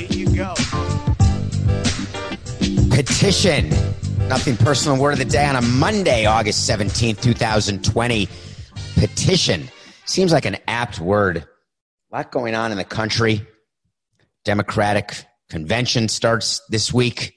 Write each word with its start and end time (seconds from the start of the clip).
Here 0.00 0.26
you 0.26 0.34
go. 0.34 0.54
Petition. 2.90 3.68
Nothing 4.28 4.56
personal 4.56 4.98
word 4.98 5.12
of 5.12 5.18
the 5.18 5.26
day 5.26 5.44
on 5.44 5.56
a 5.56 5.60
Monday, 5.60 6.24
August 6.24 6.68
17th, 6.68 7.20
2020. 7.20 8.28
Petition. 8.94 9.68
Seems 10.06 10.32
like 10.32 10.46
an 10.46 10.56
apt 10.66 11.00
word. 11.00 11.36
A 11.38 12.16
lot 12.16 12.32
going 12.32 12.54
on 12.54 12.72
in 12.72 12.78
the 12.78 12.84
country. 12.84 13.46
Democratic 14.46 15.26
convention 15.50 16.08
starts 16.08 16.62
this 16.70 16.94
week. 16.94 17.34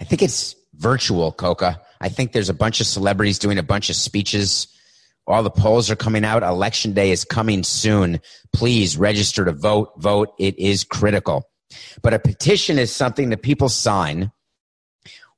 I 0.00 0.04
think 0.04 0.22
it's 0.22 0.54
virtual, 0.76 1.30
Coca. 1.30 1.82
I 2.00 2.08
think 2.08 2.32
there's 2.32 2.48
a 2.48 2.54
bunch 2.54 2.80
of 2.80 2.86
celebrities 2.86 3.38
doing 3.38 3.58
a 3.58 3.62
bunch 3.62 3.90
of 3.90 3.96
speeches. 3.96 4.66
All 5.26 5.42
the 5.42 5.50
polls 5.50 5.90
are 5.90 5.96
coming 5.96 6.24
out. 6.24 6.42
Election 6.42 6.94
day 6.94 7.10
is 7.10 7.24
coming 7.24 7.64
soon. 7.64 8.20
Please 8.54 8.96
register 8.96 9.44
to 9.44 9.52
vote. 9.52 9.90
Vote. 9.98 10.30
It 10.38 10.58
is 10.58 10.82
critical. 10.82 11.50
But 12.02 12.14
a 12.14 12.18
petition 12.18 12.78
is 12.78 12.94
something 12.94 13.30
that 13.30 13.42
people 13.42 13.68
sign 13.68 14.32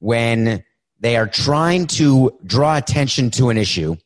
when 0.00 0.64
they 1.00 1.16
are 1.16 1.26
trying 1.26 1.86
to 1.86 2.36
draw 2.44 2.76
attention 2.76 3.30
to 3.32 3.50
an 3.50 3.56
issue. 3.56 3.96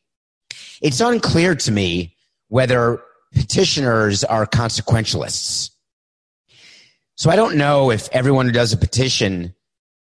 It's 0.80 1.00
unclear 1.00 1.54
to 1.54 1.72
me 1.72 2.16
whether 2.48 3.02
petitioners 3.32 4.24
are 4.24 4.46
consequentialists. 4.46 5.70
So 7.16 7.30
I 7.30 7.36
don't 7.36 7.56
know 7.56 7.90
if 7.90 8.08
everyone 8.12 8.46
who 8.46 8.52
does 8.52 8.72
a 8.72 8.76
petition 8.76 9.54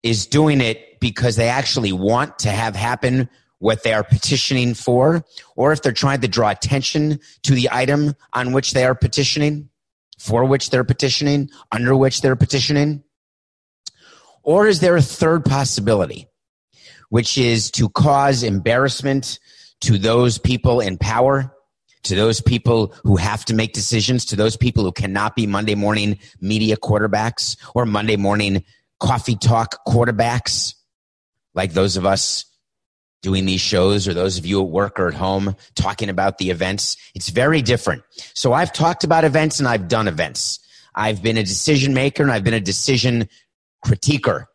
is 0.02 0.26
doing 0.26 0.60
it 0.60 1.00
because 1.00 1.36
they 1.36 1.48
actually 1.48 1.92
want 1.92 2.38
to 2.40 2.50
have 2.50 2.76
happen 2.76 3.28
what 3.58 3.82
they 3.82 3.94
are 3.94 4.04
petitioning 4.04 4.74
for, 4.74 5.24
or 5.56 5.72
if 5.72 5.82
they're 5.82 5.92
trying 5.92 6.20
to 6.20 6.28
draw 6.28 6.50
attention 6.50 7.18
to 7.42 7.54
the 7.54 7.68
item 7.72 8.14
on 8.32 8.52
which 8.52 8.72
they 8.72 8.84
are 8.84 8.94
petitioning, 8.94 9.68
for 10.18 10.44
which 10.44 10.70
they're 10.70 10.84
petitioning, 10.84 11.50
under 11.72 11.96
which 11.96 12.20
they're 12.20 12.36
petitioning. 12.36 13.02
Or 14.42 14.66
is 14.66 14.80
there 14.80 14.96
a 14.96 15.02
third 15.02 15.44
possibility, 15.44 16.28
which 17.10 17.36
is 17.36 17.70
to 17.72 17.88
cause 17.88 18.42
embarrassment 18.42 19.38
to 19.82 19.98
those 19.98 20.38
people 20.38 20.80
in 20.80 20.98
power, 20.98 21.52
to 22.04 22.14
those 22.14 22.40
people 22.40 22.94
who 23.02 23.16
have 23.16 23.44
to 23.46 23.54
make 23.54 23.72
decisions, 23.72 24.24
to 24.26 24.36
those 24.36 24.56
people 24.56 24.84
who 24.84 24.92
cannot 24.92 25.34
be 25.34 25.46
Monday 25.46 25.74
morning 25.74 26.18
media 26.40 26.76
quarterbacks 26.76 27.56
or 27.74 27.84
Monday 27.84 28.16
morning 28.16 28.64
coffee 29.00 29.36
talk 29.36 29.84
quarterbacks, 29.86 30.74
like 31.54 31.72
those 31.72 31.96
of 31.96 32.06
us 32.06 32.44
doing 33.22 33.46
these 33.46 33.60
shows 33.60 34.06
or 34.06 34.14
those 34.14 34.38
of 34.38 34.46
you 34.46 34.62
at 34.62 34.68
work 34.68 35.00
or 35.00 35.08
at 35.08 35.14
home 35.14 35.56
talking 35.74 36.08
about 36.08 36.38
the 36.38 36.50
events. 36.50 36.96
It's 37.14 37.28
very 37.28 37.62
different. 37.62 38.02
So 38.34 38.52
I've 38.52 38.72
talked 38.72 39.04
about 39.04 39.24
events 39.24 39.58
and 39.58 39.68
I've 39.68 39.88
done 39.88 40.08
events. 40.08 40.60
I've 40.94 41.22
been 41.22 41.36
a 41.36 41.42
decision 41.42 41.94
maker 41.94 42.22
and 42.22 42.32
I've 42.32 42.44
been 42.44 42.54
a 42.54 42.60
decision 42.60 43.28
critiquer. 43.84 44.46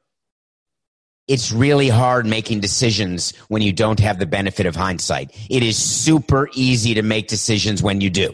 It's 1.27 1.51
really 1.51 1.87
hard 1.87 2.25
making 2.25 2.59
decisions 2.59 3.33
when 3.47 3.61
you 3.61 3.71
don't 3.71 3.99
have 3.99 4.19
the 4.19 4.25
benefit 4.25 4.65
of 4.65 4.75
hindsight. 4.75 5.31
It 5.49 5.63
is 5.63 5.77
super 5.77 6.49
easy 6.53 6.95
to 6.95 7.03
make 7.03 7.27
decisions 7.27 7.81
when 7.81 8.01
you 8.01 8.09
do. 8.09 8.33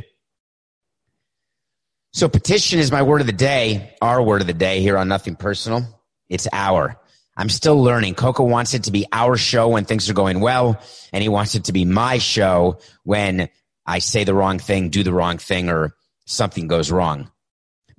So 2.13 2.27
petition 2.27 2.79
is 2.79 2.91
my 2.91 3.03
word 3.03 3.21
of 3.21 3.27
the 3.27 3.33
day, 3.33 3.95
our 4.01 4.21
word 4.23 4.41
of 4.41 4.47
the 4.47 4.53
day 4.53 4.81
here 4.81 4.97
on 4.97 5.07
Nothing 5.07 5.35
Personal. 5.35 5.83
It's 6.29 6.47
our. 6.51 6.99
I'm 7.37 7.49
still 7.49 7.81
learning. 7.81 8.15
Coco 8.15 8.43
wants 8.43 8.73
it 8.73 8.85
to 8.85 8.91
be 8.91 9.05
our 9.13 9.37
show 9.37 9.69
when 9.69 9.85
things 9.85 10.09
are 10.09 10.15
going 10.15 10.39
well, 10.39 10.81
and 11.13 11.21
he 11.21 11.29
wants 11.29 11.53
it 11.53 11.65
to 11.65 11.71
be 11.71 11.85
my 11.85 12.17
show 12.17 12.79
when 13.03 13.49
I 13.85 13.99
say 13.99 14.23
the 14.23 14.33
wrong 14.33 14.57
thing, 14.57 14.89
do 14.89 15.03
the 15.03 15.13
wrong 15.13 15.37
thing, 15.37 15.69
or 15.69 15.93
something 16.25 16.67
goes 16.67 16.91
wrong. 16.91 17.31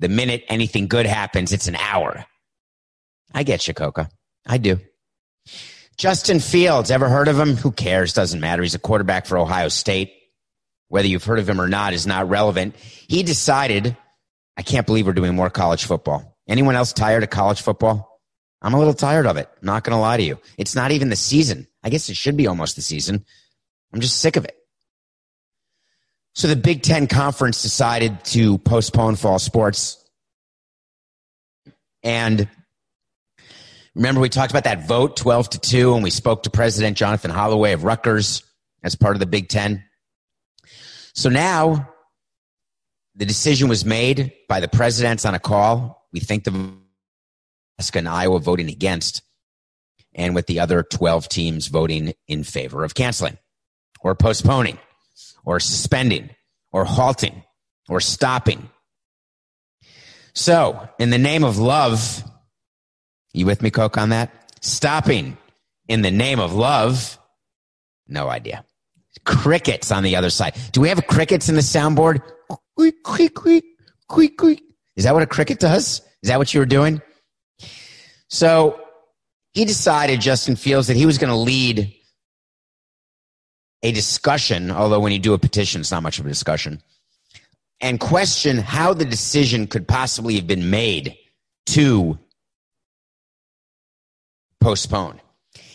The 0.00 0.09
minute 0.09 0.44
anything 0.49 0.88
good 0.88 1.06
happens, 1.06 1.53
it's 1.53 1.69
an 1.69 1.76
hour. 1.76 2.25
I 3.32 3.44
get 3.44 3.69
you, 3.69 3.75
Coca. 3.75 4.10
I 4.44 4.59
do. 4.59 4.81
Justin 5.97 6.41
Fields, 6.41 6.91
ever 6.91 7.09
heard 7.09 7.28
of 7.28 7.38
him? 7.38 7.56
Who 7.56 7.70
cares? 7.70 8.12
Doesn't 8.12 8.41
matter. 8.41 8.62
He's 8.62 8.75
a 8.75 8.81
quarterback 8.81 9.26
for 9.26 9.38
Ohio 9.38 9.69
State. 9.69 10.12
Whether 10.88 11.09
you've 11.09 11.25
heard 11.25 11.38
of 11.38 11.49
him 11.49 11.60
or 11.60 11.69
not 11.69 11.93
is 11.93 12.06
not 12.06 12.28
relevant. 12.28 12.76
He 12.76 13.22
decided, 13.22 13.97
I 14.56 14.62
can't 14.62 14.87
believe 14.87 15.06
we're 15.06 15.12
doing 15.12 15.34
more 15.34 15.50
college 15.50 15.84
football. 15.84 16.37
Anyone 16.49 16.76
else 16.76 16.93
tired 16.93 17.25
of 17.25 17.31
college 17.31 17.60
football? 17.60 18.08
I'm 18.61 18.75
a 18.75 18.79
little 18.79 18.95
tired 18.95 19.27
of 19.27 19.37
it. 19.37 19.49
Not 19.63 19.85
going 19.85 19.97
to 19.97 20.01
lie 20.01 20.17
to 20.17 20.23
you. 20.23 20.39
It's 20.57 20.75
not 20.75 20.91
even 20.91 21.11
the 21.11 21.17
season. 21.17 21.67
I 21.83 21.91
guess 21.91 22.09
it 22.09 22.17
should 22.17 22.37
be 22.37 22.47
almost 22.47 22.77
the 22.77 22.83
season. 22.83 23.25
I'm 23.93 24.01
just 24.01 24.19
sick 24.19 24.37
of 24.37 24.45
it. 24.45 24.57
So 26.35 26.49
the 26.49 26.57
Big 26.57 26.83
Ten 26.83 27.07
Conference 27.07 27.63
decided 27.63 28.25
to 28.27 28.59
postpone 28.59 29.17
fall 29.17 29.39
sports. 29.39 30.05
And 32.03 32.49
remember, 33.95 34.21
we 34.21 34.29
talked 34.29 34.53
about 34.53 34.65
that 34.65 34.87
vote 34.87 35.17
12 35.17 35.51
to 35.51 35.59
2, 35.59 35.95
and 35.95 36.03
we 36.03 36.11
spoke 36.11 36.45
to 36.45 36.51
President 36.51 36.97
Jonathan 36.97 37.31
Holloway 37.31 37.73
of 37.73 37.85
Rutgers 37.85 38.43
as 38.83 38.95
part 38.95 39.17
of 39.17 39.21
the 39.21 39.27
Big 39.27 39.49
Ten. 39.49 39.85
So 41.15 41.29
now 41.29 41.93
the 43.17 43.27
decision 43.27 43.69
was 43.69 43.85
made 43.85 44.33
by 44.49 44.61
the 44.61 44.69
presidents 44.69 45.25
on 45.25 45.35
a 45.35 45.41
call. 45.41 46.07
We 46.13 46.21
think 46.21 46.45
the 46.45 46.78
Nebraska 47.78 47.99
and 47.99 48.09
Iowa 48.09 48.41
voting 48.41 48.69
against, 48.69 49.22
and 50.12 50.34
with 50.34 50.47
the 50.47 50.59
other 50.59 50.83
12 50.83 51.28
teams 51.28 51.69
voting 51.69 52.12
in 52.27 52.43
favor 52.43 52.83
of 52.83 52.94
canceling 52.94 53.39
or 54.00 54.16
postponing 54.16 54.78
or 55.44 55.61
suspending 55.61 56.31
or 56.72 56.84
halting 56.84 57.44
or 57.88 58.00
stopping. 58.00 58.69
So, 60.34 60.88
in 60.99 61.11
the 61.11 61.19
name 61.19 61.44
of 61.44 61.59
love, 61.59 62.25
you 63.33 63.47
with 63.47 63.62
me, 63.62 63.71
Coke, 63.71 63.97
on 63.97 64.09
that? 64.09 64.33
Stopping 64.61 65.38
in 65.87 66.03
the 66.03 66.11
name 66.11 66.41
of 66.41 66.53
love, 66.53 67.17
no 68.09 68.28
idea. 68.28 68.65
Crickets 69.25 69.93
on 69.93 70.03
the 70.03 70.17
other 70.17 70.31
side. 70.31 70.56
Do 70.72 70.81
we 70.81 70.88
have 70.88 71.06
crickets 71.06 71.49
in 71.49 71.55
the 71.55 71.61
soundboard? 71.61 72.22
Is 74.97 75.05
that 75.05 75.15
what 75.15 75.22
a 75.22 75.27
cricket 75.27 75.61
does? 75.61 76.03
Is 76.25 76.28
that 76.28 76.38
what 76.38 76.53
you 76.53 76.59
were 76.59 76.67
doing? 76.67 77.00
So 78.28 78.81
he 79.53 79.65
decided, 79.65 80.21
Justin 80.21 80.56
Fields, 80.56 80.89
that 80.89 80.97
he 80.97 81.06
was 81.06 81.19
going 81.19 81.31
to 81.31 81.37
lead 81.37 81.94
a 83.83 83.93
discussion, 83.93 84.71
although 84.71 85.00
when 85.00 85.12
you 85.12 85.19
do 85.19 85.34
a 85.34 85.39
petition, 85.39 85.81
it's 85.81 85.91
not 85.91 86.03
much 86.03 86.19
of 86.19 86.27
a 86.27 86.28
discussion, 86.28 86.83
and 87.81 88.00
question 88.00 88.59
how 88.59 88.93
the 88.93 89.05
decision 89.05 89.67
could 89.67 89.87
possibly 89.87 90.34
have 90.34 90.47
been 90.47 90.71
made 90.71 91.17
to 91.67 92.19
postpone. 94.61 95.21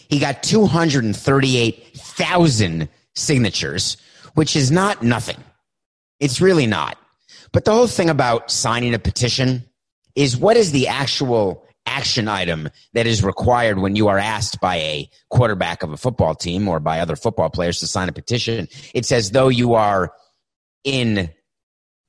He 0.09 0.19
got 0.19 0.43
238,000 0.43 2.89
signatures, 3.15 3.97
which 4.33 4.55
is 4.55 4.69
not 4.69 5.01
nothing. 5.01 5.37
It's 6.19 6.41
really 6.41 6.67
not. 6.67 6.97
But 7.51 7.65
the 7.65 7.71
whole 7.71 7.87
thing 7.87 8.09
about 8.09 8.51
signing 8.51 8.93
a 8.93 8.99
petition 8.99 9.63
is 10.15 10.37
what 10.37 10.57
is 10.57 10.71
the 10.71 10.89
actual 10.89 11.65
action 11.85 12.27
item 12.27 12.69
that 12.93 13.07
is 13.07 13.23
required 13.23 13.79
when 13.79 13.95
you 13.95 14.07
are 14.07 14.17
asked 14.17 14.59
by 14.59 14.77
a 14.77 15.09
quarterback 15.29 15.83
of 15.83 15.91
a 15.91 15.97
football 15.97 16.35
team 16.35 16.67
or 16.67 16.79
by 16.79 16.99
other 16.99 17.15
football 17.15 17.49
players 17.49 17.79
to 17.79 17.87
sign 17.87 18.09
a 18.09 18.13
petition. 18.13 18.67
It's 18.93 19.11
as 19.11 19.31
though 19.31 19.49
you 19.49 19.73
are 19.73 20.13
in 20.83 21.29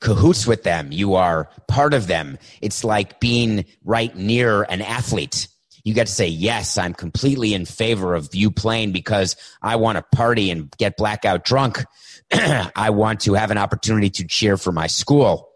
cahoots 0.01 0.47
with 0.47 0.63
them. 0.63 0.93
You 0.93 1.15
are 1.15 1.49
part 1.67 1.95
of 1.95 2.07
them. 2.07 2.39
It's 2.61 2.85
like 2.85 3.21
being 3.21 3.65
right 3.85 4.15
near 4.17 4.63
an 4.65 4.83
athlete. 4.83 5.49
You 5.83 5.93
get 5.93 6.07
to 6.07 6.13
say, 6.13 6.29
yes, 6.29 6.79
I'm 6.79 6.95
completely 6.95 7.53
in 7.53 7.67
favor 7.67 8.15
of 8.15 8.35
you 8.35 8.51
playing 8.51 8.93
because 8.93 9.37
I 9.61 9.77
want 9.77 9.97
to 9.97 10.17
party 10.17 10.51
and 10.51 10.71
get 10.79 10.97
blackout 10.97 11.45
drunk. 11.45 11.85
I 12.33 12.91
want 12.91 13.21
to 13.21 13.35
have 13.35 13.51
an 13.51 13.59
opportunity 13.59 14.09
to 14.11 14.27
cheer 14.27 14.57
for 14.57 14.73
my 14.73 14.87
school. 14.87 15.51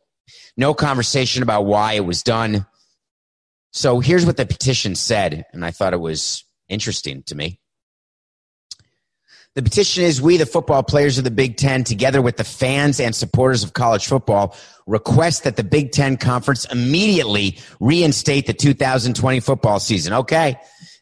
No 0.56 0.74
conversation 0.74 1.42
about 1.42 1.64
why 1.64 1.94
it 1.94 2.04
was 2.04 2.22
done 2.22 2.66
so 3.78 4.00
here's 4.00 4.26
what 4.26 4.36
the 4.36 4.44
petition 4.44 4.96
said, 4.96 5.46
and 5.52 5.64
I 5.64 5.70
thought 5.70 5.92
it 5.92 6.00
was 6.00 6.42
interesting 6.68 7.22
to 7.28 7.36
me. 7.36 7.60
The 9.54 9.62
petition 9.62 10.02
is 10.02 10.20
we, 10.20 10.36
the 10.36 10.46
football 10.46 10.82
players 10.82 11.16
of 11.16 11.22
the 11.22 11.30
Big 11.30 11.56
Ten, 11.56 11.84
together 11.84 12.20
with 12.20 12.36
the 12.36 12.44
fans 12.44 12.98
and 12.98 13.14
supporters 13.14 13.62
of 13.62 13.74
college 13.74 14.08
football, 14.08 14.56
request 14.88 15.44
that 15.44 15.54
the 15.54 15.62
Big 15.62 15.92
Ten 15.92 16.16
Conference 16.16 16.64
immediately 16.64 17.60
reinstate 17.78 18.48
the 18.48 18.52
2020 18.52 19.38
football 19.38 19.78
season. 19.78 20.12
Okay. 20.12 20.58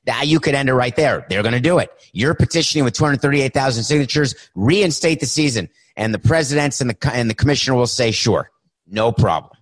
Now 0.06 0.20
you 0.20 0.38
could 0.38 0.54
end 0.54 0.68
it 0.68 0.74
right 0.74 0.94
there. 0.94 1.24
They're 1.30 1.42
going 1.42 1.54
to 1.54 1.60
do 1.60 1.78
it. 1.78 1.88
You're 2.12 2.34
petitioning 2.34 2.84
with 2.84 2.92
238,000 2.92 3.84
signatures, 3.84 4.34
reinstate 4.54 5.20
the 5.20 5.26
season. 5.26 5.70
And 5.96 6.12
the 6.12 6.18
presidents 6.18 6.82
and 6.82 6.90
the, 6.90 7.10
and 7.10 7.30
the 7.30 7.34
commissioner 7.34 7.74
will 7.74 7.86
say, 7.86 8.10
sure, 8.10 8.50
no 8.86 9.12
problem. 9.12 9.56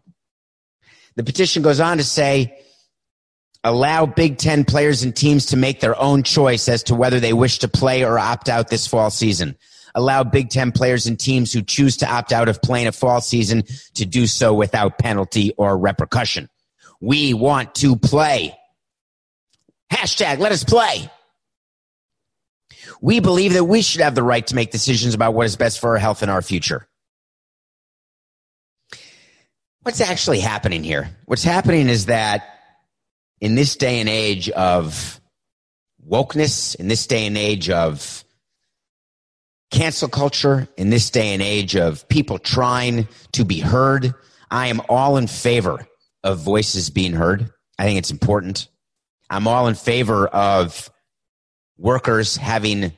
The 1.14 1.22
petition 1.22 1.62
goes 1.62 1.78
on 1.78 1.99
to 1.99 2.05
say, 2.05 2.58
allow 3.64 4.05
Big 4.06 4.37
Ten 4.38 4.64
players 4.64 5.02
and 5.02 5.16
teams 5.16 5.46
to 5.46 5.56
make 5.56 5.81
their 5.81 5.99
own 5.99 6.22
choice 6.22 6.69
as 6.69 6.82
to 6.84 6.94
whether 6.94 7.19
they 7.19 7.32
wish 7.32 7.58
to 7.61 7.69
play 7.69 8.05
or 8.05 8.19
opt 8.19 8.49
out 8.49 8.69
this 8.69 8.87
fall 8.87 9.11
season. 9.11 9.56
Allow 9.94 10.25
Big 10.25 10.50
Ten 10.50 10.70
players 10.70 11.06
and 11.06 11.19
teams 11.19 11.52
who 11.52 11.62
choose 11.62 11.96
to 11.99 12.11
opt 12.11 12.32
out 12.32 12.49
of 12.49 12.61
playing 12.61 12.87
a 12.87 12.93
fall 12.93 13.20
season 13.20 13.64
to 13.94 14.05
do 14.05 14.26
so 14.26 14.52
without 14.52 14.99
penalty 14.99 15.55
or 15.56 15.78
repercussion. 15.78 16.49
We 17.00 17.32
want 17.34 17.75
to 17.76 17.96
play. 17.96 18.56
Hashtag 19.90 20.38
let 20.38 20.52
us 20.52 20.64
play. 20.64 21.11
We 23.00 23.20
believe 23.20 23.55
that 23.55 23.64
we 23.64 23.82
should 23.82 24.02
have 24.02 24.14
the 24.14 24.22
right 24.22 24.46
to 24.46 24.55
make 24.55 24.70
decisions 24.70 25.14
about 25.14 25.34
what 25.34 25.46
is 25.46 25.56
best 25.56 25.81
for 25.81 25.90
our 25.90 25.99
health 25.99 26.22
and 26.22 26.31
our 26.31 26.43
future. 26.43 26.87
What's 29.82 30.00
actually 30.00 30.40
happening 30.40 30.82
here? 30.82 31.11
What's 31.26 31.44
happening 31.44 31.88
is 31.88 32.06
that 32.06 32.53
in 33.40 33.54
this 33.54 33.76
day 33.76 34.00
and 34.00 34.08
age 34.08 34.50
of 34.50 35.20
wokeness, 36.08 36.75
in 36.76 36.88
this 36.88 37.06
day 37.06 37.26
and 37.26 37.36
age 37.36 37.70
of 37.70 38.25
cancel 39.70 40.08
culture, 40.08 40.69
in 40.76 40.90
this 40.90 41.10
day 41.10 41.32
and 41.32 41.42
age 41.42 41.76
of 41.76 42.08
people 42.08 42.38
trying 42.38 43.08
to 43.32 43.44
be 43.44 43.60
heard, 43.60 44.14
I 44.50 44.69
am 44.69 44.81
all 44.88 45.16
in 45.16 45.26
favor 45.26 45.86
of 46.22 46.38
voices 46.38 46.90
being 46.90 47.12
heard. 47.12 47.50
I 47.78 47.84
think 47.84 47.98
it's 47.98 48.10
important. 48.10 48.69
I'm 49.28 49.48
all 49.48 49.66
in 49.66 49.75
favor 49.75 50.26
of 50.28 50.90
workers 51.76 52.37
having 52.37 52.92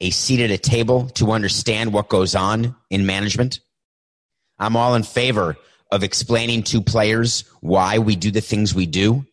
a 0.00 0.10
seat 0.10 0.40
at 0.40 0.50
a 0.50 0.58
table 0.58 1.08
to 1.10 1.32
understand 1.32 1.92
what 1.92 2.08
goes 2.08 2.34
on 2.34 2.76
in 2.90 3.06
management. 3.06 3.60
I'm 4.58 4.76
all 4.76 4.94
in 4.94 5.02
favor 5.02 5.56
of 5.90 6.02
explaining 6.02 6.62
to 6.64 6.80
players 6.80 7.44
why 7.60 7.98
we 7.98 8.16
do 8.16 8.30
the 8.30 8.40
things 8.40 8.74
we 8.74 8.86
do. 8.86 9.24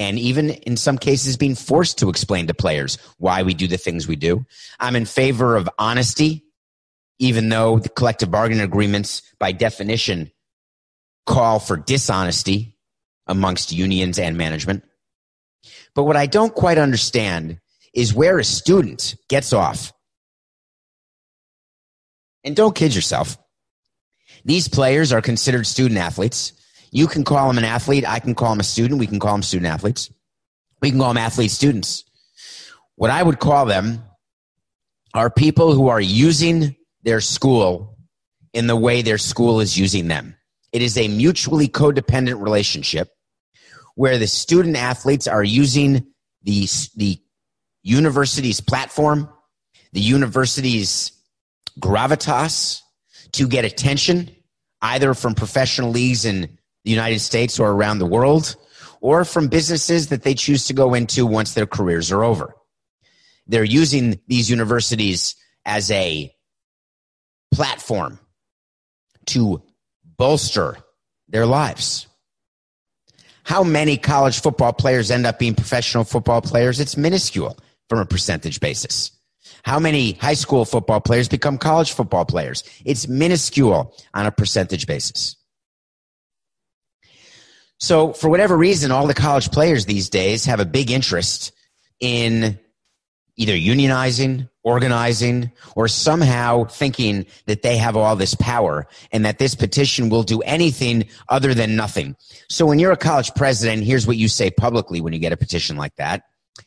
And 0.00 0.18
even 0.18 0.48
in 0.48 0.78
some 0.78 0.96
cases, 0.96 1.36
being 1.36 1.54
forced 1.54 1.98
to 1.98 2.08
explain 2.08 2.46
to 2.46 2.54
players 2.54 2.96
why 3.18 3.42
we 3.42 3.52
do 3.52 3.68
the 3.68 3.76
things 3.76 4.08
we 4.08 4.16
do. 4.16 4.46
I'm 4.80 4.96
in 4.96 5.04
favor 5.04 5.56
of 5.56 5.68
honesty, 5.78 6.42
even 7.18 7.50
though 7.50 7.78
the 7.78 7.90
collective 7.90 8.30
bargaining 8.30 8.64
agreements, 8.64 9.20
by 9.38 9.52
definition, 9.52 10.32
call 11.26 11.58
for 11.58 11.76
dishonesty 11.76 12.78
amongst 13.26 13.72
unions 13.72 14.18
and 14.18 14.38
management. 14.38 14.84
But 15.94 16.04
what 16.04 16.16
I 16.16 16.24
don't 16.24 16.54
quite 16.54 16.78
understand 16.78 17.60
is 17.92 18.14
where 18.14 18.38
a 18.38 18.44
student 18.44 19.16
gets 19.28 19.52
off. 19.52 19.92
And 22.42 22.56
don't 22.56 22.74
kid 22.74 22.94
yourself. 22.94 23.36
These 24.46 24.68
players 24.68 25.12
are 25.12 25.20
considered 25.20 25.66
student 25.66 26.00
athletes. 26.00 26.54
You 26.90 27.06
can 27.06 27.24
call 27.24 27.48
them 27.48 27.58
an 27.58 27.64
athlete. 27.64 28.04
I 28.06 28.18
can 28.18 28.34
call 28.34 28.50
them 28.50 28.60
a 28.60 28.64
student. 28.64 29.00
We 29.00 29.06
can 29.06 29.20
call 29.20 29.32
them 29.32 29.42
student 29.42 29.72
athletes. 29.72 30.10
We 30.80 30.90
can 30.90 30.98
call 30.98 31.08
them 31.08 31.18
athlete 31.18 31.50
students. 31.50 32.04
What 32.96 33.10
I 33.10 33.22
would 33.22 33.38
call 33.38 33.66
them 33.66 34.02
are 35.14 35.30
people 35.30 35.72
who 35.72 35.88
are 35.88 36.00
using 36.00 36.76
their 37.02 37.20
school 37.20 37.96
in 38.52 38.66
the 38.66 38.76
way 38.76 39.02
their 39.02 39.18
school 39.18 39.60
is 39.60 39.78
using 39.78 40.08
them. 40.08 40.36
It 40.72 40.82
is 40.82 40.96
a 40.96 41.08
mutually 41.08 41.68
codependent 41.68 42.42
relationship 42.42 43.08
where 43.94 44.18
the 44.18 44.26
student 44.26 44.76
athletes 44.76 45.26
are 45.26 45.42
using 45.42 46.06
the, 46.42 46.68
the 46.96 47.18
university's 47.82 48.60
platform, 48.60 49.28
the 49.92 50.00
university's 50.00 51.12
gravitas 51.78 52.80
to 53.32 53.48
get 53.48 53.64
attention, 53.64 54.30
either 54.82 55.14
from 55.14 55.34
professional 55.34 55.90
leagues 55.90 56.24
in 56.24 56.58
the 56.84 56.90
United 56.90 57.20
States 57.20 57.58
or 57.58 57.70
around 57.70 57.98
the 57.98 58.06
world, 58.06 58.56
or 59.00 59.24
from 59.24 59.48
businesses 59.48 60.08
that 60.08 60.22
they 60.22 60.34
choose 60.34 60.66
to 60.66 60.74
go 60.74 60.94
into 60.94 61.26
once 61.26 61.54
their 61.54 61.66
careers 61.66 62.12
are 62.12 62.22
over. 62.22 62.54
They're 63.46 63.64
using 63.64 64.20
these 64.28 64.50
universities 64.50 65.34
as 65.64 65.90
a 65.90 66.32
platform 67.52 68.18
to 69.26 69.62
bolster 70.16 70.76
their 71.28 71.46
lives. 71.46 72.06
How 73.42 73.64
many 73.64 73.96
college 73.96 74.40
football 74.40 74.72
players 74.72 75.10
end 75.10 75.26
up 75.26 75.38
being 75.38 75.54
professional 75.54 76.04
football 76.04 76.40
players? 76.40 76.78
It's 76.78 76.96
minuscule 76.96 77.58
from 77.88 77.98
a 77.98 78.06
percentage 78.06 78.60
basis. 78.60 79.10
How 79.64 79.78
many 79.78 80.12
high 80.12 80.34
school 80.34 80.64
football 80.64 81.00
players 81.00 81.28
become 81.28 81.58
college 81.58 81.92
football 81.92 82.24
players? 82.24 82.62
It's 82.84 83.08
minuscule 83.08 83.94
on 84.14 84.26
a 84.26 84.30
percentage 84.30 84.86
basis. 84.86 85.36
So, 87.80 88.12
for 88.12 88.28
whatever 88.28 88.56
reason, 88.56 88.90
all 88.90 89.06
the 89.06 89.14
college 89.14 89.50
players 89.50 89.86
these 89.86 90.10
days 90.10 90.44
have 90.44 90.60
a 90.60 90.66
big 90.66 90.90
interest 90.90 91.52
in 91.98 92.58
either 93.36 93.54
unionizing, 93.54 94.50
organizing, 94.62 95.50
or 95.74 95.88
somehow 95.88 96.64
thinking 96.64 97.24
that 97.46 97.62
they 97.62 97.78
have 97.78 97.96
all 97.96 98.16
this 98.16 98.34
power 98.34 98.86
and 99.12 99.24
that 99.24 99.38
this 99.38 99.54
petition 99.54 100.10
will 100.10 100.22
do 100.22 100.42
anything 100.42 101.06
other 101.30 101.54
than 101.54 101.74
nothing. 101.74 102.16
So, 102.50 102.66
when 102.66 102.78
you're 102.78 102.92
a 102.92 102.98
college 102.98 103.34
president, 103.34 103.84
here's 103.84 104.06
what 104.06 104.18
you 104.18 104.28
say 104.28 104.50
publicly 104.50 105.00
when 105.00 105.14
you 105.14 105.18
get 105.18 105.32
a 105.32 105.38
petition 105.38 105.76
like 105.76 105.96
that. 105.96 106.24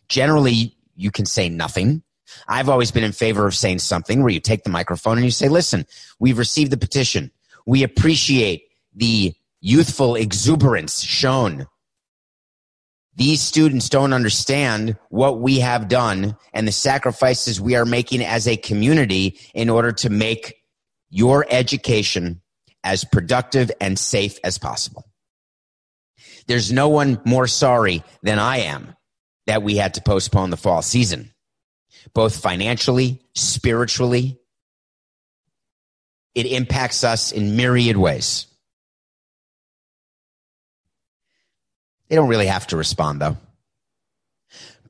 Generally, 0.09 0.75
you 0.95 1.11
can 1.11 1.27
say 1.27 1.47
nothing. 1.47 2.01
I've 2.47 2.69
always 2.69 2.89
been 2.89 3.03
in 3.03 3.11
favor 3.11 3.45
of 3.45 3.53
saying 3.53 3.79
something 3.79 4.23
where 4.23 4.31
you 4.31 4.39
take 4.39 4.63
the 4.63 4.71
microphone 4.71 5.17
and 5.17 5.25
you 5.25 5.31
say, 5.31 5.47
listen, 5.47 5.85
we've 6.19 6.39
received 6.39 6.71
the 6.71 6.77
petition. 6.77 7.29
We 7.67 7.83
appreciate 7.83 8.63
the 8.95 9.35
youthful 9.63 10.15
exuberance 10.15 11.01
shown. 11.01 11.65
These 13.15 13.41
students 13.41 13.87
don't 13.87 14.11
understand 14.11 14.97
what 15.09 15.39
we 15.39 15.59
have 15.59 15.87
done 15.87 16.35
and 16.53 16.67
the 16.67 16.73
sacrifices 16.73 17.61
we 17.61 17.75
are 17.75 17.85
making 17.85 18.21
as 18.21 18.47
a 18.47 18.57
community 18.57 19.39
in 19.53 19.69
order 19.69 19.93
to 19.93 20.09
make 20.09 20.55
your 21.09 21.45
education 21.49 22.41
as 22.83 23.05
productive 23.05 23.71
and 23.79 23.97
safe 23.97 24.37
as 24.43 24.57
possible. 24.57 25.05
There's 26.47 26.73
no 26.73 26.89
one 26.89 27.21
more 27.23 27.47
sorry 27.47 28.03
than 28.21 28.39
I 28.39 28.57
am 28.57 28.95
that 29.47 29.63
we 29.63 29.77
had 29.77 29.93
to 29.93 30.01
postpone 30.01 30.49
the 30.49 30.57
fall 30.57 30.81
season 30.81 31.33
both 32.13 32.41
financially, 32.41 33.21
spiritually. 33.33 34.39
It 36.35 36.47
impacts 36.47 37.05
us 37.05 37.31
in 37.31 37.55
myriad 37.55 37.95
ways. 37.95 38.47
They 42.13 42.17
don't 42.17 42.29
really 42.29 42.45
have 42.45 42.67
to 42.67 42.77
respond, 42.77 43.19
though. 43.21 43.37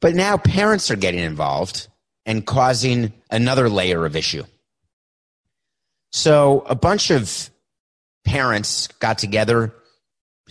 But 0.01 0.13
now 0.13 0.35
parents 0.35 0.91
are 0.91 0.97
getting 0.97 1.21
involved 1.21 1.87
and 2.25 2.45
causing 2.45 3.13
another 3.31 3.69
layer 3.69 4.05
of 4.05 4.17
issue. 4.17 4.43
So 6.11 6.65
a 6.67 6.75
bunch 6.75 7.11
of 7.11 7.49
parents 8.25 8.89
got 8.99 9.19
together 9.19 9.73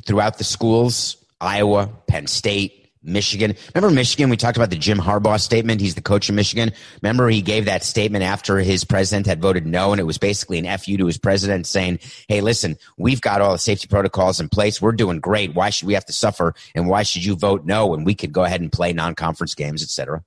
throughout 0.07 0.39
the 0.39 0.45
schools 0.45 1.23
Iowa, 1.43 1.91
Penn 2.07 2.27
State, 2.27 2.82
Michigan. 3.03 3.55
Remember 3.75 3.95
Michigan? 3.95 4.31
We 4.31 4.37
talked 4.37 4.57
about 4.57 4.71
the 4.71 4.77
Jim 4.77 4.99
Harbaugh 4.99 5.41
statement. 5.41 5.81
He's 5.81 5.95
the 5.95 6.03
coach 6.03 6.29
of 6.29 6.35
Michigan. 6.35 6.73
Remember 7.03 7.29
he 7.29 7.43
gave 7.43 7.65
that 7.65 7.85
statement 7.85 8.25
after 8.25 8.59
his 8.59 8.85
president 8.85 9.27
had 9.27 9.41
voted 9.41 9.67
no, 9.67 9.93
and 9.93 10.01
it 10.01 10.05
was 10.05 10.19
basically 10.19 10.59
an 10.59 10.79
FU 10.79 10.97
to 10.99 11.07
his 11.07 11.19
president 11.19 11.67
saying, 11.67 11.99
Hey, 12.29 12.41
listen, 12.41 12.77
we've 12.97 13.21
got 13.21 13.41
all 13.41 13.53
the 13.53 13.59
safety 13.59 13.89
protocols 13.89 14.41
in 14.41 14.49
place. 14.49 14.81
We're 14.81 14.93
doing 14.93 15.21
great. 15.21 15.55
Why 15.55 15.71
should 15.71 15.87
we 15.87 15.95
have 15.95 16.07
to 16.07 16.13
suffer? 16.13 16.55
And 16.75 16.89
why 16.89 17.03
should 17.03 17.25
you 17.25 17.37
vote 17.37 17.65
no? 17.65 17.95
And 17.95 18.07
we 18.07 18.15
could 18.15 18.33
go 18.33 18.45
ahead 18.45 18.61
and 18.61 18.71
play 18.71 18.93
non-conference 18.93 19.55
games, 19.55 19.83
etc. 19.83 20.23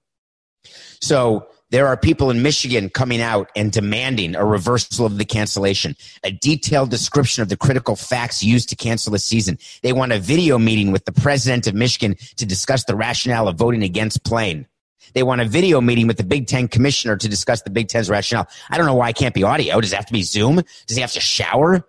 So 1.01 1.47
there 1.75 1.87
are 1.87 1.97
people 1.97 2.29
in 2.29 2.41
Michigan 2.41 2.89
coming 2.89 3.19
out 3.19 3.51
and 3.53 3.69
demanding 3.69 4.33
a 4.33 4.45
reversal 4.45 5.05
of 5.05 5.17
the 5.17 5.25
cancellation, 5.25 5.93
a 6.23 6.31
detailed 6.31 6.89
description 6.89 7.41
of 7.41 7.49
the 7.49 7.57
critical 7.57 7.97
facts 7.97 8.41
used 8.41 8.69
to 8.69 8.77
cancel 8.77 9.11
the 9.11 9.19
season. 9.19 9.59
They 9.81 9.91
want 9.91 10.13
a 10.13 10.19
video 10.19 10.57
meeting 10.57 10.93
with 10.93 11.03
the 11.03 11.11
president 11.11 11.67
of 11.67 11.75
Michigan 11.75 12.15
to 12.37 12.45
discuss 12.45 12.85
the 12.85 12.95
rationale 12.95 13.49
of 13.49 13.57
voting 13.57 13.83
against 13.83 14.23
playing. 14.23 14.67
They 15.15 15.23
want 15.23 15.41
a 15.41 15.45
video 15.45 15.81
meeting 15.81 16.07
with 16.07 16.15
the 16.15 16.23
Big 16.23 16.47
Ten 16.47 16.69
commissioner 16.69 17.17
to 17.17 17.27
discuss 17.27 17.63
the 17.63 17.71
Big 17.71 17.89
Ten's 17.89 18.09
rationale. 18.09 18.47
I 18.69 18.77
don't 18.77 18.85
know 18.85 18.95
why 18.95 19.09
it 19.09 19.17
can't 19.17 19.35
be 19.35 19.43
audio. 19.43 19.81
Does 19.81 19.91
it 19.91 19.97
have 19.97 20.05
to 20.05 20.13
be 20.13 20.23
Zoom? 20.23 20.61
Does 20.87 20.95
he 20.95 21.01
have 21.01 21.11
to 21.11 21.19
shower? 21.19 21.85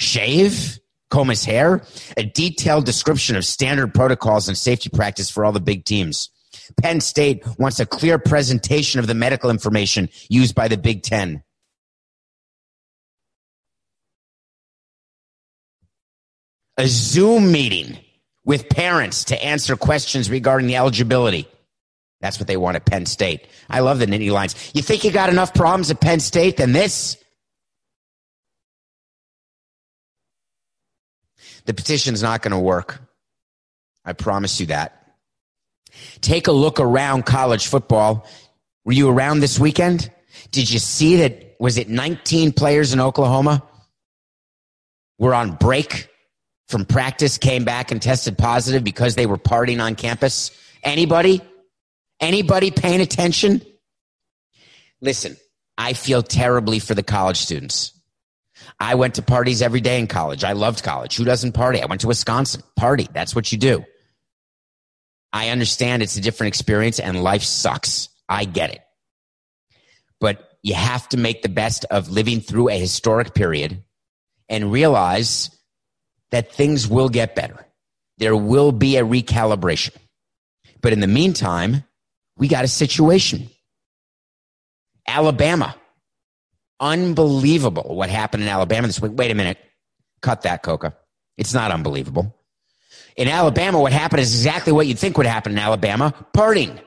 Shave? 0.00 0.80
Comb 1.08 1.28
his 1.28 1.44
hair? 1.44 1.84
A 2.16 2.24
detailed 2.24 2.84
description 2.84 3.36
of 3.36 3.44
standard 3.44 3.94
protocols 3.94 4.48
and 4.48 4.58
safety 4.58 4.90
practice 4.90 5.30
for 5.30 5.44
all 5.44 5.52
the 5.52 5.60
big 5.60 5.84
teams. 5.84 6.30
Penn 6.76 7.00
State 7.00 7.44
wants 7.58 7.80
a 7.80 7.86
clear 7.86 8.18
presentation 8.18 9.00
of 9.00 9.06
the 9.06 9.14
medical 9.14 9.50
information 9.50 10.08
used 10.28 10.54
by 10.54 10.68
the 10.68 10.76
Big 10.76 11.02
Ten. 11.02 11.42
A 16.76 16.86
Zoom 16.86 17.52
meeting 17.52 17.98
with 18.44 18.68
parents 18.68 19.24
to 19.24 19.44
answer 19.44 19.76
questions 19.76 20.30
regarding 20.30 20.66
the 20.66 20.76
eligibility. 20.76 21.46
That's 22.20 22.38
what 22.38 22.46
they 22.46 22.56
want 22.56 22.76
at 22.76 22.86
Penn 22.86 23.06
State. 23.06 23.46
I 23.68 23.80
love 23.80 23.98
the 23.98 24.06
Nittany 24.06 24.30
Lions. 24.30 24.70
You 24.74 24.82
think 24.82 25.04
you 25.04 25.10
got 25.10 25.30
enough 25.30 25.54
problems 25.54 25.90
at 25.90 26.00
Penn 26.00 26.20
State 26.20 26.56
than 26.56 26.72
this? 26.72 27.16
The 31.66 31.74
petition's 31.74 32.22
not 32.22 32.42
going 32.42 32.52
to 32.52 32.58
work. 32.58 33.00
I 34.04 34.12
promise 34.12 34.60
you 34.60 34.66
that. 34.66 34.99
Take 36.20 36.46
a 36.46 36.52
look 36.52 36.80
around 36.80 37.26
college 37.26 37.66
football. 37.66 38.26
Were 38.84 38.92
you 38.92 39.08
around 39.08 39.40
this 39.40 39.58
weekend? 39.58 40.10
Did 40.50 40.70
you 40.70 40.78
see 40.78 41.16
that? 41.16 41.46
Was 41.60 41.76
it 41.76 41.90
19 41.90 42.52
players 42.52 42.94
in 42.94 43.00
Oklahoma 43.00 43.62
were 45.18 45.34
on 45.34 45.52
break 45.52 46.08
from 46.68 46.86
practice, 46.86 47.36
came 47.36 47.64
back 47.64 47.90
and 47.90 48.00
tested 48.00 48.38
positive 48.38 48.82
because 48.82 49.14
they 49.14 49.26
were 49.26 49.36
partying 49.36 49.82
on 49.82 49.94
campus? 49.94 50.50
Anybody? 50.82 51.42
Anybody 52.18 52.70
paying 52.70 53.00
attention? 53.00 53.60
Listen, 55.02 55.36
I 55.76 55.92
feel 55.92 56.22
terribly 56.22 56.78
for 56.78 56.94
the 56.94 57.02
college 57.02 57.38
students. 57.38 57.92
I 58.78 58.94
went 58.94 59.14
to 59.16 59.22
parties 59.22 59.62
every 59.62 59.80
day 59.80 59.98
in 59.98 60.06
college. 60.06 60.44
I 60.44 60.52
loved 60.52 60.82
college. 60.82 61.16
Who 61.16 61.24
doesn't 61.24 61.52
party? 61.52 61.82
I 61.82 61.86
went 61.86 62.02
to 62.02 62.06
Wisconsin. 62.06 62.62
Party. 62.76 63.08
That's 63.12 63.34
what 63.34 63.52
you 63.52 63.58
do. 63.58 63.84
I 65.32 65.50
understand 65.50 66.02
it's 66.02 66.16
a 66.16 66.20
different 66.20 66.48
experience 66.48 66.98
and 66.98 67.22
life 67.22 67.42
sucks. 67.42 68.08
I 68.28 68.44
get 68.44 68.70
it. 68.70 68.80
But 70.20 70.58
you 70.62 70.74
have 70.74 71.08
to 71.10 71.16
make 71.16 71.42
the 71.42 71.48
best 71.48 71.84
of 71.90 72.10
living 72.10 72.40
through 72.40 72.68
a 72.68 72.78
historic 72.78 73.34
period 73.34 73.82
and 74.48 74.72
realize 74.72 75.50
that 76.30 76.52
things 76.52 76.86
will 76.86 77.08
get 77.08 77.34
better. 77.34 77.66
There 78.18 78.36
will 78.36 78.72
be 78.72 78.96
a 78.96 79.04
recalibration. 79.04 79.96
But 80.82 80.92
in 80.92 81.00
the 81.00 81.06
meantime, 81.06 81.84
we 82.36 82.48
got 82.48 82.64
a 82.64 82.68
situation. 82.68 83.48
Alabama. 85.06 85.74
Unbelievable 86.78 87.94
what 87.94 88.08
happened 88.08 88.42
in 88.42 88.48
Alabama 88.48 88.86
this 88.86 89.00
week. 89.00 89.12
Wait 89.14 89.30
a 89.30 89.34
minute. 89.34 89.58
Cut 90.22 90.42
that, 90.42 90.62
Coca. 90.62 90.96
It's 91.36 91.54
not 91.54 91.70
unbelievable. 91.70 92.34
In 93.16 93.28
Alabama, 93.28 93.80
what 93.80 93.92
happened 93.92 94.20
is 94.20 94.34
exactly 94.34 94.72
what 94.72 94.86
you'd 94.86 94.98
think 94.98 95.16
would 95.16 95.26
happen 95.26 95.52
in 95.52 95.58
Alabama 95.58 96.14
partying. 96.34 96.80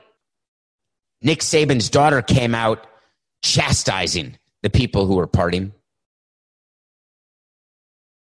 Nick 1.22 1.40
Saban's 1.40 1.88
daughter 1.88 2.22
came 2.22 2.54
out 2.54 2.86
chastising 3.42 4.38
the 4.62 4.70
people 4.70 5.06
who 5.06 5.16
were 5.16 5.26
partying, 5.26 5.72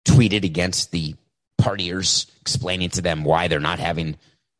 tweeted 0.05 0.43
against 0.43 0.91
the 0.91 1.15
partiers, 1.61 2.29
explaining 2.41 2.89
to 2.89 3.01
them 3.01 3.23
why 3.23 3.47
they're 3.47 3.59
not 3.59 3.79
having 3.79 4.17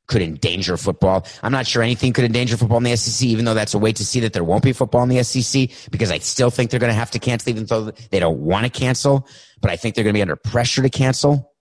could 0.08 0.22
endanger 0.22 0.76
football. 0.78 1.26
I'm 1.42 1.52
not 1.52 1.66
sure 1.66 1.82
anything 1.82 2.14
could 2.14 2.26
endanger 2.26 2.58
football 2.58 2.78
in 2.78 2.84
the 2.84 2.96
SEC, 2.96 3.26
even 3.26 3.46
though 3.46 3.54
that's 3.54 3.74
a 3.74 3.80
way 3.80 3.94
to 3.94 4.06
see 4.06 4.20
that 4.22 4.34
there 4.34 4.44
won't 4.44 4.64
be 4.64 4.74
football 4.74 5.04
in 5.04 5.10
the 5.10 5.24
SEC, 5.24 5.70
because 5.92 6.12
I 6.12 6.20
still 6.20 6.50
think 6.50 6.72
they're 6.72 6.80
going 6.80 6.92
to 6.92 6.96
have 6.96 7.12
to 7.12 7.20
cancel, 7.20 7.50
even 7.50 7.66
though 7.66 7.92
they 8.12 8.20
don't 8.20 8.40
want 8.40 8.66
to 8.66 8.70
cancel. 8.70 9.28
But 9.62 9.72
I 9.72 9.78
think 9.78 9.96
they're 9.96 10.04
going 10.04 10.14
to 10.14 10.18
be 10.18 10.22
under 10.22 10.36
pressure 10.36 10.82
to 10.82 10.90
cancel, 10.90 11.53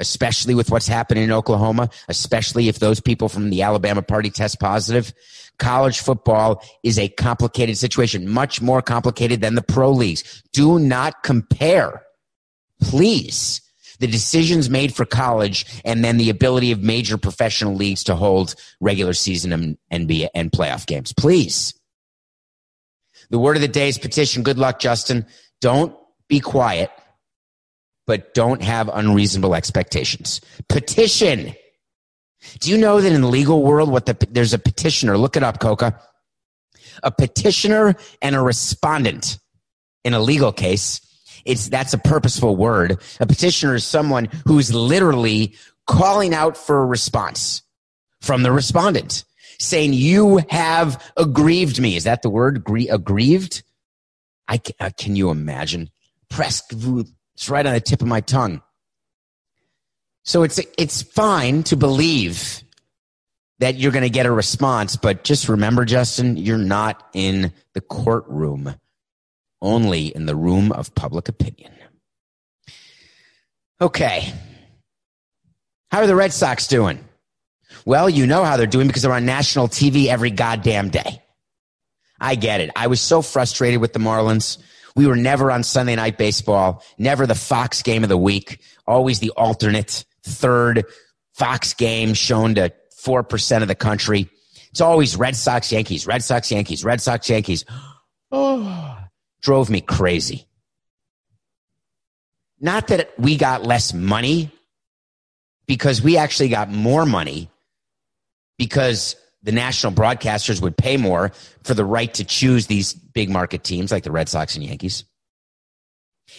especially 0.00 0.54
with 0.54 0.70
what's 0.70 0.88
happening 0.88 1.24
in 1.24 1.32
Oklahoma, 1.32 1.90
especially 2.08 2.68
if 2.68 2.78
those 2.78 3.00
people 3.00 3.28
from 3.28 3.50
the 3.50 3.62
Alabama 3.62 4.02
party 4.02 4.30
test 4.30 4.60
positive. 4.60 5.12
College 5.58 6.00
football 6.00 6.62
is 6.82 6.98
a 6.98 7.08
complicated 7.08 7.76
situation, 7.76 8.28
much 8.28 8.62
more 8.62 8.80
complicated 8.80 9.40
than 9.40 9.54
the 9.54 9.62
pro 9.62 9.90
leagues. 9.90 10.42
Do 10.52 10.78
not 10.78 11.22
compare, 11.22 12.02
please 12.80 13.60
the 13.98 14.06
decisions 14.06 14.70
made 14.70 14.94
for 14.94 15.04
college 15.04 15.66
and 15.84 16.04
then 16.04 16.16
the 16.16 16.30
ability 16.30 16.72
of 16.72 16.82
major 16.82 17.18
professional 17.18 17.74
leagues 17.74 18.04
to 18.04 18.14
hold 18.14 18.54
regular 18.80 19.12
season 19.12 19.52
and 19.52 19.78
NBA 19.92 20.28
and 20.34 20.52
playoff 20.52 20.86
games. 20.86 21.12
Please. 21.12 21.74
The 23.30 23.38
word 23.38 23.56
of 23.56 23.62
the 23.62 23.68
day 23.68 23.88
is 23.88 23.98
petition. 23.98 24.42
Good 24.42 24.58
luck, 24.58 24.78
Justin. 24.78 25.26
Don't 25.60 25.94
be 26.28 26.40
quiet, 26.40 26.90
but 28.08 28.34
don't 28.34 28.62
have 28.62 28.90
unreasonable 28.92 29.54
expectations. 29.54 30.40
Petition. 30.68 31.54
Do 32.58 32.70
you 32.70 32.76
know 32.76 33.00
that 33.00 33.12
in 33.12 33.20
the 33.20 33.28
legal 33.28 33.62
world, 33.62 33.90
what 33.90 34.06
the, 34.06 34.16
there's 34.30 34.54
a 34.54 34.58
petitioner, 34.58 35.16
look 35.16 35.36
it 35.36 35.44
up, 35.44 35.60
Coca. 35.60 36.00
A 37.04 37.12
petitioner 37.12 37.94
and 38.20 38.34
a 38.34 38.42
respondent 38.42 39.38
in 40.02 40.14
a 40.14 40.20
legal 40.20 40.50
case 40.50 41.00
it's 41.48 41.68
that's 41.68 41.94
a 41.94 41.98
purposeful 41.98 42.56
word. 42.56 43.00
A 43.20 43.26
petitioner 43.26 43.74
is 43.74 43.84
someone 43.84 44.28
who's 44.44 44.72
literally 44.72 45.54
calling 45.86 46.34
out 46.34 46.56
for 46.56 46.82
a 46.82 46.86
response 46.86 47.62
from 48.20 48.42
the 48.42 48.52
respondent, 48.52 49.24
saying, 49.58 49.94
"You 49.94 50.42
have 50.50 51.02
aggrieved 51.16 51.80
me." 51.80 51.96
Is 51.96 52.04
that 52.04 52.20
the 52.20 52.30
word? 52.30 52.62
aggrieved? 52.90 53.62
I 54.46 54.60
uh, 54.78 54.90
can 54.96 55.16
you 55.16 55.30
imagine? 55.30 55.88
Presque 56.28 56.72
It's 57.38 57.48
right 57.48 57.64
on 57.64 57.72
the 57.72 57.80
tip 57.80 58.02
of 58.02 58.08
my 58.08 58.20
tongue. 58.20 58.62
So 60.24 60.42
it's 60.42 60.58
it's 60.76 61.02
fine 61.02 61.62
to 61.64 61.76
believe 61.76 62.64
that 63.60 63.76
you're 63.76 63.92
going 63.92 64.02
to 64.02 64.10
get 64.10 64.26
a 64.26 64.32
response, 64.32 64.96
but 64.96 65.22
just 65.22 65.48
remember, 65.48 65.84
Justin, 65.84 66.36
you're 66.36 66.58
not 66.58 67.08
in 67.14 67.52
the 67.74 67.80
courtroom 67.80 68.74
only 69.62 70.08
in 70.08 70.26
the 70.26 70.34
room 70.34 70.72
of 70.72 70.92
public 70.96 71.28
opinion. 71.28 71.72
Okay. 73.80 74.32
How 75.92 76.00
are 76.00 76.08
the 76.08 76.16
Red 76.16 76.32
Sox 76.32 76.66
doing? 76.66 77.04
Well, 77.84 78.10
you 78.10 78.26
know 78.26 78.42
how 78.42 78.56
they're 78.56 78.66
doing 78.66 78.88
because 78.88 79.02
they're 79.02 79.12
on 79.12 79.26
national 79.26 79.68
TV 79.68 80.06
every 80.06 80.32
goddamn 80.32 80.88
day. 80.88 81.22
I 82.20 82.34
get 82.34 82.60
it. 82.60 82.70
I 82.74 82.88
was 82.88 83.00
so 83.00 83.22
frustrated 83.22 83.80
with 83.80 83.92
the 83.92 84.00
Marlins. 84.00 84.58
We 84.94 85.06
were 85.06 85.16
never 85.16 85.50
on 85.50 85.62
Sunday 85.62 85.96
night 85.96 86.18
baseball, 86.18 86.82
never 86.98 87.26
the 87.26 87.34
Fox 87.34 87.82
game 87.82 88.02
of 88.02 88.08
the 88.08 88.16
week, 88.16 88.60
always 88.86 89.20
the 89.20 89.30
alternate 89.30 90.04
third 90.22 90.84
Fox 91.34 91.74
game 91.74 92.14
shown 92.14 92.54
to 92.56 92.72
4% 93.02 93.62
of 93.62 93.68
the 93.68 93.74
country. 93.74 94.28
It's 94.70 94.80
always 94.80 95.16
Red 95.16 95.36
Sox, 95.36 95.70
Yankees, 95.72 96.06
Red 96.06 96.22
Sox, 96.22 96.50
Yankees, 96.50 96.84
Red 96.84 97.00
Sox, 97.00 97.28
Yankees. 97.28 97.64
Oh, 98.30 98.98
drove 99.42 99.70
me 99.70 99.80
crazy. 99.80 100.46
Not 102.60 102.88
that 102.88 103.12
we 103.18 103.36
got 103.36 103.64
less 103.64 103.94
money, 103.94 104.50
because 105.68 106.02
we 106.02 106.16
actually 106.16 106.48
got 106.48 106.70
more 106.70 107.06
money 107.06 107.48
because 108.56 109.14
the 109.44 109.52
national 109.52 109.92
broadcasters 109.92 110.60
would 110.60 110.76
pay 110.76 110.96
more 110.96 111.30
for 111.62 111.74
the 111.74 111.84
right 111.84 112.12
to 112.14 112.24
choose 112.24 112.66
these 112.66 112.94
big 113.18 113.30
market 113.30 113.64
teams 113.64 113.90
like 113.90 114.04
the 114.04 114.12
Red 114.12 114.28
Sox 114.28 114.54
and 114.54 114.64
Yankees. 114.64 115.02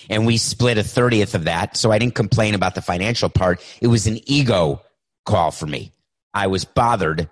And 0.09 0.25
we 0.25 0.37
split 0.37 0.77
a 0.77 0.81
30th 0.81 1.35
of 1.35 1.43
that. 1.43 1.75
So 1.75 1.91
I 1.91 1.99
didn't 1.99 2.15
complain 2.15 2.55
about 2.55 2.73
the 2.73 2.81
financial 2.81 3.27
part. 3.27 3.61
It 3.81 3.87
was 3.87 4.07
an 4.07 4.17
ego 4.29 4.81
call 5.25 5.51
for 5.51 5.65
me. 5.65 5.91
I 6.33 6.47
was 6.47 6.63
bothered 6.63 7.29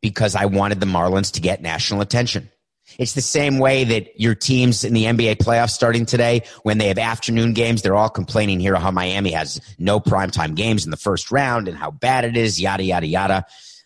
because 0.00 0.34
I 0.34 0.46
wanted 0.46 0.80
the 0.80 0.86
Marlins 0.86 1.32
to 1.32 1.42
get 1.42 1.60
national 1.60 2.00
attention. 2.00 2.50
It's 2.98 3.12
the 3.12 3.20
same 3.20 3.58
way 3.58 3.84
that 3.84 4.18
your 4.18 4.34
teams 4.34 4.84
in 4.84 4.94
the 4.94 5.04
NBA 5.04 5.36
playoffs 5.36 5.72
starting 5.72 6.06
today, 6.06 6.44
when 6.62 6.78
they 6.78 6.88
have 6.88 6.96
afternoon 6.96 7.52
games, 7.52 7.82
they're 7.82 7.94
all 7.94 8.08
complaining 8.08 8.58
here 8.58 8.74
how 8.76 8.90
Miami 8.90 9.32
has 9.32 9.60
no 9.78 10.00
primetime 10.00 10.54
games 10.54 10.86
in 10.86 10.90
the 10.90 10.96
first 10.96 11.30
round 11.30 11.68
and 11.68 11.76
how 11.76 11.90
bad 11.90 12.24
it 12.24 12.38
is, 12.38 12.58
yada, 12.58 12.84
yada, 12.84 13.06
yada. 13.06 13.44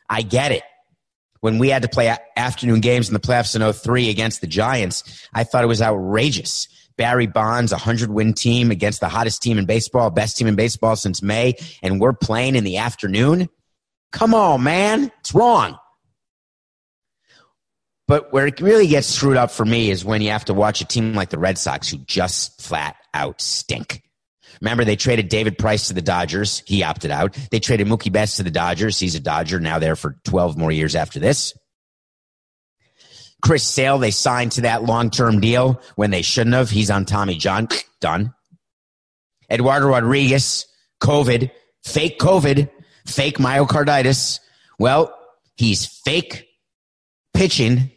I 0.09 0.23
get 0.23 0.53
it. 0.53 0.63
When 1.43 1.59
we 1.59 1.71
had 1.71 1.83
to 1.83 1.89
play 1.89 2.17
afternoon 2.37 2.81
games 2.81 3.09
in 3.09 3.15
the 3.15 3.21
playoffs 3.21 3.57
in 3.57 3.73
03 3.73 4.09
against 4.09 4.41
the 4.41 4.47
Giants, 4.47 5.29
I 5.35 5.43
thought 5.43 5.65
it 5.65 5.67
was 5.67 5.83
outrageous. 5.83 6.69
Barry 6.97 7.27
Bonds, 7.27 7.73
a 7.73 7.77
100 7.77 8.11
win 8.11 8.33
team 8.33 8.71
against 8.71 9.01
the 9.01 9.09
hottest 9.09 9.43
team 9.43 9.59
in 9.59 9.67
baseball, 9.67 10.09
best 10.11 10.37
team 10.37 10.47
in 10.47 10.55
baseball 10.55 10.95
since 10.95 11.21
May, 11.21 11.55
and 11.83 12.01
we're 12.01 12.13
playing 12.13 12.55
in 12.55 12.63
the 12.63 12.77
afternoon. 12.77 13.49
Come 14.13 14.35
on, 14.35 14.63
man. 14.63 15.11
It's 15.19 15.35
wrong. 15.35 15.79
But 18.07 18.33
where 18.33 18.47
it 18.47 18.61
really 18.61 18.87
gets 18.87 19.09
screwed 19.09 19.37
up 19.37 19.51
for 19.51 19.65
me 19.65 19.91
is 19.91 20.05
when 20.05 20.23
you 20.23 20.31
have 20.31 20.45
to 20.45 20.55
watch 20.55 20.81
a 20.81 20.85
team 20.85 21.13
like 21.13 21.31
the 21.31 21.41
Red 21.41 21.59
Sox 21.59 21.89
who 21.89 21.99
just 21.99 22.63
flat 22.63 22.95
out 23.15 23.41
stink. 23.41 24.03
Remember, 24.63 24.85
they 24.85 24.97
traded 24.97 25.29
David 25.29 25.59
Price 25.59 25.89
to 25.89 25.95
the 25.95 26.01
Dodgers. 26.01 26.63
He 26.67 26.83
opted 26.83 27.11
out. 27.11 27.37
They 27.51 27.61
traded 27.61 27.87
Mookie 27.87 28.11
Betts 28.11 28.37
to 28.37 28.43
the 28.43 28.51
Dodgers. 28.51 28.99
He's 28.99 29.15
a 29.15 29.21
Dodger 29.21 29.61
now 29.61 29.79
there 29.79 29.97
for 29.97 30.17
12 30.25 30.57
more 30.57 30.73
years 30.73 30.95
after 30.95 31.21
this. 31.21 31.53
Chris 33.43 33.67
Sale, 33.67 33.99
they 33.99 34.13
signed 34.13 34.53
to 34.53 34.63
that 34.63 34.85
long 34.85 35.11
term 35.11 35.41
deal 35.41 35.83
when 35.97 36.11
they 36.11 36.23
shouldn't 36.23 36.55
have. 36.55 36.71
He's 36.71 36.91
on 36.91 37.05
Tommy 37.05 37.35
John. 37.35 37.69
Done. 38.01 38.33
Eduardo 39.51 39.89
Rodriguez, 39.89 40.67
COVID, 41.03 41.51
fake 41.85 42.19
COVID, 42.19 42.71
fake 43.05 43.37
myocarditis. 43.39 44.41
Well, 44.79 45.13
He's 45.57 45.87
fake 45.87 46.49
pitching, 47.35 47.93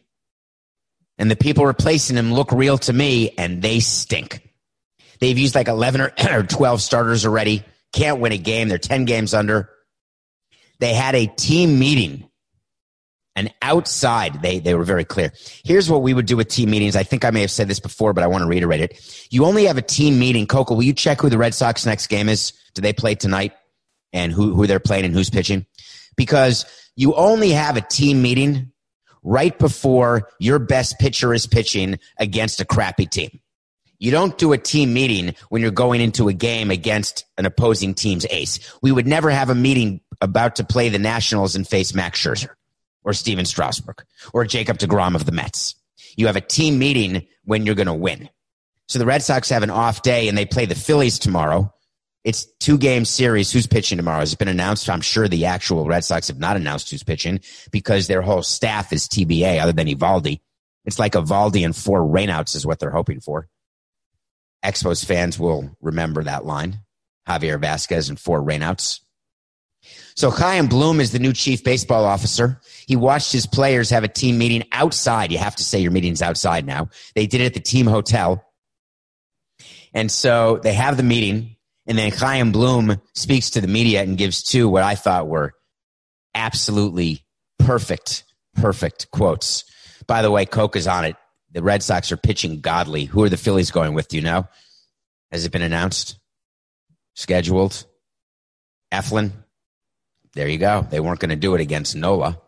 and 1.17 1.31
the 1.31 1.35
people 1.35 1.65
replacing 1.65 2.17
him 2.17 2.33
look 2.33 2.51
real 2.51 2.77
to 2.79 2.93
me, 2.93 3.31
and 3.37 3.61
they 3.61 3.79
stink. 3.79 4.44
They've 5.19 5.37
used 5.37 5.55
like 5.55 5.67
11 5.67 6.01
or, 6.01 6.13
or 6.31 6.43
12 6.43 6.81
starters 6.81 7.25
already. 7.25 7.63
Can't 7.93 8.19
win 8.19 8.31
a 8.31 8.37
game. 8.37 8.67
They're 8.67 8.77
10 8.77 9.05
games 9.05 9.33
under. 9.33 9.69
They 10.79 10.93
had 10.93 11.15
a 11.15 11.27
team 11.27 11.79
meeting 11.79 12.29
and 13.35 13.53
outside 13.61 14.41
they, 14.41 14.59
they 14.59 14.75
were 14.75 14.83
very 14.83 15.03
clear. 15.03 15.33
Here's 15.63 15.89
what 15.89 16.01
we 16.01 16.13
would 16.13 16.25
do 16.25 16.37
with 16.37 16.47
team 16.47 16.69
meetings. 16.69 16.95
I 16.95 17.03
think 17.03 17.25
I 17.25 17.31
may 17.31 17.41
have 17.41 17.51
said 17.51 17.67
this 17.67 17.79
before, 17.79 18.13
but 18.13 18.23
I 18.23 18.27
want 18.27 18.43
to 18.43 18.47
reiterate 18.47 18.81
it. 18.81 19.27
You 19.29 19.45
only 19.45 19.65
have 19.65 19.77
a 19.77 19.81
team 19.81 20.17
meeting. 20.19 20.47
Coco, 20.47 20.75
will 20.75 20.83
you 20.83 20.93
check 20.93 21.21
who 21.21 21.29
the 21.29 21.37
Red 21.37 21.53
Sox 21.53 21.85
next 21.85 22.07
game 22.07 22.29
is? 22.29 22.53
Do 22.73 22.81
they 22.81 22.93
play 22.93 23.15
tonight 23.15 23.53
and 24.13 24.31
who, 24.31 24.53
who 24.55 24.67
they're 24.67 24.79
playing 24.79 25.05
and 25.05 25.13
who's 25.13 25.29
pitching? 25.29 25.65
Because 26.15 26.65
you 26.95 27.13
only 27.15 27.51
have 27.51 27.75
a 27.75 27.81
team 27.81 28.21
meeting 28.21 28.71
right 29.21 29.57
before 29.57 30.29
your 30.39 30.59
best 30.59 30.97
pitcher 30.99 31.33
is 31.33 31.45
pitching 31.45 31.99
against 32.17 32.61
a 32.61 32.65
crappy 32.65 33.05
team. 33.05 33.41
You 33.97 34.11
don't 34.11 34.37
do 34.37 34.53
a 34.53 34.57
team 34.57 34.93
meeting 34.93 35.35
when 35.49 35.61
you're 35.61 35.71
going 35.71 36.01
into 36.01 36.27
a 36.27 36.33
game 36.33 36.71
against 36.71 37.25
an 37.37 37.45
opposing 37.45 37.93
team's 37.93 38.25
ace. 38.29 38.59
We 38.81 38.91
would 38.91 39.07
never 39.07 39.29
have 39.29 39.49
a 39.49 39.55
meeting 39.55 40.01
about 40.21 40.57
to 40.57 40.63
play 40.63 40.89
the 40.89 40.99
Nationals 40.99 41.55
and 41.55 41.67
face 41.67 41.93
Max 41.93 42.21
Scherzer 42.21 42.49
or 43.03 43.13
Stephen 43.13 43.45
Strasburg 43.45 44.03
or 44.33 44.45
Jacob 44.45 44.77
DeGrom 44.77 45.15
of 45.15 45.25
the 45.25 45.31
Mets. 45.31 45.75
You 46.17 46.27
have 46.27 46.35
a 46.35 46.41
team 46.41 46.79
meeting 46.79 47.27
when 47.43 47.65
you're 47.65 47.75
going 47.75 47.87
to 47.87 47.93
win. 47.93 48.29
So 48.87 48.99
the 48.99 49.05
Red 49.05 49.23
Sox 49.23 49.49
have 49.49 49.63
an 49.63 49.69
off 49.69 50.01
day 50.01 50.27
and 50.27 50.37
they 50.37 50.45
play 50.45 50.65
the 50.65 50.75
Phillies 50.75 51.19
tomorrow. 51.19 51.71
It's 52.23 52.45
two 52.59 52.77
game 52.77 53.05
series. 53.05 53.51
Who's 53.51 53.67
pitching 53.67 53.97
tomorrow? 53.97 54.19
Has 54.19 54.33
been 54.35 54.47
announced? 54.47 54.89
I'm 54.89 55.01
sure 55.01 55.27
the 55.27 55.45
actual 55.45 55.85
Red 55.85 56.03
Sox 56.03 56.27
have 56.27 56.39
not 56.39 56.57
announced 56.57 56.89
who's 56.89 57.03
pitching 57.03 57.39
because 57.71 58.07
their 58.07 58.21
whole 58.21 58.41
staff 58.41 58.91
is 58.91 59.07
TBA 59.07 59.61
other 59.61 59.73
than 59.73 59.87
Eovaldi. 59.87 60.41
It's 60.85 60.99
like 60.99 61.13
Eovaldi 61.13 61.63
and 61.63 61.75
four 61.75 62.01
rainouts 62.01 62.55
is 62.55 62.65
what 62.65 62.79
they're 62.79 62.91
hoping 62.91 63.19
for. 63.19 63.47
Expos 64.65 65.05
fans 65.05 65.39
will 65.39 65.75
remember 65.81 66.23
that 66.23 66.45
line. 66.45 66.79
Javier 67.27 67.61
Vazquez 67.61 68.09
and 68.09 68.19
four 68.19 68.41
rainouts. 68.41 68.99
So 70.15 70.31
Chaim 70.31 70.67
Bloom 70.67 70.99
is 70.99 71.11
the 71.11 71.19
new 71.19 71.33
chief 71.33 71.63
baseball 71.63 72.05
officer. 72.05 72.59
He 72.87 72.95
watched 72.95 73.31
his 73.31 73.45
players 73.45 73.89
have 73.91 74.03
a 74.03 74.07
team 74.07 74.37
meeting 74.37 74.63
outside. 74.71 75.31
You 75.31 75.37
have 75.37 75.55
to 75.57 75.63
say 75.63 75.79
your 75.79 75.91
meeting's 75.91 76.21
outside 76.21 76.65
now. 76.65 76.89
They 77.13 77.27
did 77.27 77.41
it 77.41 77.45
at 77.45 77.53
the 77.53 77.59
team 77.59 77.85
hotel. 77.85 78.43
And 79.93 80.11
so 80.11 80.59
they 80.61 80.73
have 80.73 80.97
the 80.97 81.03
meeting 81.03 81.55
and 81.87 81.97
then 81.97 82.11
Chaim 82.11 82.51
Bloom 82.51 82.99
speaks 83.13 83.51
to 83.51 83.61
the 83.61 83.67
media 83.67 84.01
and 84.01 84.17
gives 84.17 84.41
two 84.41 84.67
what 84.67 84.83
I 84.83 84.95
thought 84.95 85.27
were 85.27 85.53
absolutely 86.33 87.23
perfect, 87.59 88.23
perfect 88.55 89.11
quotes. 89.11 89.63
By 90.07 90.21
the 90.21 90.31
way, 90.31 90.45
Coke 90.45 90.75
is 90.75 90.87
on 90.87 91.05
it. 91.05 91.15
The 91.55 91.63
Red 91.63 91.81
Sox 91.81 92.11
are 92.11 92.17
pitching 92.17 92.59
godly. 92.59 93.05
Who 93.05 93.23
are 93.23 93.29
the 93.29 93.37
Phillies 93.37 93.71
going 93.71 93.93
with? 93.93 94.09
Do 94.09 94.17
you 94.17 94.21
know? 94.21 94.45
Has 95.31 95.45
it 95.45 95.53
been 95.53 95.61
announced? 95.61 96.19
Scheduled? 97.15 97.85
Eflin? 98.93 99.31
There 100.33 100.49
you 100.49 100.57
go. 100.57 100.85
They 100.89 100.99
weren't 100.99 101.21
going 101.21 101.29
to 101.29 101.37
do 101.37 101.55
it 101.55 101.61
against 101.61 101.95
Nola. 101.95 102.41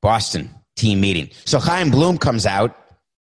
Boston 0.00 0.48
team 0.74 1.02
meeting. 1.02 1.28
So 1.44 1.58
Chaim 1.58 1.90
Bloom 1.90 2.16
comes 2.16 2.46
out, 2.46 2.74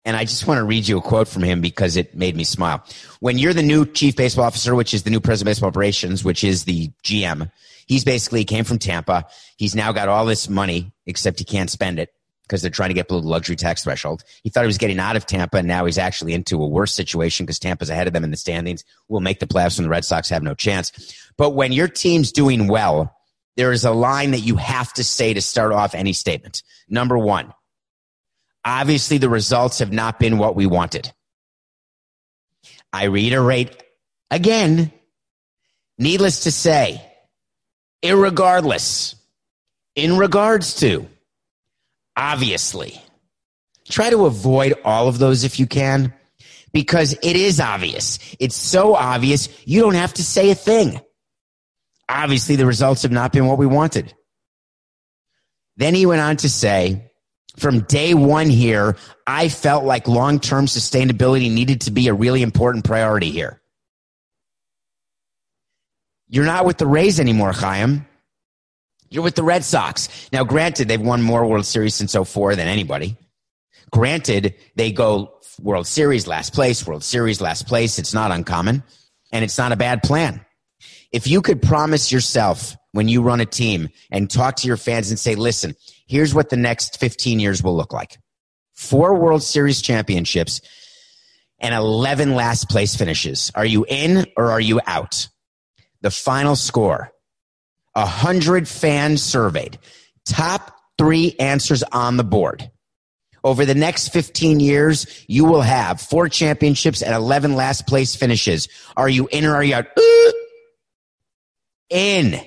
and 0.05 0.15
I 0.15 0.23
just 0.23 0.45
want 0.45 0.59
to 0.59 0.65
read 0.65 0.87
you 0.87 0.99
a 0.99 1.01
quote 1.01 1.27
from 1.27 1.41
him 1.41 1.59
because 1.59 1.97
it 1.97 2.15
made 2.15 2.35
me 2.35 2.43
smile. 2.43 2.85
When 3.21 3.39
you're 3.39 3.55
the 3.55 3.63
new 3.63 3.87
chief 3.87 4.15
baseball 4.15 4.45
officer, 4.45 4.75
which 4.75 4.93
is 4.93 5.01
the 5.01 5.09
new 5.09 5.19
president 5.19 5.47
of 5.47 5.55
baseball 5.55 5.69
operations, 5.69 6.23
which 6.23 6.43
is 6.43 6.65
the 6.65 6.91
GM, 7.03 7.51
he's 7.87 8.03
basically 8.03 8.45
came 8.45 8.65
from 8.65 8.77
Tampa. 8.77 9.25
He's 9.57 9.73
now 9.73 9.91
got 9.93 10.09
all 10.09 10.27
this 10.27 10.47
money, 10.47 10.93
except 11.07 11.39
he 11.39 11.45
can't 11.45 11.71
spend 11.71 11.97
it 11.97 12.13
because 12.43 12.61
they're 12.61 12.71
trying 12.71 12.89
to 12.89 12.93
get 12.93 13.07
below 13.07 13.21
the 13.21 13.27
luxury 13.27 13.55
tax 13.55 13.83
threshold. 13.83 14.23
He 14.43 14.49
thought 14.49 14.63
he 14.63 14.67
was 14.67 14.77
getting 14.77 14.99
out 14.99 15.15
of 15.15 15.25
Tampa, 15.25 15.57
and 15.57 15.67
now 15.67 15.85
he's 15.85 15.97
actually 15.97 16.33
into 16.33 16.61
a 16.61 16.67
worse 16.67 16.93
situation 16.93 17.45
because 17.45 17.59
Tampa's 17.59 17.89
ahead 17.89 18.07
of 18.07 18.13
them 18.13 18.23
in 18.23 18.31
the 18.31 18.37
standings. 18.37 18.83
Will 19.07 19.21
make 19.21 19.39
the 19.39 19.47
playoffs, 19.47 19.77
and 19.77 19.85
the 19.85 19.89
Red 19.89 20.05
Sox 20.05 20.29
have 20.29 20.43
no 20.43 20.53
chance. 20.53 20.91
But 21.37 21.51
when 21.51 21.71
your 21.71 21.87
team's 21.87 22.31
doing 22.31 22.67
well, 22.67 23.15
there 23.55 23.71
is 23.71 23.85
a 23.85 23.91
line 23.91 24.31
that 24.31 24.39
you 24.39 24.55
have 24.57 24.91
to 24.93 25.03
say 25.03 25.33
to 25.33 25.41
start 25.41 25.71
off 25.71 25.95
any 25.95 26.13
statement. 26.13 26.63
Number 26.89 27.17
one, 27.17 27.53
obviously 28.65 29.17
the 29.17 29.29
results 29.29 29.79
have 29.79 29.91
not 29.91 30.19
been 30.19 30.37
what 30.37 30.55
we 30.55 30.65
wanted. 30.65 31.11
I 32.91 33.05
reiterate 33.05 33.83
again, 34.29 34.91
needless 35.97 36.41
to 36.41 36.51
say, 36.51 37.01
irregardless, 38.03 39.15
in 39.95 40.17
regards 40.17 40.75
to, 40.79 41.07
obviously, 42.15 43.01
try 43.89 44.09
to 44.09 44.25
avoid 44.25 44.73
all 44.83 45.07
of 45.07 45.19
those 45.19 45.43
if 45.43 45.59
you 45.59 45.67
can, 45.67 46.13
because 46.71 47.13
it 47.21 47.35
is 47.35 47.59
obvious. 47.59 48.19
It's 48.39 48.55
so 48.55 48.95
obvious, 48.95 49.49
you 49.65 49.81
don't 49.81 49.95
have 49.95 50.13
to 50.15 50.23
say 50.23 50.49
a 50.49 50.55
thing 50.55 50.99
obviously 52.13 52.55
the 52.55 52.65
results 52.65 53.03
have 53.03 53.11
not 53.11 53.31
been 53.31 53.47
what 53.47 53.57
we 53.57 53.65
wanted. 53.65 54.13
Then 55.77 55.95
he 55.95 56.05
went 56.05 56.21
on 56.21 56.37
to 56.37 56.49
say, 56.49 57.11
from 57.57 57.81
day 57.81 58.13
one 58.13 58.49
here, 58.49 58.95
I 59.25 59.49
felt 59.49 59.83
like 59.83 60.07
long 60.07 60.39
term 60.39 60.65
sustainability 60.65 61.51
needed 61.51 61.81
to 61.81 61.91
be 61.91 62.07
a 62.07 62.13
really 62.13 62.41
important 62.41 62.85
priority 62.85 63.31
here. 63.31 63.61
You're 66.27 66.45
not 66.45 66.65
with 66.65 66.77
the 66.77 66.87
Rays 66.87 67.19
anymore, 67.19 67.51
Chaim. 67.51 68.07
You're 69.13 69.23
with 69.23 69.35
the 69.35 69.43
Red 69.43 69.63
Sox. 69.63 70.09
Now, 70.33 70.43
granted, 70.43 70.87
they've 70.87 70.99
won 70.99 71.21
more 71.21 71.45
World 71.45 71.67
Series 71.67 71.93
since 71.93 72.15
04 72.15 72.55
than 72.55 72.67
anybody. 72.67 73.15
Granted, 73.91 74.55
they 74.75 74.91
go 74.91 75.39
World 75.61 75.85
Series 75.85 76.25
last 76.25 76.51
place, 76.55 76.87
World 76.87 77.03
Series 77.03 77.39
last 77.39 77.67
place. 77.67 77.99
It's 77.99 78.15
not 78.15 78.31
uncommon, 78.31 78.81
and 79.31 79.45
it's 79.45 79.59
not 79.59 79.71
a 79.71 79.75
bad 79.75 80.01
plan. 80.01 80.43
If 81.11 81.27
you 81.27 81.43
could 81.43 81.61
promise 81.61 82.11
yourself 82.11 82.75
when 82.91 83.07
you 83.07 83.21
run 83.21 83.39
a 83.39 83.45
team 83.45 83.89
and 84.09 84.31
talk 84.31 84.55
to 84.57 84.67
your 84.67 84.77
fans 84.77 85.11
and 85.11 85.19
say, 85.19 85.35
listen, 85.35 85.75
here's 86.07 86.33
what 86.33 86.49
the 86.49 86.57
next 86.57 86.99
15 86.99 87.39
years 87.39 87.61
will 87.61 87.77
look 87.77 87.93
like 87.93 88.17
four 88.73 89.13
World 89.19 89.43
Series 89.43 89.83
championships 89.83 90.59
and 91.59 91.75
11 91.75 92.33
last 92.33 92.67
place 92.67 92.95
finishes. 92.95 93.51
Are 93.53 93.65
you 93.65 93.85
in 93.87 94.25
or 94.35 94.49
are 94.49 94.59
you 94.59 94.81
out? 94.87 95.27
The 96.01 96.09
final 96.09 96.55
score 96.55 97.13
a 97.95 98.05
hundred 98.05 98.67
fans 98.67 99.21
surveyed, 99.23 99.77
top 100.25 100.77
three 100.97 101.35
answers 101.39 101.83
on 101.83 102.17
the 102.17 102.23
board. 102.23 102.69
Over 103.43 103.65
the 103.65 103.75
next 103.75 104.09
15 104.09 104.61
years, 104.61 105.25
you 105.27 105.43
will 105.43 105.61
have 105.61 105.99
four 105.99 106.29
championships 106.29 107.01
and 107.01 107.13
11 107.13 107.55
last 107.55 107.85
place 107.85 108.15
finishes. 108.15 108.69
Are 108.95 109.09
you 109.09 109.27
in 109.31 109.43
or 109.45 109.55
are 109.55 109.63
you 109.63 109.75
out? 109.75 109.87
Uh, 109.97 110.31
in. 111.89 112.39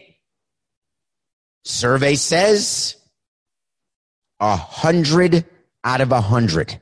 Survey 1.64 2.14
says 2.14 2.96
a 4.40 4.56
hundred 4.56 5.44
out 5.84 6.00
of 6.00 6.12
a 6.12 6.20
hundred. 6.20 6.80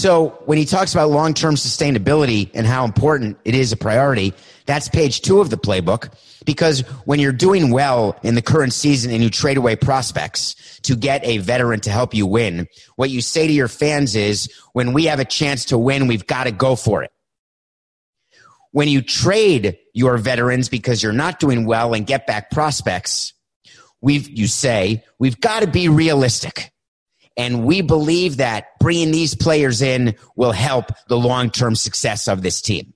So 0.00 0.30
when 0.46 0.56
he 0.56 0.64
talks 0.64 0.94
about 0.94 1.10
long 1.10 1.34
term 1.34 1.56
sustainability 1.56 2.50
and 2.54 2.66
how 2.66 2.86
important 2.86 3.36
it 3.44 3.54
is 3.54 3.70
a 3.70 3.76
priority, 3.76 4.32
that's 4.64 4.88
page 4.88 5.20
two 5.20 5.40
of 5.40 5.50
the 5.50 5.58
playbook. 5.58 6.10
Because 6.46 6.80
when 7.04 7.20
you're 7.20 7.32
doing 7.32 7.70
well 7.70 8.18
in 8.22 8.34
the 8.34 8.40
current 8.40 8.72
season 8.72 9.10
and 9.10 9.22
you 9.22 9.28
trade 9.28 9.58
away 9.58 9.76
prospects 9.76 10.80
to 10.84 10.96
get 10.96 11.22
a 11.22 11.36
veteran 11.36 11.80
to 11.80 11.90
help 11.90 12.14
you 12.14 12.26
win, 12.26 12.66
what 12.96 13.10
you 13.10 13.20
say 13.20 13.46
to 13.46 13.52
your 13.52 13.68
fans 13.68 14.16
is 14.16 14.50
when 14.72 14.94
we 14.94 15.04
have 15.04 15.20
a 15.20 15.24
chance 15.26 15.66
to 15.66 15.76
win, 15.76 16.06
we've 16.06 16.26
got 16.26 16.44
to 16.44 16.50
go 16.50 16.76
for 16.76 17.02
it 17.02 17.12
when 18.72 18.88
you 18.88 19.02
trade 19.02 19.78
your 19.92 20.16
veterans 20.16 20.68
because 20.68 21.02
you're 21.02 21.12
not 21.12 21.40
doing 21.40 21.66
well 21.66 21.92
and 21.92 22.06
get 22.06 22.26
back 22.26 22.50
prospects, 22.50 23.32
we've, 24.00 24.28
you 24.28 24.46
say, 24.46 25.04
we've 25.18 25.40
got 25.40 25.60
to 25.60 25.66
be 25.66 25.88
realistic. 25.88 26.72
And 27.36 27.64
we 27.64 27.80
believe 27.80 28.38
that 28.38 28.78
bringing 28.80 29.12
these 29.12 29.34
players 29.34 29.82
in 29.82 30.16
will 30.36 30.52
help 30.52 30.92
the 31.08 31.18
long 31.18 31.50
term 31.50 31.74
success 31.74 32.28
of 32.28 32.42
this 32.42 32.60
team. 32.60 32.92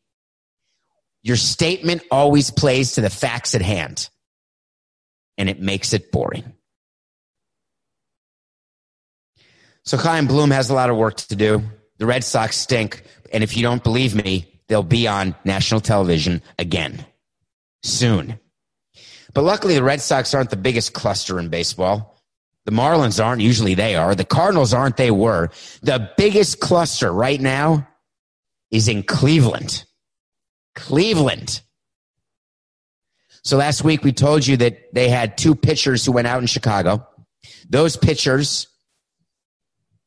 Your 1.23 1.37
statement 1.37 2.03
always 2.11 2.51
plays 2.51 2.93
to 2.93 3.01
the 3.01 3.11
facts 3.11 3.55
at 3.55 3.63
hand, 3.63 4.11
and 5.39 5.49
it 5.49 5.61
makes 5.61 5.95
it 5.95 6.13
boring. 6.13 6.53
So 9.85 9.97
Chaim 9.97 10.27
Bloom 10.27 10.51
has 10.51 10.71
a 10.71 10.75
lot 10.75 10.91
of 10.91 10.97
work 10.97 11.17
to 11.17 11.37
do. 11.37 11.63
The 11.99 12.07
Red 12.07 12.25
Sox 12.25 12.57
stink. 12.57 13.05
And 13.33 13.43
if 13.45 13.57
you 13.57 13.63
don't 13.63 13.85
believe 13.85 14.15
me, 14.15 14.47
they'll 14.69 14.83
be 14.83 15.07
on 15.07 15.35
national 15.45 15.81
television 15.81 16.43
again 16.59 17.05
soon. 17.83 18.39
But 19.35 19.43
luckily, 19.43 19.75
the 19.75 19.83
Red 19.83 20.01
Sox 20.01 20.33
aren't 20.33 20.51
the 20.51 20.57
biggest 20.57 20.93
cluster 20.95 21.39
in 21.39 21.49
baseball. 21.49 22.14
The 22.65 22.73
Marlins 22.73 23.23
aren't. 23.23 23.43
Usually 23.43 23.75
they 23.75 23.95
are. 23.95 24.15
The 24.15 24.25
Cardinals 24.25 24.73
aren't. 24.73 24.97
They 24.97 25.11
were. 25.11 25.51
The 25.83 26.11
biggest 26.17 26.61
cluster 26.61 27.13
right 27.13 27.41
now 27.41 27.87
is 28.71 28.89
in 28.89 29.03
Cleveland. 29.03 29.85
Cleveland. 30.75 31.61
So 33.45 33.59
last 33.59 33.85
week 33.85 34.03
we 34.03 34.13
told 34.13 34.47
you 34.47 34.57
that 34.59 34.95
they 34.95 35.11
had 35.11 35.37
two 35.37 35.55
pitchers 35.55 36.05
who 36.05 36.13
went 36.13 36.27
out 36.27 36.41
in 36.41 36.47
Chicago. 36.47 37.07
Those 37.69 37.97
pitchers 37.97 38.67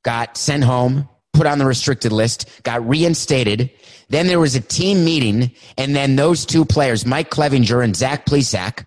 got 0.04 0.38
sent 0.38 0.64
home, 0.64 1.08
put 1.34 1.46
on 1.46 1.60
the 1.60 1.66
restricted 1.66 2.12
list, 2.12 2.50
got 2.64 2.88
reinstated. 2.88 3.70
Then 4.10 4.26
there 4.26 4.40
was 4.40 4.56
a 4.56 4.62
team 4.62 5.06
meeting, 5.06 5.52
and 5.78 5.96
then 5.96 6.16
those 6.16 6.46
two 6.46 6.66
players, 6.66 7.06
Mike 7.06 7.30
Clevinger 7.30 7.84
and 7.84 7.96
Zach 7.96 8.26
Plesac, 8.26 8.86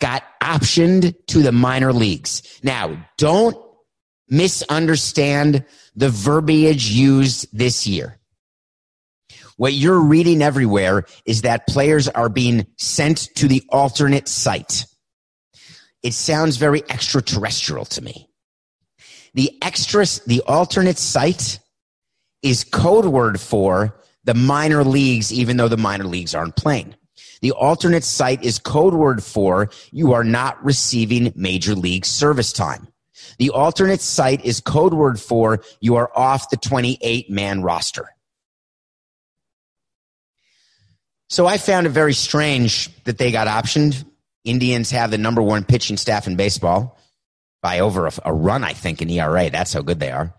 got 0.00 0.22
optioned 0.42 1.14
to 1.26 1.42
the 1.42 1.52
minor 1.52 1.92
leagues. 1.92 2.42
Now, 2.62 3.06
don't 3.16 3.56
misunderstand 4.28 5.64
the 5.96 6.10
verbiage 6.10 6.88
used 6.88 7.46
this 7.52 7.86
year. 7.86 8.18
What 9.56 9.72
you're 9.72 10.00
reading 10.00 10.40
everywhere 10.40 11.04
is 11.24 11.42
that 11.42 11.66
players 11.66 12.08
are 12.08 12.28
being 12.28 12.66
sent 12.76 13.28
to 13.36 13.48
the 13.48 13.62
alternate 13.70 14.28
site. 14.28 14.86
It 16.02 16.14
sounds 16.14 16.56
very 16.58 16.82
extraterrestrial 16.88 17.84
to 17.86 18.02
me. 18.02 18.28
The 19.34 19.58
extra, 19.62 20.06
the 20.26 20.42
alternate 20.46 20.98
site 20.98 21.58
is 22.42 22.62
code 22.62 23.06
word 23.06 23.40
for 23.40 24.00
the 24.24 24.34
minor 24.34 24.84
leagues, 24.84 25.32
even 25.32 25.56
though 25.56 25.68
the 25.68 25.76
minor 25.76 26.04
leagues 26.04 26.34
aren't 26.34 26.56
playing. 26.56 26.94
The 27.40 27.52
alternate 27.52 28.04
site 28.04 28.42
is 28.44 28.58
code 28.58 28.94
word 28.94 29.22
for 29.22 29.70
you 29.90 30.12
are 30.12 30.24
not 30.24 30.62
receiving 30.64 31.32
major 31.36 31.74
league 31.74 32.04
service 32.04 32.52
time. 32.52 32.88
The 33.38 33.50
alternate 33.50 34.00
site 34.00 34.44
is 34.44 34.60
code 34.60 34.94
word 34.94 35.20
for 35.20 35.62
you 35.80 35.96
are 35.96 36.10
off 36.16 36.50
the 36.50 36.56
28 36.56 37.30
man 37.30 37.62
roster. 37.62 38.08
So 41.28 41.46
I 41.46 41.58
found 41.58 41.86
it 41.86 41.90
very 41.90 42.14
strange 42.14 42.88
that 43.04 43.18
they 43.18 43.30
got 43.30 43.46
optioned. 43.46 44.04
Indians 44.44 44.90
have 44.90 45.10
the 45.10 45.18
number 45.18 45.42
one 45.42 45.64
pitching 45.64 45.98
staff 45.98 46.26
in 46.26 46.36
baseball 46.36 46.98
by 47.60 47.80
over 47.80 48.06
a, 48.06 48.12
a 48.24 48.32
run, 48.32 48.64
I 48.64 48.72
think, 48.72 49.02
in 49.02 49.10
ERA. 49.10 49.50
That's 49.50 49.72
how 49.72 49.82
good 49.82 50.00
they 50.00 50.10
are. 50.10 50.34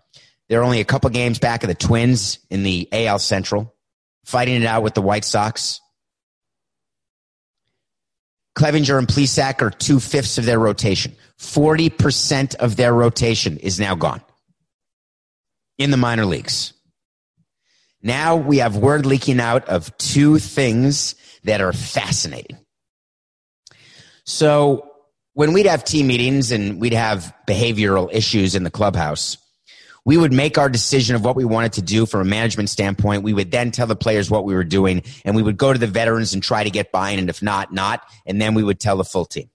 They're 0.48 0.64
only 0.64 0.80
a 0.80 0.84
couple 0.84 1.08
games 1.10 1.38
back 1.38 1.62
of 1.62 1.68
the 1.68 1.76
Twins 1.76 2.40
in 2.50 2.64
the 2.64 2.88
AL 2.90 3.20
Central, 3.20 3.76
fighting 4.24 4.62
it 4.62 4.66
out 4.66 4.82
with 4.82 4.94
the 4.94 5.02
White 5.02 5.24
Sox. 5.24 5.80
Clevinger 8.60 8.98
and 8.98 9.08
Plesac 9.08 9.62
are 9.62 9.70
two 9.70 9.98
fifths 9.98 10.36
of 10.36 10.44
their 10.44 10.58
rotation. 10.58 11.16
40% 11.38 12.56
of 12.56 12.76
their 12.76 12.92
rotation 12.92 13.56
is 13.56 13.80
now 13.80 13.94
gone 13.94 14.20
in 15.78 15.90
the 15.90 15.96
minor 15.96 16.26
leagues. 16.26 16.74
Now 18.02 18.36
we 18.36 18.58
have 18.58 18.76
word 18.76 19.06
leaking 19.06 19.40
out 19.40 19.66
of 19.70 19.96
two 19.96 20.38
things 20.38 21.14
that 21.44 21.62
are 21.62 21.72
fascinating. 21.72 22.58
So 24.24 24.90
when 25.32 25.54
we'd 25.54 25.64
have 25.64 25.82
team 25.82 26.08
meetings 26.08 26.52
and 26.52 26.78
we'd 26.78 26.92
have 26.92 27.34
behavioral 27.48 28.12
issues 28.12 28.54
in 28.54 28.64
the 28.64 28.70
clubhouse, 28.70 29.38
we 30.04 30.16
would 30.16 30.32
make 30.32 30.58
our 30.58 30.68
decision 30.68 31.16
of 31.16 31.24
what 31.24 31.36
we 31.36 31.44
wanted 31.44 31.74
to 31.74 31.82
do 31.82 32.06
from 32.06 32.20
a 32.20 32.24
management 32.24 32.70
standpoint. 32.70 33.22
We 33.22 33.34
would 33.34 33.50
then 33.50 33.70
tell 33.70 33.86
the 33.86 33.96
players 33.96 34.30
what 34.30 34.44
we 34.44 34.54
were 34.54 34.64
doing 34.64 35.02
and 35.24 35.36
we 35.36 35.42
would 35.42 35.56
go 35.56 35.72
to 35.72 35.78
the 35.78 35.86
veterans 35.86 36.34
and 36.34 36.42
try 36.42 36.64
to 36.64 36.70
get 36.70 36.92
buy-in. 36.92 37.18
And 37.18 37.28
if 37.28 37.42
not, 37.42 37.72
not. 37.72 38.02
And 38.26 38.40
then 38.40 38.54
we 38.54 38.62
would 38.62 38.80
tell 38.80 38.96
the 38.96 39.04
full 39.04 39.26
team. 39.26 39.50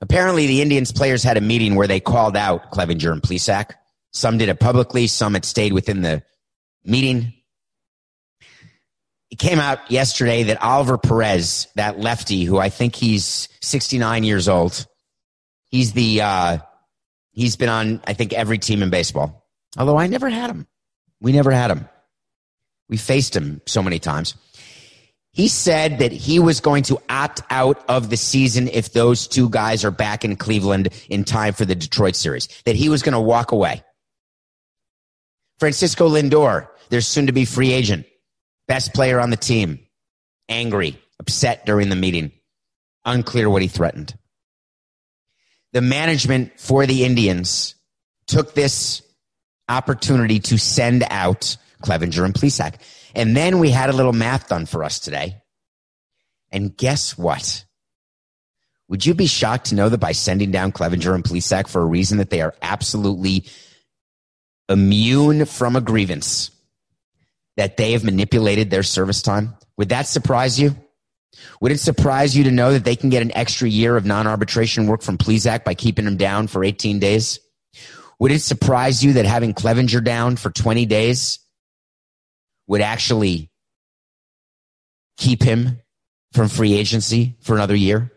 Apparently 0.00 0.46
the 0.46 0.62
Indians 0.62 0.92
players 0.92 1.24
had 1.24 1.36
a 1.36 1.40
meeting 1.40 1.74
where 1.74 1.88
they 1.88 1.98
called 1.98 2.36
out 2.36 2.70
Clevinger 2.70 3.12
and 3.12 3.20
Plesac 3.20 3.72
some 4.12 4.38
did 4.38 4.48
it 4.48 4.60
publicly. 4.60 5.06
Some 5.06 5.34
had 5.34 5.44
stayed 5.44 5.72
within 5.72 6.02
the 6.02 6.22
meeting. 6.84 7.34
It 9.30 9.38
came 9.38 9.58
out 9.58 9.90
yesterday 9.90 10.44
that 10.44 10.62
Oliver 10.62 10.96
Perez, 10.96 11.68
that 11.76 12.00
lefty, 12.00 12.44
who 12.44 12.58
I 12.58 12.70
think 12.70 12.94
he's 12.94 13.48
69 13.60 14.24
years 14.24 14.48
old, 14.48 14.86
he's 15.66 15.92
the, 15.92 16.22
uh, 16.22 16.58
he's 17.38 17.54
been 17.54 17.68
on, 17.68 18.00
I 18.04 18.14
think, 18.14 18.32
every 18.32 18.58
team 18.58 18.82
in 18.82 18.90
baseball. 18.90 19.48
Although 19.78 19.96
I 19.96 20.08
never 20.08 20.28
had 20.28 20.50
him. 20.50 20.66
We 21.20 21.32
never 21.32 21.52
had 21.52 21.70
him. 21.70 21.88
We 22.88 22.96
faced 22.96 23.34
him 23.34 23.62
so 23.64 23.80
many 23.80 24.00
times. 24.00 24.34
He 25.32 25.46
said 25.46 26.00
that 26.00 26.10
he 26.10 26.40
was 26.40 26.60
going 26.60 26.82
to 26.84 27.00
opt 27.08 27.42
out 27.48 27.84
of 27.88 28.10
the 28.10 28.16
season 28.16 28.66
if 28.66 28.92
those 28.92 29.28
two 29.28 29.48
guys 29.50 29.84
are 29.84 29.92
back 29.92 30.24
in 30.24 30.34
Cleveland 30.34 30.88
in 31.08 31.22
time 31.22 31.52
for 31.52 31.64
the 31.64 31.76
Detroit 31.76 32.16
series, 32.16 32.48
that 32.64 32.74
he 32.74 32.88
was 32.88 33.02
going 33.02 33.12
to 33.12 33.20
walk 33.20 33.52
away. 33.52 33.84
Francisco 35.60 36.08
Lindor, 36.08 36.68
their 36.88 37.00
soon 37.00 37.26
to 37.26 37.32
be 37.32 37.44
free 37.44 37.72
agent, 37.72 38.06
best 38.66 38.92
player 38.94 39.20
on 39.20 39.30
the 39.30 39.36
team, 39.36 39.78
angry, 40.48 41.00
upset 41.20 41.64
during 41.66 41.88
the 41.88 41.96
meeting, 41.96 42.32
unclear 43.04 43.48
what 43.48 43.62
he 43.62 43.68
threatened. 43.68 44.18
The 45.72 45.80
management 45.80 46.58
for 46.58 46.86
the 46.86 47.04
Indians 47.04 47.74
took 48.26 48.54
this 48.54 49.02
opportunity 49.68 50.38
to 50.40 50.58
send 50.58 51.04
out 51.10 51.56
Clevinger 51.82 52.24
and 52.24 52.34
Plesac. 52.34 52.76
And 53.14 53.36
then 53.36 53.58
we 53.58 53.70
had 53.70 53.90
a 53.90 53.92
little 53.92 54.12
math 54.12 54.48
done 54.48 54.66
for 54.66 54.84
us 54.84 54.98
today. 54.98 55.36
And 56.50 56.76
guess 56.76 57.18
what? 57.18 57.64
Would 58.88 59.04
you 59.04 59.14
be 59.14 59.26
shocked 59.26 59.66
to 59.66 59.74
know 59.74 59.88
that 59.90 59.98
by 59.98 60.12
sending 60.12 60.50
down 60.50 60.72
Clevinger 60.72 61.14
and 61.14 61.24
Plesac 61.24 61.68
for 61.68 61.82
a 61.82 61.86
reason 61.86 62.18
that 62.18 62.30
they 62.30 62.40
are 62.40 62.54
absolutely 62.62 63.44
immune 64.68 65.44
from 65.44 65.76
a 65.76 65.80
grievance 65.80 66.50
that 67.56 67.76
they 67.76 67.92
have 67.92 68.04
manipulated 68.04 68.70
their 68.70 68.82
service 68.82 69.20
time? 69.20 69.54
Would 69.76 69.90
that 69.90 70.06
surprise 70.06 70.58
you? 70.58 70.74
Would 71.60 71.72
it 71.72 71.80
surprise 71.80 72.36
you 72.36 72.44
to 72.44 72.50
know 72.50 72.72
that 72.72 72.84
they 72.84 72.96
can 72.96 73.10
get 73.10 73.22
an 73.22 73.36
extra 73.36 73.68
year 73.68 73.96
of 73.96 74.04
non-arbitration 74.04 74.86
work 74.86 75.02
from 75.02 75.18
Plesac 75.18 75.64
by 75.64 75.74
keeping 75.74 76.06
him 76.06 76.16
down 76.16 76.46
for 76.46 76.64
18 76.64 76.98
days? 76.98 77.40
Would 78.18 78.32
it 78.32 78.40
surprise 78.40 79.04
you 79.04 79.14
that 79.14 79.26
having 79.26 79.54
Clevinger 79.54 80.02
down 80.02 80.36
for 80.36 80.50
20 80.50 80.86
days 80.86 81.38
would 82.66 82.80
actually 82.80 83.50
keep 85.16 85.42
him 85.42 85.80
from 86.32 86.48
free 86.48 86.74
agency 86.74 87.36
for 87.40 87.54
another 87.54 87.76
year? 87.76 88.12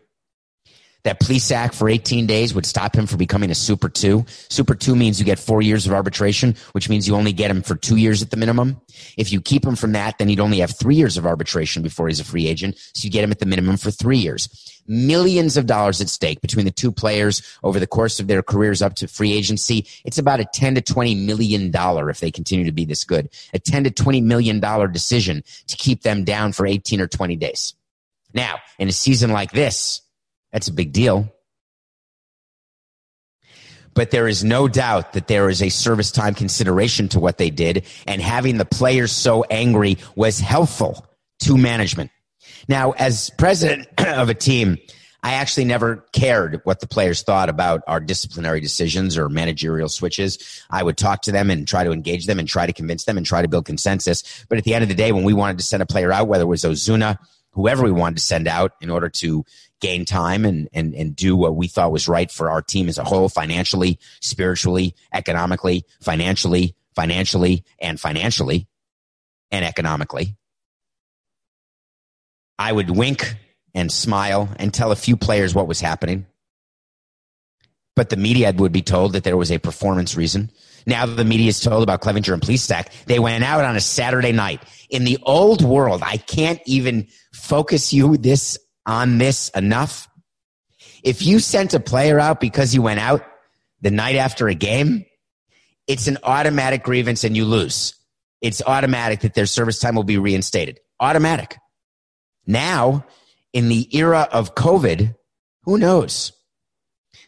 That 1.04 1.20
Plesac 1.20 1.74
for 1.74 1.88
18 1.88 2.26
days 2.26 2.54
would 2.54 2.66
stop 2.66 2.94
him 2.94 3.06
from 3.06 3.18
becoming 3.18 3.50
a 3.50 3.54
Super 3.54 3.88
2. 3.88 4.24
Super 4.28 4.74
2 4.74 4.94
means 4.94 5.18
you 5.18 5.24
get 5.24 5.38
four 5.38 5.60
years 5.60 5.86
of 5.86 5.92
arbitration, 5.92 6.54
which 6.72 6.88
means 6.88 7.08
you 7.08 7.16
only 7.16 7.32
get 7.32 7.50
him 7.50 7.62
for 7.62 7.74
two 7.74 7.96
years 7.96 8.22
at 8.22 8.30
the 8.30 8.36
minimum. 8.36 8.80
If 9.16 9.32
you 9.32 9.40
keep 9.40 9.64
him 9.64 9.76
from 9.76 9.92
that, 9.92 10.18
then 10.18 10.28
he'd 10.28 10.40
only 10.40 10.60
have 10.60 10.78
three 10.78 10.94
years 10.94 11.16
of 11.16 11.26
arbitration 11.26 11.82
before 11.82 12.08
he's 12.08 12.20
a 12.20 12.24
free 12.24 12.46
agent. 12.46 12.78
So 12.94 13.04
you 13.04 13.10
get 13.10 13.24
him 13.24 13.32
at 13.32 13.40
the 13.40 13.46
minimum 13.46 13.76
for 13.76 13.90
three 13.90 14.18
years. 14.18 14.48
Millions 14.86 15.56
of 15.56 15.66
dollars 15.66 16.00
at 16.00 16.08
stake 16.08 16.40
between 16.40 16.64
the 16.64 16.70
two 16.70 16.92
players 16.92 17.42
over 17.62 17.78
the 17.80 17.86
course 17.86 18.20
of 18.20 18.26
their 18.26 18.42
careers 18.42 18.82
up 18.82 18.94
to 18.96 19.08
free 19.08 19.32
agency. 19.32 19.86
It's 20.04 20.18
about 20.18 20.40
a 20.40 20.44
10 20.44 20.76
to 20.76 20.80
20 20.80 21.14
million 21.14 21.70
dollar 21.70 22.10
if 22.10 22.20
they 22.20 22.30
continue 22.30 22.64
to 22.64 22.72
be 22.72 22.84
this 22.84 23.04
good. 23.04 23.28
A 23.54 23.58
10 23.58 23.84
to 23.84 23.90
20 23.90 24.20
million 24.20 24.60
dollar 24.60 24.88
decision 24.88 25.42
to 25.68 25.76
keep 25.76 26.02
them 26.02 26.24
down 26.24 26.52
for 26.52 26.66
18 26.66 27.00
or 27.00 27.06
20 27.06 27.36
days. 27.36 27.74
Now, 28.34 28.56
in 28.78 28.88
a 28.88 28.92
season 28.92 29.30
like 29.30 29.52
this, 29.52 30.00
that's 30.52 30.68
a 30.68 30.72
big 30.72 30.92
deal. 30.92 31.32
But 33.94 34.10
there 34.10 34.26
is 34.26 34.42
no 34.42 34.68
doubt 34.68 35.12
that 35.12 35.28
there 35.28 35.50
is 35.50 35.62
a 35.62 35.68
service 35.68 36.10
time 36.10 36.34
consideration 36.34 37.08
to 37.08 37.20
what 37.20 37.38
they 37.38 37.50
did, 37.50 37.84
and 38.06 38.22
having 38.22 38.56
the 38.56 38.64
players 38.64 39.12
so 39.12 39.44
angry 39.44 39.98
was 40.14 40.40
helpful 40.40 41.06
to 41.40 41.58
management. 41.58 42.10
Now, 42.68 42.92
as 42.92 43.30
president 43.38 43.88
of 43.98 44.28
a 44.28 44.34
team, 44.34 44.78
I 45.24 45.34
actually 45.34 45.66
never 45.66 46.04
cared 46.12 46.60
what 46.64 46.80
the 46.80 46.88
players 46.88 47.22
thought 47.22 47.48
about 47.48 47.82
our 47.86 48.00
disciplinary 48.00 48.60
decisions 48.60 49.16
or 49.16 49.28
managerial 49.28 49.88
switches. 49.88 50.62
I 50.68 50.82
would 50.82 50.96
talk 50.96 51.22
to 51.22 51.32
them 51.32 51.48
and 51.48 51.66
try 51.68 51.84
to 51.84 51.92
engage 51.92 52.26
them 52.26 52.40
and 52.40 52.48
try 52.48 52.66
to 52.66 52.72
convince 52.72 53.04
them 53.04 53.16
and 53.16 53.24
try 53.24 53.40
to 53.40 53.48
build 53.48 53.64
consensus. 53.64 54.44
But 54.48 54.58
at 54.58 54.64
the 54.64 54.74
end 54.74 54.82
of 54.82 54.88
the 54.88 54.96
day, 54.96 55.12
when 55.12 55.22
we 55.22 55.32
wanted 55.32 55.58
to 55.58 55.64
send 55.64 55.82
a 55.82 55.86
player 55.86 56.12
out, 56.12 56.26
whether 56.26 56.42
it 56.42 56.48
was 56.48 56.64
Ozuna, 56.64 57.18
whoever 57.52 57.84
we 57.84 57.92
wanted 57.92 58.16
to 58.16 58.22
send 58.22 58.48
out 58.48 58.72
in 58.80 58.90
order 58.90 59.08
to 59.08 59.44
gain 59.82 60.04
time 60.06 60.46
and, 60.46 60.68
and, 60.72 60.94
and 60.94 61.14
do 61.14 61.36
what 61.36 61.56
we 61.56 61.66
thought 61.66 61.92
was 61.92 62.08
right 62.08 62.30
for 62.30 62.50
our 62.50 62.62
team 62.62 62.88
as 62.88 62.96
a 62.96 63.04
whole, 63.04 63.28
financially, 63.28 63.98
spiritually, 64.20 64.94
economically, 65.12 65.84
financially, 66.00 66.74
financially, 66.94 67.64
and 67.80 68.00
financially, 68.00 68.68
and 69.50 69.64
economically. 69.64 70.36
I 72.58 72.72
would 72.72 72.90
wink 72.90 73.34
and 73.74 73.90
smile 73.90 74.48
and 74.56 74.72
tell 74.72 74.92
a 74.92 74.96
few 74.96 75.16
players 75.16 75.54
what 75.54 75.66
was 75.66 75.80
happening. 75.80 76.26
But 77.96 78.08
the 78.08 78.16
media 78.16 78.52
would 78.56 78.72
be 78.72 78.82
told 78.82 79.12
that 79.12 79.24
there 79.24 79.36
was 79.36 79.50
a 79.50 79.58
performance 79.58 80.16
reason. 80.16 80.50
Now 80.86 81.06
the 81.06 81.24
media 81.24 81.48
is 81.48 81.60
told 81.60 81.82
about 81.82 82.00
Clevinger 82.00 82.32
and 82.32 82.42
Plesac. 82.42 82.88
They 83.06 83.18
went 83.18 83.44
out 83.44 83.64
on 83.64 83.76
a 83.76 83.80
Saturday 83.80 84.32
night. 84.32 84.62
In 84.90 85.04
the 85.04 85.18
old 85.22 85.62
world, 85.62 86.02
I 86.02 86.16
can't 86.16 86.60
even 86.66 87.08
focus 87.32 87.92
you 87.92 88.16
this 88.16 88.58
on 88.86 89.18
this 89.18 89.48
enough. 89.50 90.08
If 91.02 91.22
you 91.22 91.38
sent 91.38 91.74
a 91.74 91.80
player 91.80 92.18
out 92.18 92.40
because 92.40 92.74
you 92.74 92.82
went 92.82 93.00
out 93.00 93.24
the 93.80 93.90
night 93.90 94.16
after 94.16 94.48
a 94.48 94.54
game, 94.54 95.04
it's 95.86 96.06
an 96.06 96.18
automatic 96.22 96.82
grievance 96.82 97.24
and 97.24 97.36
you 97.36 97.44
lose. 97.44 97.94
It's 98.40 98.62
automatic 98.66 99.20
that 99.20 99.34
their 99.34 99.46
service 99.46 99.78
time 99.78 99.94
will 99.94 100.04
be 100.04 100.18
reinstated. 100.18 100.80
Automatic. 101.00 101.56
Now, 102.46 103.06
in 103.52 103.68
the 103.68 103.96
era 103.96 104.28
of 104.32 104.54
COVID, 104.54 105.14
who 105.62 105.78
knows? 105.78 106.32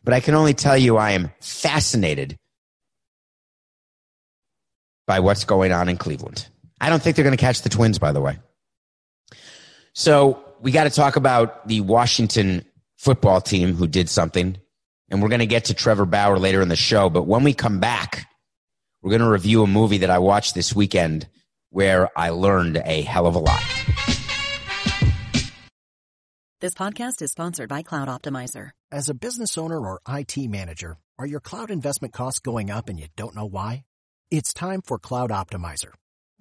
But 0.02 0.14
I 0.14 0.20
can 0.20 0.34
only 0.34 0.54
tell 0.54 0.76
you 0.76 0.96
I 0.96 1.12
am 1.12 1.30
fascinated 1.40 2.38
by 5.06 5.20
what's 5.20 5.44
going 5.44 5.72
on 5.72 5.88
in 5.88 5.96
Cleveland. 5.96 6.48
I 6.80 6.90
don't 6.90 7.02
think 7.02 7.16
they're 7.16 7.24
going 7.24 7.36
to 7.36 7.40
catch 7.40 7.62
the 7.62 7.68
Twins, 7.68 7.98
by 7.98 8.12
the 8.12 8.20
way. 8.20 8.38
So 9.92 10.43
we 10.64 10.72
got 10.72 10.84
to 10.84 10.90
talk 10.90 11.16
about 11.16 11.68
the 11.68 11.82
Washington 11.82 12.64
football 12.96 13.42
team 13.42 13.74
who 13.74 13.86
did 13.86 14.08
something. 14.08 14.56
And 15.10 15.20
we're 15.20 15.28
going 15.28 15.40
to 15.40 15.46
get 15.46 15.66
to 15.66 15.74
Trevor 15.74 16.06
Bauer 16.06 16.38
later 16.38 16.62
in 16.62 16.68
the 16.68 16.74
show. 16.74 17.10
But 17.10 17.24
when 17.24 17.44
we 17.44 17.52
come 17.52 17.80
back, 17.80 18.26
we're 19.02 19.10
going 19.10 19.20
to 19.20 19.28
review 19.28 19.62
a 19.62 19.66
movie 19.66 19.98
that 19.98 20.08
I 20.08 20.18
watched 20.18 20.54
this 20.54 20.74
weekend 20.74 21.28
where 21.68 22.08
I 22.16 22.30
learned 22.30 22.78
a 22.82 23.02
hell 23.02 23.26
of 23.26 23.34
a 23.34 23.40
lot. 23.40 23.62
This 26.62 26.72
podcast 26.72 27.20
is 27.20 27.30
sponsored 27.32 27.68
by 27.68 27.82
Cloud 27.82 28.08
Optimizer. 28.08 28.70
As 28.90 29.10
a 29.10 29.14
business 29.14 29.58
owner 29.58 29.78
or 29.78 30.00
IT 30.08 30.34
manager, 30.48 30.96
are 31.18 31.26
your 31.26 31.40
cloud 31.40 31.70
investment 31.70 32.14
costs 32.14 32.40
going 32.40 32.70
up 32.70 32.88
and 32.88 32.98
you 32.98 33.08
don't 33.16 33.36
know 33.36 33.44
why? 33.44 33.84
It's 34.30 34.54
time 34.54 34.80
for 34.80 34.98
Cloud 34.98 35.28
Optimizer. 35.28 35.92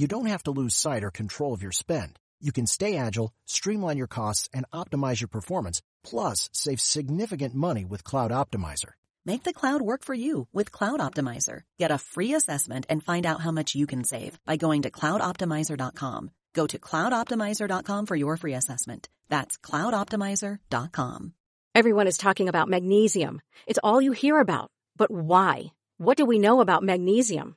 you 0.00 0.08
don't 0.08 0.32
have 0.32 0.42
to 0.44 0.50
lose 0.50 0.74
sight 0.74 1.04
or 1.04 1.10
control 1.10 1.52
of 1.52 1.62
your 1.62 1.72
spend. 1.72 2.18
You 2.40 2.52
can 2.52 2.66
stay 2.66 2.96
agile, 2.96 3.34
streamline 3.44 3.98
your 3.98 4.06
costs, 4.06 4.48
and 4.54 4.64
optimize 4.72 5.20
your 5.20 5.28
performance, 5.28 5.82
plus 6.02 6.48
save 6.52 6.80
significant 6.80 7.54
money 7.54 7.84
with 7.84 8.02
Cloud 8.02 8.30
Optimizer. 8.30 8.92
Make 9.26 9.42
the 9.44 9.52
cloud 9.52 9.82
work 9.82 10.02
for 10.02 10.14
you 10.14 10.48
with 10.54 10.72
Cloud 10.72 11.00
Optimizer. 11.00 11.62
Get 11.78 11.90
a 11.90 11.98
free 11.98 12.32
assessment 12.32 12.86
and 12.88 13.04
find 13.04 13.26
out 13.26 13.42
how 13.42 13.50
much 13.50 13.74
you 13.74 13.86
can 13.86 14.02
save 14.04 14.38
by 14.46 14.56
going 14.56 14.82
to 14.82 14.90
cloudoptimizer.com. 14.90 16.30
Go 16.54 16.66
to 16.66 16.78
cloudoptimizer.com 16.78 18.06
for 18.06 18.16
your 18.16 18.38
free 18.38 18.54
assessment. 18.54 19.10
That's 19.28 19.58
cloudoptimizer.com. 19.58 21.34
Everyone 21.74 22.06
is 22.06 22.16
talking 22.16 22.48
about 22.48 22.68
magnesium. 22.68 23.42
It's 23.66 23.78
all 23.84 24.00
you 24.00 24.12
hear 24.12 24.40
about. 24.40 24.70
But 24.96 25.10
why? 25.10 25.72
What 25.98 26.16
do 26.16 26.24
we 26.24 26.38
know 26.38 26.62
about 26.62 26.82
magnesium? 26.82 27.56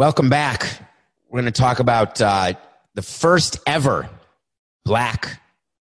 Welcome 0.00 0.30
back. 0.30 0.66
We're 1.28 1.42
going 1.42 1.52
to 1.52 1.60
talk 1.60 1.78
about 1.78 2.22
uh, 2.22 2.54
the 2.94 3.02
first 3.02 3.58
ever 3.66 4.08
black 4.82 5.38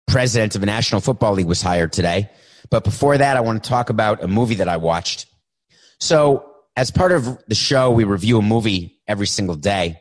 president 0.07 0.55
of 0.55 0.63
a 0.63 0.65
National 0.65 1.01
Football 1.01 1.33
League 1.33 1.47
was 1.47 1.61
hired 1.61 1.91
today. 1.91 2.29
But 2.69 2.85
before 2.85 3.17
that, 3.17 3.35
I 3.35 3.41
want 3.41 3.61
to 3.61 3.69
talk 3.69 3.89
about 3.89 4.23
a 4.23 4.29
movie 4.29 4.55
that 4.55 4.69
I 4.69 4.77
watched. 4.77 5.25
So, 5.99 6.49
as 6.77 6.91
part 6.91 7.11
of 7.11 7.43
the 7.49 7.55
show, 7.55 7.91
we 7.91 8.05
review 8.05 8.39
a 8.39 8.41
movie 8.41 9.01
every 9.05 9.27
single 9.27 9.57
day 9.57 9.99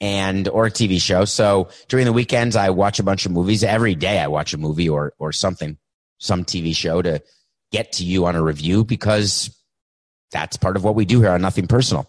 and 0.00 0.48
or 0.48 0.64
a 0.64 0.70
TV 0.70 0.98
show. 0.98 1.26
So 1.26 1.68
during 1.88 2.06
the 2.06 2.12
weekends, 2.14 2.56
I 2.56 2.70
watch 2.70 3.00
a 3.00 3.02
bunch 3.02 3.26
of 3.26 3.32
movies. 3.32 3.62
Every 3.62 3.94
day, 3.94 4.18
I 4.18 4.28
watch 4.28 4.54
a 4.54 4.58
movie 4.58 4.88
or 4.88 5.12
or 5.18 5.30
something, 5.30 5.76
some 6.16 6.46
TV 6.46 6.74
show 6.74 7.02
to 7.02 7.22
get 7.70 7.92
to 7.92 8.04
you 8.06 8.24
on 8.24 8.34
a 8.34 8.42
review 8.42 8.82
because 8.82 9.54
that's 10.30 10.56
part 10.56 10.76
of 10.76 10.84
what 10.84 10.94
we 10.94 11.04
do 11.04 11.20
here 11.20 11.32
on 11.32 11.42
Nothing 11.42 11.66
Personal. 11.66 12.08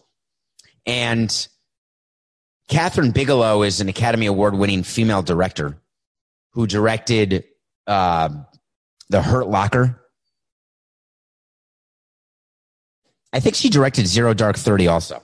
And 0.86 1.30
Kathryn 2.69 3.13
Bigelow 3.13 3.63
is 3.63 3.82
an 3.82 3.89
Academy 3.89 4.26
Award 4.26 4.56
winning 4.56 4.84
female 4.84 5.22
director 5.22 5.78
who 6.52 6.67
directed 6.67 7.46
uh, 7.88 8.30
The 9.10 9.22
Hurt 9.22 9.48
Locker. 9.48 10.00
I 13.32 13.39
think 13.39 13.56
she 13.56 13.69
directed 13.69 14.08
Zero 14.08 14.34
Dark 14.34 14.58
30 14.58 14.88
also. 14.88 15.24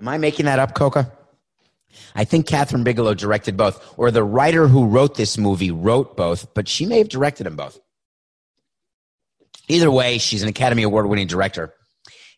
Am 0.00 0.08
I 0.08 0.18
making 0.18 0.46
that 0.46 0.58
up, 0.58 0.74
Coca? 0.74 1.12
I 2.14 2.24
think 2.24 2.46
Kathryn 2.46 2.84
Bigelow 2.84 3.14
directed 3.14 3.56
both, 3.56 3.94
or 3.98 4.10
the 4.10 4.24
writer 4.24 4.66
who 4.66 4.86
wrote 4.86 5.14
this 5.14 5.36
movie 5.36 5.70
wrote 5.70 6.16
both, 6.16 6.54
but 6.54 6.68
she 6.68 6.86
may 6.86 6.98
have 6.98 7.08
directed 7.08 7.44
them 7.44 7.56
both. 7.56 7.78
Either 9.68 9.90
way, 9.90 10.18
she's 10.18 10.42
an 10.42 10.48
Academy 10.48 10.82
Award 10.82 11.06
winning 11.06 11.26
director. 11.26 11.74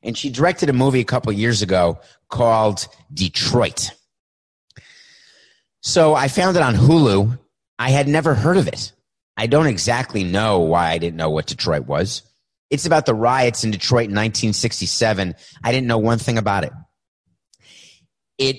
And 0.04 0.16
she 0.16 0.30
directed 0.30 0.68
a 0.68 0.74
movie 0.74 1.00
a 1.00 1.04
couple 1.04 1.32
years 1.32 1.62
ago 1.62 1.98
called 2.28 2.86
Detroit. 3.12 3.90
So 5.80 6.14
I 6.14 6.28
found 6.28 6.56
it 6.56 6.62
on 6.62 6.74
Hulu. 6.74 7.38
I 7.78 7.90
had 7.90 8.06
never 8.06 8.34
heard 8.34 8.58
of 8.58 8.68
it. 8.68 8.92
I 9.36 9.46
don't 9.46 9.66
exactly 9.66 10.22
know 10.22 10.60
why 10.60 10.90
I 10.90 10.98
didn't 10.98 11.16
know 11.16 11.30
what 11.30 11.46
Detroit 11.46 11.86
was. 11.86 12.22
It's 12.70 12.86
about 12.86 13.06
the 13.06 13.14
riots 13.14 13.64
in 13.64 13.70
Detroit 13.70 14.04
in 14.04 14.14
1967. 14.14 15.34
I 15.62 15.72
didn't 15.72 15.86
know 15.86 15.98
one 15.98 16.18
thing 16.18 16.38
about 16.38 16.64
it. 16.64 16.72
It 18.38 18.56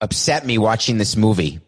upset 0.00 0.44
me 0.44 0.58
watching 0.58 0.98
this 0.98 1.16
movie 1.16 1.60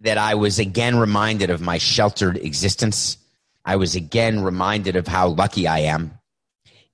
that 0.00 0.18
I 0.18 0.34
was 0.34 0.58
again 0.58 0.96
reminded 0.96 1.50
of 1.50 1.60
my 1.60 1.78
sheltered 1.78 2.36
existence. 2.36 3.16
I 3.64 3.76
was 3.76 3.94
again 3.94 4.42
reminded 4.42 4.96
of 4.96 5.06
how 5.06 5.28
lucky 5.28 5.66
I 5.66 5.80
am 5.80 6.19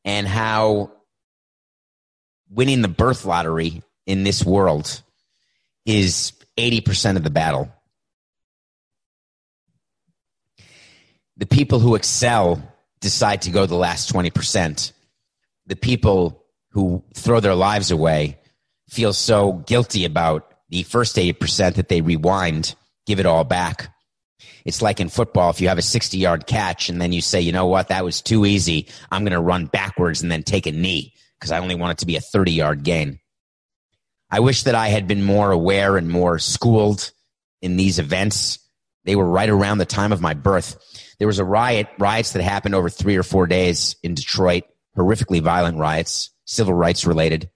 and 0.06 0.26
how 0.26 0.92
winning 2.48 2.80
the 2.80 2.88
birth 2.88 3.24
lottery 3.26 3.82
in 4.06 4.22
this 4.22 4.44
world 4.44 5.02
is 5.84 6.32
80% 6.56 7.16
of 7.16 7.24
the 7.24 7.30
battle. 7.30 7.70
The 11.36 11.46
people 11.46 11.80
who 11.80 11.96
excel 11.96 12.62
decide 13.00 13.42
to 13.42 13.50
go 13.50 13.66
the 13.66 13.74
last 13.74 14.10
20%. 14.12 14.92
The 15.66 15.76
people 15.76 16.44
who 16.70 17.04
throw 17.14 17.40
their 17.40 17.54
lives 17.54 17.90
away 17.90 18.38
feel 18.88 19.12
so 19.12 19.52
guilty 19.52 20.04
about 20.04 20.54
the 20.70 20.84
first 20.84 21.16
80% 21.16 21.74
that 21.74 21.88
they 21.88 22.00
rewind, 22.00 22.74
give 23.06 23.20
it 23.20 23.26
all 23.26 23.44
back. 23.44 23.92
It's 24.66 24.82
like 24.82 25.00
in 25.00 25.08
football, 25.08 25.48
if 25.48 25.60
you 25.60 25.68
have 25.68 25.78
a 25.78 25.82
60 25.82 26.18
yard 26.18 26.46
catch 26.46 26.90
and 26.90 27.00
then 27.00 27.12
you 27.12 27.22
say, 27.22 27.40
you 27.40 27.52
know 27.52 27.66
what, 27.66 27.88
that 27.88 28.04
was 28.04 28.20
too 28.20 28.44
easy. 28.44 28.88
I'm 29.10 29.22
going 29.22 29.32
to 29.32 29.40
run 29.40 29.66
backwards 29.66 30.22
and 30.22 30.30
then 30.30 30.42
take 30.42 30.66
a 30.66 30.72
knee 30.72 31.14
because 31.38 31.52
I 31.52 31.60
only 31.60 31.74
want 31.74 31.92
it 31.92 31.98
to 31.98 32.06
be 32.06 32.16
a 32.16 32.20
30 32.20 32.52
yard 32.52 32.82
gain. 32.82 33.20
I 34.30 34.40
wish 34.40 34.64
that 34.64 34.74
I 34.74 34.88
had 34.88 35.06
been 35.06 35.22
more 35.22 35.52
aware 35.52 35.96
and 35.96 36.10
more 36.10 36.38
schooled 36.38 37.12
in 37.62 37.76
these 37.76 37.98
events. 37.98 38.58
They 39.04 39.16
were 39.16 39.24
right 39.24 39.48
around 39.48 39.78
the 39.78 39.86
time 39.86 40.12
of 40.12 40.20
my 40.20 40.34
birth. 40.34 40.76
There 41.18 41.28
was 41.28 41.38
a 41.38 41.44
riot, 41.44 41.86
riots 41.98 42.32
that 42.32 42.42
happened 42.42 42.74
over 42.74 42.90
three 42.90 43.16
or 43.16 43.22
four 43.22 43.46
days 43.46 43.94
in 44.02 44.14
Detroit, 44.14 44.64
horrifically 44.96 45.40
violent 45.40 45.78
riots, 45.78 46.30
civil 46.44 46.74
rights 46.74 47.06
related, 47.06 47.48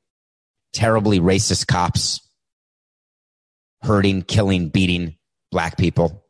terribly 0.72 1.18
racist 1.18 1.66
cops 1.66 2.20
hurting, 3.82 4.22
killing, 4.22 4.68
beating 4.68 5.16
black 5.50 5.76
people. 5.76 6.24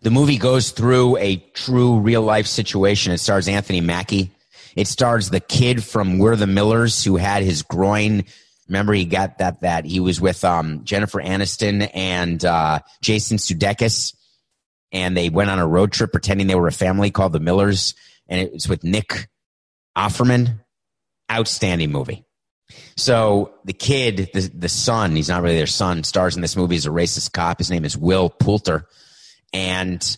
The 0.00 0.10
movie 0.10 0.38
goes 0.38 0.70
through 0.70 1.16
a 1.16 1.36
true 1.54 1.98
real 1.98 2.22
life 2.22 2.46
situation. 2.46 3.12
It 3.12 3.18
stars 3.18 3.48
Anthony 3.48 3.80
Mackie. 3.80 4.30
It 4.76 4.86
stars 4.86 5.30
the 5.30 5.40
kid 5.40 5.82
from 5.82 6.18
We're 6.18 6.36
the 6.36 6.46
Millers 6.46 7.02
who 7.02 7.16
had 7.16 7.42
his 7.42 7.62
groin. 7.62 8.24
Remember, 8.68 8.92
he 8.92 9.04
got 9.04 9.38
that, 9.38 9.62
that 9.62 9.84
he 9.84 9.98
was 9.98 10.20
with, 10.20 10.44
um, 10.44 10.84
Jennifer 10.84 11.20
Aniston 11.20 11.90
and, 11.94 12.44
uh, 12.44 12.80
Jason 13.02 13.38
Sudeikis. 13.38 14.14
And 14.92 15.16
they 15.16 15.30
went 15.30 15.50
on 15.50 15.58
a 15.58 15.66
road 15.66 15.92
trip 15.92 16.12
pretending 16.12 16.46
they 16.46 16.54
were 16.54 16.68
a 16.68 16.72
family 16.72 17.10
called 17.10 17.32
the 17.32 17.40
Millers. 17.40 17.94
And 18.28 18.40
it 18.40 18.52
was 18.52 18.68
with 18.68 18.84
Nick 18.84 19.28
Offerman. 19.96 20.60
Outstanding 21.30 21.92
movie. 21.92 22.24
So 22.96 23.52
the 23.66 23.74
kid, 23.74 24.30
the, 24.32 24.50
the 24.54 24.68
son, 24.70 25.14
he's 25.14 25.28
not 25.28 25.42
really 25.42 25.58
their 25.58 25.66
son, 25.66 26.04
stars 26.04 26.36
in 26.36 26.40
this 26.40 26.56
movie 26.56 26.76
as 26.76 26.86
a 26.86 26.90
racist 26.90 27.32
cop. 27.32 27.58
His 27.58 27.70
name 27.70 27.84
is 27.84 27.98
Will 27.98 28.30
Poulter. 28.30 28.86
And 29.52 30.16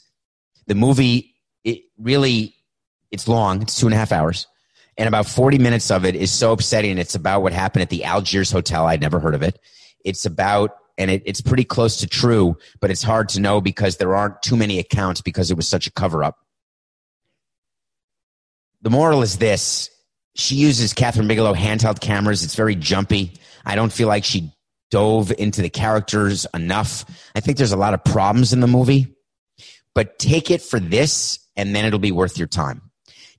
the 0.66 0.74
movie, 0.74 1.34
it 1.64 1.82
really, 1.98 2.54
it's 3.10 3.28
long. 3.28 3.62
It's 3.62 3.78
two 3.78 3.86
and 3.86 3.94
a 3.94 3.98
half 3.98 4.12
hours. 4.12 4.46
And 4.96 5.08
about 5.08 5.26
40 5.26 5.58
minutes 5.58 5.90
of 5.90 6.04
it 6.04 6.14
is 6.14 6.32
so 6.32 6.52
upsetting. 6.52 6.98
It's 6.98 7.14
about 7.14 7.42
what 7.42 7.52
happened 7.52 7.82
at 7.82 7.90
the 7.90 8.04
Algiers 8.04 8.50
Hotel. 8.50 8.86
I'd 8.86 9.00
never 9.00 9.20
heard 9.20 9.34
of 9.34 9.42
it. 9.42 9.58
It's 10.04 10.26
about, 10.26 10.72
and 10.98 11.10
it, 11.10 11.22
it's 11.24 11.40
pretty 11.40 11.64
close 11.64 11.98
to 11.98 12.06
true, 12.06 12.56
but 12.80 12.90
it's 12.90 13.02
hard 13.02 13.28
to 13.30 13.40
know 13.40 13.60
because 13.60 13.96
there 13.96 14.14
aren't 14.14 14.42
too 14.42 14.56
many 14.56 14.78
accounts 14.78 15.20
because 15.20 15.50
it 15.50 15.56
was 15.56 15.68
such 15.68 15.86
a 15.86 15.92
cover 15.92 16.22
up. 16.22 16.36
The 18.82 18.90
moral 18.90 19.22
is 19.22 19.38
this 19.38 19.90
she 20.34 20.56
uses 20.56 20.94
Kathryn 20.94 21.28
Bigelow 21.28 21.54
handheld 21.54 22.00
cameras. 22.00 22.44
It's 22.44 22.54
very 22.54 22.74
jumpy. 22.74 23.32
I 23.64 23.74
don't 23.74 23.92
feel 23.92 24.08
like 24.08 24.24
she 24.24 24.52
dove 24.90 25.32
into 25.38 25.62
the 25.62 25.70
characters 25.70 26.46
enough. 26.54 27.04
I 27.34 27.40
think 27.40 27.58
there's 27.58 27.72
a 27.72 27.76
lot 27.76 27.94
of 27.94 28.02
problems 28.04 28.52
in 28.52 28.60
the 28.60 28.66
movie, 28.66 29.14
but 29.94 30.18
take 30.18 30.50
it 30.50 30.62
for 30.62 30.80
this 30.80 31.38
and 31.56 31.74
then 31.74 31.84
it'll 31.84 31.98
be 31.98 32.12
worth 32.12 32.38
your 32.38 32.48
time. 32.48 32.90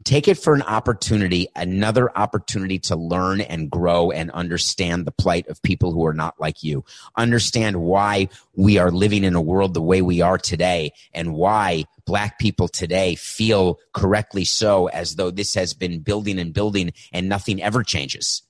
Take 0.03 0.27
it 0.27 0.35
for 0.35 0.55
an 0.55 0.63
opportunity, 0.63 1.47
another 1.55 2.15
opportunity 2.17 2.79
to 2.79 2.95
learn 2.95 3.39
and 3.41 3.69
grow 3.69 4.09
and 4.09 4.31
understand 4.31 5.05
the 5.05 5.11
plight 5.11 5.47
of 5.47 5.61
people 5.61 5.91
who 5.91 6.05
are 6.05 6.13
not 6.13 6.39
like 6.39 6.63
you. 6.63 6.83
Understand 7.15 7.81
why 7.81 8.29
we 8.55 8.79
are 8.79 8.89
living 8.89 9.23
in 9.23 9.35
a 9.35 9.41
world 9.41 9.73
the 9.73 9.81
way 9.81 10.01
we 10.01 10.21
are 10.21 10.39
today 10.39 10.91
and 11.13 11.33
why 11.35 11.85
black 12.05 12.39
people 12.39 12.67
today 12.67 13.13
feel 13.15 13.79
correctly 13.93 14.43
so 14.43 14.87
as 14.87 15.17
though 15.17 15.29
this 15.29 15.53
has 15.53 15.73
been 15.73 15.99
building 15.99 16.39
and 16.39 16.53
building 16.53 16.93
and 17.13 17.29
nothing 17.29 17.61
ever 17.61 17.83
changes. 17.83 18.41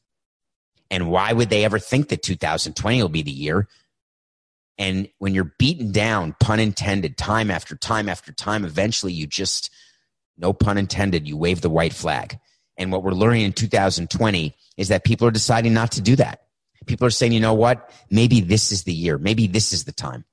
And 0.89 1.09
why 1.09 1.33
would 1.33 1.49
they 1.49 1.65
ever 1.65 1.79
think 1.79 2.09
that 2.09 2.23
2020 2.23 3.01
will 3.01 3.09
be 3.09 3.23
the 3.23 3.31
year? 3.31 3.67
And 4.81 5.09
when 5.19 5.35
you're 5.35 5.53
beaten 5.59 5.91
down, 5.91 6.35
pun 6.39 6.59
intended, 6.59 7.15
time 7.15 7.51
after 7.51 7.75
time 7.75 8.09
after 8.09 8.31
time, 8.33 8.65
eventually 8.65 9.13
you 9.13 9.27
just, 9.27 9.69
no 10.39 10.53
pun 10.53 10.79
intended, 10.79 11.27
you 11.27 11.37
wave 11.37 11.61
the 11.61 11.69
white 11.69 11.93
flag. 11.93 12.39
And 12.77 12.91
what 12.91 13.03
we're 13.03 13.11
learning 13.11 13.43
in 13.43 13.53
2020 13.53 14.55
is 14.77 14.87
that 14.87 15.03
people 15.03 15.27
are 15.27 15.31
deciding 15.31 15.75
not 15.75 15.91
to 15.91 16.01
do 16.01 16.15
that. 16.15 16.47
People 16.87 17.05
are 17.05 17.11
saying, 17.11 17.31
you 17.31 17.39
know 17.39 17.53
what? 17.53 17.93
Maybe 18.09 18.41
this 18.41 18.71
is 18.71 18.83
the 18.83 18.91
year. 18.91 19.19
Maybe 19.19 19.45
this 19.45 19.71
is 19.71 19.83
the 19.83 19.91
time. 19.91 20.25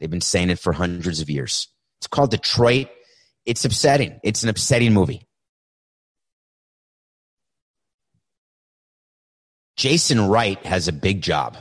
They've 0.00 0.10
been 0.10 0.20
saying 0.20 0.50
it 0.50 0.58
for 0.58 0.72
hundreds 0.72 1.20
of 1.20 1.30
years. 1.30 1.68
It's 2.00 2.08
called 2.08 2.32
Detroit. 2.32 2.88
It's 3.46 3.64
upsetting. 3.64 4.18
It's 4.24 4.42
an 4.42 4.48
upsetting 4.48 4.92
movie. 4.92 5.28
Jason 9.76 10.28
Wright 10.28 10.58
has 10.66 10.88
a 10.88 10.92
big 10.92 11.22
job. 11.22 11.56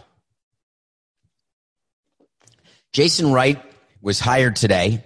Jason 2.93 3.31
Wright 3.31 3.61
was 4.01 4.19
hired 4.19 4.55
today 4.55 5.03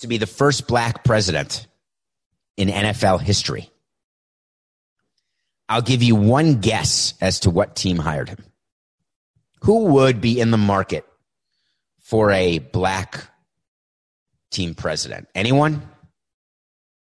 to 0.00 0.08
be 0.08 0.18
the 0.18 0.26
first 0.26 0.66
black 0.66 1.04
president 1.04 1.66
in 2.56 2.68
NFL 2.68 3.20
history. 3.20 3.70
I'll 5.68 5.82
give 5.82 6.02
you 6.02 6.16
one 6.16 6.60
guess 6.60 7.14
as 7.20 7.40
to 7.40 7.50
what 7.50 7.76
team 7.76 7.98
hired 7.98 8.28
him. 8.28 8.44
Who 9.62 9.86
would 9.86 10.20
be 10.20 10.40
in 10.40 10.50
the 10.50 10.58
market 10.58 11.04
for 12.00 12.30
a 12.30 12.58
black 12.58 13.24
team 14.50 14.74
president? 14.74 15.28
Anyone? 15.34 15.82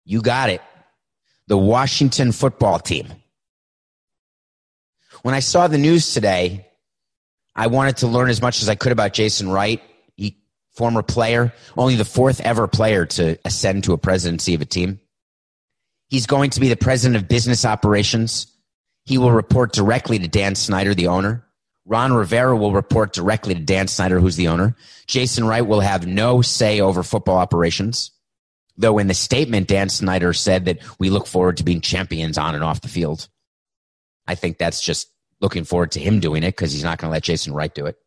You 0.04 0.22
got 0.22 0.50
it. 0.50 0.62
The 1.48 1.58
Washington 1.58 2.32
football 2.32 2.80
team. 2.80 3.08
When 5.22 5.36
I 5.36 5.40
saw 5.40 5.68
the 5.68 5.78
news 5.78 6.14
today, 6.14 6.68
I 7.56 7.68
wanted 7.68 7.98
to 7.98 8.08
learn 8.08 8.30
as 8.30 8.42
much 8.42 8.62
as 8.62 8.70
I 8.70 8.76
could 8.76 8.92
about 8.92 9.14
Jason 9.14 9.50
Wright. 9.50 9.82
Former 10.76 11.04
player, 11.04 11.54
only 11.78 11.96
the 11.96 12.06
fourth 12.06 12.42
ever 12.42 12.68
player 12.68 13.06
to 13.06 13.38
ascend 13.46 13.86
to 13.86 13.94
a 13.94 13.98
presidency 13.98 14.56
of 14.56 14.62
a 14.62 14.66
team. 14.66 15.00
He's 16.10 16.28
going 16.28 16.50
to 16.52 16.60
be 16.60 16.70
the 16.70 16.76
president 16.76 17.22
of 17.22 17.30
business 17.30 17.66
operations. 17.66 18.48
He 19.06 19.18
will 19.18 19.32
report 19.32 19.74
directly 19.74 20.20
to 20.20 20.28
Dan 20.28 20.56
Snyder, 20.56 20.94
the 20.94 21.08
owner. 21.08 21.46
Ron 21.86 22.14
Rivera 22.14 22.58
will 22.58 22.74
report 22.74 23.14
directly 23.14 23.54
to 23.54 23.62
Dan 23.62 23.88
Snyder, 23.88 24.20
who's 24.20 24.36
the 24.36 24.48
owner. 24.48 24.76
Jason 25.08 25.46
Wright 25.46 25.66
will 25.66 25.80
have 25.80 26.08
no 26.08 26.42
say 26.42 26.82
over 26.82 27.04
football 27.04 27.38
operations. 27.38 28.12
Though 28.76 28.98
in 28.98 29.08
the 29.08 29.14
statement, 29.14 29.68
Dan 29.68 29.90
Snyder 29.90 30.34
said 30.34 30.66
that 30.66 30.80
we 31.00 31.10
look 31.10 31.28
forward 31.28 31.58
to 31.58 31.64
being 31.64 31.82
champions 31.82 32.38
on 32.38 32.56
and 32.56 32.64
off 32.64 32.82
the 32.82 32.88
field. 32.88 33.30
I 34.28 34.36
think 34.36 34.58
that's 34.58 34.82
just 34.82 35.10
looking 35.40 35.64
forward 35.64 35.92
to 35.92 36.00
him 36.00 36.20
doing 36.20 36.44
it 36.44 36.52
because 36.52 36.74
he's 36.74 36.84
not 36.84 36.98
going 36.98 37.10
to 37.10 37.14
let 37.14 37.24
Jason 37.24 37.54
Wright 37.54 37.74
do 37.74 37.86
it. 37.86 37.98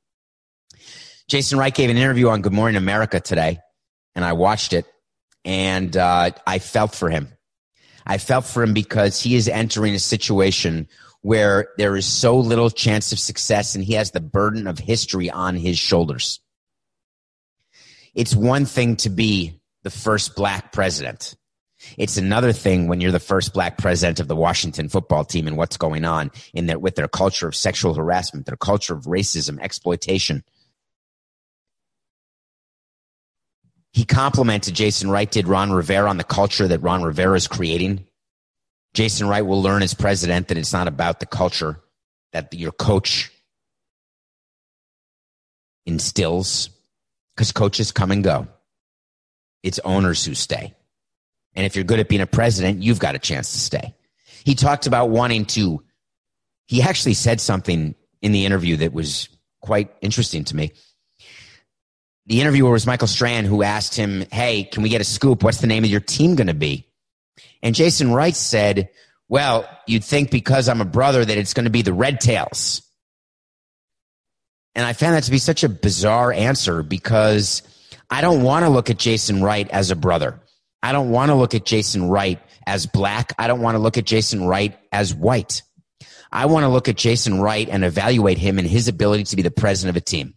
Jason 1.28 1.58
Wright 1.58 1.74
gave 1.74 1.90
an 1.90 1.98
interview 1.98 2.28
on 2.28 2.40
Good 2.40 2.54
Morning 2.54 2.76
America 2.76 3.20
today, 3.20 3.58
and 4.14 4.24
I 4.24 4.32
watched 4.32 4.72
it, 4.72 4.86
and 5.44 5.94
uh, 5.94 6.30
I 6.46 6.58
felt 6.58 6.94
for 6.94 7.10
him. 7.10 7.28
I 8.06 8.16
felt 8.16 8.46
for 8.46 8.62
him 8.62 8.72
because 8.72 9.20
he 9.20 9.36
is 9.36 9.46
entering 9.46 9.94
a 9.94 9.98
situation 9.98 10.88
where 11.20 11.68
there 11.76 11.96
is 11.96 12.06
so 12.06 12.38
little 12.38 12.70
chance 12.70 13.12
of 13.12 13.18
success 13.18 13.74
and 13.74 13.84
he 13.84 13.92
has 13.94 14.12
the 14.12 14.20
burden 14.20 14.66
of 14.66 14.78
history 14.78 15.28
on 15.28 15.56
his 15.56 15.78
shoulders. 15.78 16.40
It's 18.14 18.34
one 18.34 18.64
thing 18.64 18.96
to 18.96 19.10
be 19.10 19.60
the 19.82 19.90
first 19.90 20.34
black 20.34 20.72
president. 20.72 21.36
It's 21.98 22.16
another 22.16 22.52
thing 22.52 22.88
when 22.88 23.02
you're 23.02 23.12
the 23.12 23.20
first 23.20 23.52
black 23.52 23.76
president 23.76 24.20
of 24.20 24.28
the 24.28 24.36
Washington 24.36 24.88
football 24.88 25.24
team 25.24 25.46
and 25.46 25.58
what's 25.58 25.76
going 25.76 26.06
on 26.06 26.30
in 26.54 26.66
their, 26.66 26.78
with 26.78 26.94
their 26.94 27.08
culture 27.08 27.48
of 27.48 27.54
sexual 27.54 27.92
harassment, 27.92 28.46
their 28.46 28.56
culture 28.56 28.94
of 28.94 29.04
racism, 29.04 29.60
exploitation. 29.60 30.42
He 33.98 34.04
complimented 34.04 34.74
Jason 34.74 35.10
Wright, 35.10 35.28
did 35.28 35.48
Ron 35.48 35.72
Rivera 35.72 36.08
on 36.08 36.18
the 36.18 36.22
culture 36.22 36.68
that 36.68 36.82
Ron 36.82 37.02
Rivera 37.02 37.36
is 37.36 37.48
creating 37.48 38.06
Jason 38.94 39.28
Wright 39.28 39.44
will 39.44 39.60
learn 39.60 39.82
as 39.82 39.92
president 39.92 40.46
that 40.48 40.56
it's 40.56 40.72
not 40.72 40.88
about 40.88 41.18
the 41.18 41.26
culture 41.26 41.80
that 42.32 42.54
your 42.54 42.70
coach 42.70 43.32
instills 45.84 46.70
because 47.34 47.50
coaches 47.52 47.92
come 47.92 48.12
and 48.12 48.22
go. 48.22 48.46
It's 49.64 49.80
owners 49.80 50.24
who 50.24 50.34
stay. 50.34 50.74
And 51.56 51.66
if 51.66 51.74
you're 51.74 51.84
good 51.84 51.98
at 52.00 52.08
being 52.08 52.20
a 52.20 52.26
president, 52.26 52.80
you've 52.80 53.00
got 53.00 53.16
a 53.16 53.18
chance 53.18 53.50
to 53.52 53.58
stay. 53.58 53.96
He 54.44 54.54
talked 54.54 54.86
about 54.86 55.10
wanting 55.10 55.44
to, 55.46 55.82
he 56.68 56.82
actually 56.82 57.14
said 57.14 57.40
something 57.40 57.96
in 58.22 58.30
the 58.32 58.46
interview 58.46 58.76
that 58.76 58.92
was 58.92 59.28
quite 59.60 59.90
interesting 60.02 60.44
to 60.44 60.56
me. 60.56 60.72
The 62.28 62.40
interviewer 62.40 62.70
was 62.70 62.86
Michael 62.86 63.08
Strahan, 63.08 63.44
who 63.44 63.62
asked 63.62 63.96
him, 63.96 64.24
Hey, 64.30 64.64
can 64.64 64.82
we 64.82 64.88
get 64.88 65.00
a 65.00 65.04
scoop? 65.04 65.42
What's 65.42 65.60
the 65.60 65.66
name 65.66 65.84
of 65.84 65.90
your 65.90 66.00
team 66.00 66.36
going 66.36 66.46
to 66.46 66.54
be? 66.54 66.86
And 67.62 67.74
Jason 67.74 68.12
Wright 68.12 68.36
said, 68.36 68.90
well, 69.28 69.68
you'd 69.86 70.04
think 70.04 70.30
because 70.30 70.68
I'm 70.68 70.80
a 70.80 70.86
brother 70.86 71.24
that 71.24 71.38
it's 71.38 71.54
going 71.54 71.64
to 71.64 71.70
be 71.70 71.82
the 71.82 71.92
Red 71.92 72.20
Tails. 72.20 72.82
And 74.74 74.86
I 74.86 74.94
found 74.94 75.14
that 75.14 75.24
to 75.24 75.30
be 75.30 75.38
such 75.38 75.64
a 75.64 75.68
bizarre 75.68 76.32
answer 76.32 76.82
because 76.82 77.62
I 78.10 78.20
don't 78.20 78.42
want 78.42 78.64
to 78.64 78.70
look 78.70 78.90
at 78.90 78.98
Jason 78.98 79.42
Wright 79.42 79.68
as 79.70 79.90
a 79.90 79.96
brother. 79.96 80.40
I 80.82 80.92
don't 80.92 81.10
want 81.10 81.30
to 81.30 81.34
look 81.34 81.54
at 81.54 81.66
Jason 81.66 82.08
Wright 82.08 82.40
as 82.66 82.86
black. 82.86 83.34
I 83.38 83.48
don't 83.48 83.60
want 83.60 83.74
to 83.74 83.80
look 83.80 83.98
at 83.98 84.04
Jason 84.04 84.46
Wright 84.46 84.78
as 84.92 85.14
white. 85.14 85.62
I 86.30 86.46
want 86.46 86.64
to 86.64 86.68
look 86.68 86.88
at 86.88 86.96
Jason 86.96 87.40
Wright 87.40 87.68
and 87.68 87.84
evaluate 87.84 88.38
him 88.38 88.58
and 88.58 88.68
his 88.68 88.88
ability 88.88 89.24
to 89.24 89.36
be 89.36 89.42
the 89.42 89.50
president 89.50 89.96
of 89.96 90.00
a 90.00 90.04
team. 90.04 90.34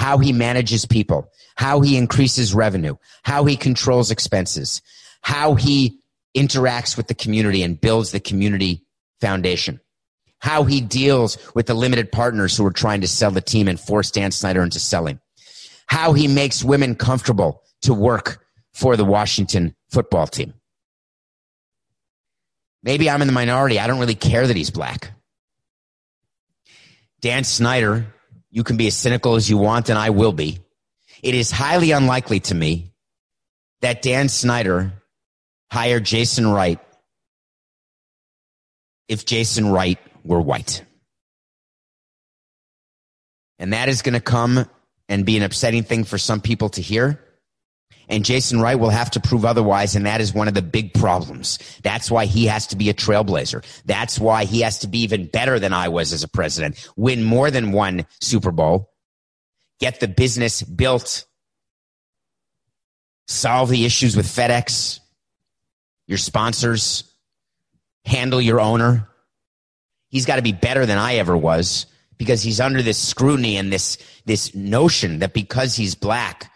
How 0.00 0.16
he 0.16 0.32
manages 0.32 0.86
people, 0.86 1.30
how 1.56 1.82
he 1.82 1.98
increases 1.98 2.54
revenue, 2.54 2.96
how 3.22 3.44
he 3.44 3.54
controls 3.54 4.10
expenses, 4.10 4.80
how 5.20 5.56
he 5.56 6.00
interacts 6.34 6.96
with 6.96 7.06
the 7.06 7.14
community 7.14 7.62
and 7.62 7.78
builds 7.78 8.10
the 8.10 8.18
community 8.18 8.82
foundation. 9.20 9.78
How 10.38 10.64
he 10.64 10.80
deals 10.80 11.36
with 11.54 11.66
the 11.66 11.74
limited 11.74 12.10
partners 12.10 12.56
who 12.56 12.64
are 12.64 12.72
trying 12.72 13.02
to 13.02 13.08
sell 13.08 13.30
the 13.30 13.42
team 13.42 13.68
and 13.68 13.78
force 13.78 14.10
Dan 14.10 14.30
Snyder 14.30 14.62
into 14.62 14.80
selling. 14.80 15.20
How 15.86 16.14
he 16.14 16.28
makes 16.28 16.64
women 16.64 16.94
comfortable 16.94 17.60
to 17.82 17.92
work 17.92 18.42
for 18.72 18.96
the 18.96 19.04
Washington 19.04 19.76
football 19.90 20.26
team. 20.26 20.54
Maybe 22.82 23.10
I'm 23.10 23.20
in 23.20 23.28
the 23.28 23.34
minority. 23.34 23.78
I 23.78 23.86
don't 23.86 24.00
really 24.00 24.14
care 24.14 24.46
that 24.46 24.56
he's 24.56 24.70
black. 24.70 25.10
Dan 27.20 27.44
Snyder, 27.44 28.06
you 28.50 28.64
can 28.64 28.76
be 28.76 28.86
as 28.86 28.96
cynical 28.96 29.36
as 29.36 29.48
you 29.48 29.56
want, 29.56 29.88
and 29.88 29.98
I 29.98 30.10
will 30.10 30.32
be. 30.32 30.58
It 31.22 31.34
is 31.34 31.50
highly 31.50 31.92
unlikely 31.92 32.40
to 32.40 32.54
me 32.54 32.92
that 33.80 34.02
Dan 34.02 34.28
Snyder 34.28 34.92
hired 35.70 36.04
Jason 36.04 36.48
Wright 36.48 36.80
if 39.08 39.24
Jason 39.24 39.70
Wright 39.70 39.98
were 40.24 40.40
white. 40.40 40.84
And 43.58 43.72
that 43.72 43.88
is 43.88 44.02
going 44.02 44.14
to 44.14 44.20
come 44.20 44.66
and 45.08 45.26
be 45.26 45.36
an 45.36 45.42
upsetting 45.42 45.82
thing 45.82 46.04
for 46.04 46.16
some 46.16 46.40
people 46.40 46.70
to 46.70 46.80
hear. 46.80 47.22
And 48.10 48.24
Jason 48.24 48.60
Wright 48.60 48.78
will 48.78 48.90
have 48.90 49.12
to 49.12 49.20
prove 49.20 49.44
otherwise. 49.44 49.94
And 49.94 50.04
that 50.04 50.20
is 50.20 50.34
one 50.34 50.48
of 50.48 50.54
the 50.54 50.62
big 50.62 50.92
problems. 50.92 51.58
That's 51.82 52.10
why 52.10 52.26
he 52.26 52.46
has 52.46 52.66
to 52.68 52.76
be 52.76 52.90
a 52.90 52.94
trailblazer. 52.94 53.64
That's 53.86 54.18
why 54.18 54.44
he 54.44 54.62
has 54.62 54.80
to 54.80 54.88
be 54.88 54.98
even 55.02 55.26
better 55.26 55.60
than 55.60 55.72
I 55.72 55.88
was 55.88 56.12
as 56.12 56.24
a 56.24 56.28
president, 56.28 56.90
win 56.96 57.22
more 57.22 57.52
than 57.52 57.70
one 57.70 58.06
Super 58.20 58.50
Bowl, 58.50 58.90
get 59.78 60.00
the 60.00 60.08
business 60.08 60.60
built, 60.60 61.24
solve 63.28 63.70
the 63.70 63.84
issues 63.84 64.16
with 64.16 64.26
FedEx, 64.26 64.98
your 66.08 66.18
sponsors, 66.18 67.04
handle 68.04 68.40
your 68.40 68.60
owner. 68.60 69.08
He's 70.08 70.26
got 70.26 70.36
to 70.36 70.42
be 70.42 70.52
better 70.52 70.84
than 70.84 70.98
I 70.98 71.14
ever 71.14 71.36
was 71.36 71.86
because 72.18 72.42
he's 72.42 72.60
under 72.60 72.82
this 72.82 72.98
scrutiny 72.98 73.56
and 73.56 73.72
this, 73.72 73.98
this 74.26 74.52
notion 74.52 75.20
that 75.20 75.32
because 75.32 75.76
he's 75.76 75.94
black, 75.94 76.52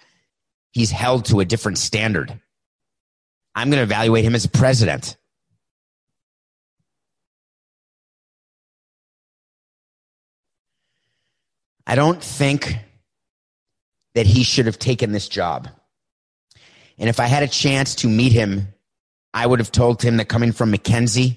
he's 0.74 0.90
held 0.90 1.24
to 1.26 1.40
a 1.40 1.44
different 1.44 1.78
standard. 1.78 2.38
I'm 3.54 3.70
going 3.70 3.78
to 3.78 3.84
evaluate 3.84 4.24
him 4.24 4.34
as 4.34 4.46
president. 4.46 5.16
I 11.86 11.94
don't 11.94 12.22
think 12.22 12.76
that 14.14 14.26
he 14.26 14.42
should 14.42 14.66
have 14.66 14.78
taken 14.78 15.12
this 15.12 15.28
job. 15.28 15.68
And 16.98 17.08
if 17.08 17.20
I 17.20 17.26
had 17.26 17.42
a 17.42 17.48
chance 17.48 17.94
to 17.96 18.08
meet 18.08 18.32
him, 18.32 18.68
I 19.32 19.46
would 19.46 19.58
have 19.58 19.72
told 19.72 20.02
him 20.02 20.16
that 20.16 20.28
coming 20.28 20.52
from 20.52 20.72
McKinsey 20.72 21.36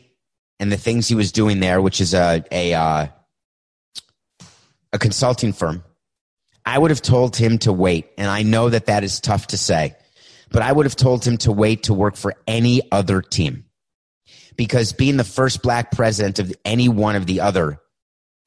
and 0.59 0.71
the 0.71 0.77
things 0.77 1.07
he 1.07 1.15
was 1.15 1.31
doing 1.31 1.59
there, 1.59 1.81
which 1.81 2.01
is 2.01 2.13
a, 2.13 2.43
a, 2.51 2.73
uh, 2.73 3.07
a 4.93 4.99
consulting 4.99 5.53
firm, 5.53 5.83
I 6.67 6.77
would 6.77 6.91
have 6.91 7.01
told 7.01 7.37
him 7.37 7.59
to 7.59 7.71
wait. 7.71 8.09
And 8.17 8.29
I 8.29 8.43
know 8.43 8.69
that 8.69 8.87
that 8.87 9.05
is 9.05 9.21
tough 9.21 9.47
to 9.47 9.57
say, 9.57 9.95
but 10.51 10.61
I 10.61 10.69
would 10.69 10.85
have 10.85 10.97
told 10.97 11.25
him 11.25 11.37
to 11.37 11.51
wait 11.53 11.83
to 11.83 11.93
work 11.93 12.17
for 12.17 12.35
any 12.45 12.81
other 12.91 13.21
team 13.21 13.63
because 14.57 14.91
being 14.91 15.15
the 15.15 15.23
first 15.23 15.63
black 15.63 15.91
president 15.91 16.39
of 16.39 16.53
any 16.65 16.89
one 16.89 17.15
of 17.15 17.25
the 17.25 17.39
other 17.39 17.79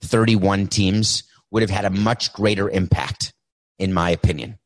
31 0.03 0.67
teams 0.67 1.23
would 1.51 1.63
have 1.63 1.71
had 1.71 1.87
a 1.87 1.91
much 1.91 2.35
greater 2.35 2.69
impact, 2.69 3.33
in 3.79 3.95
my 3.95 4.11
opinion. 4.11 4.59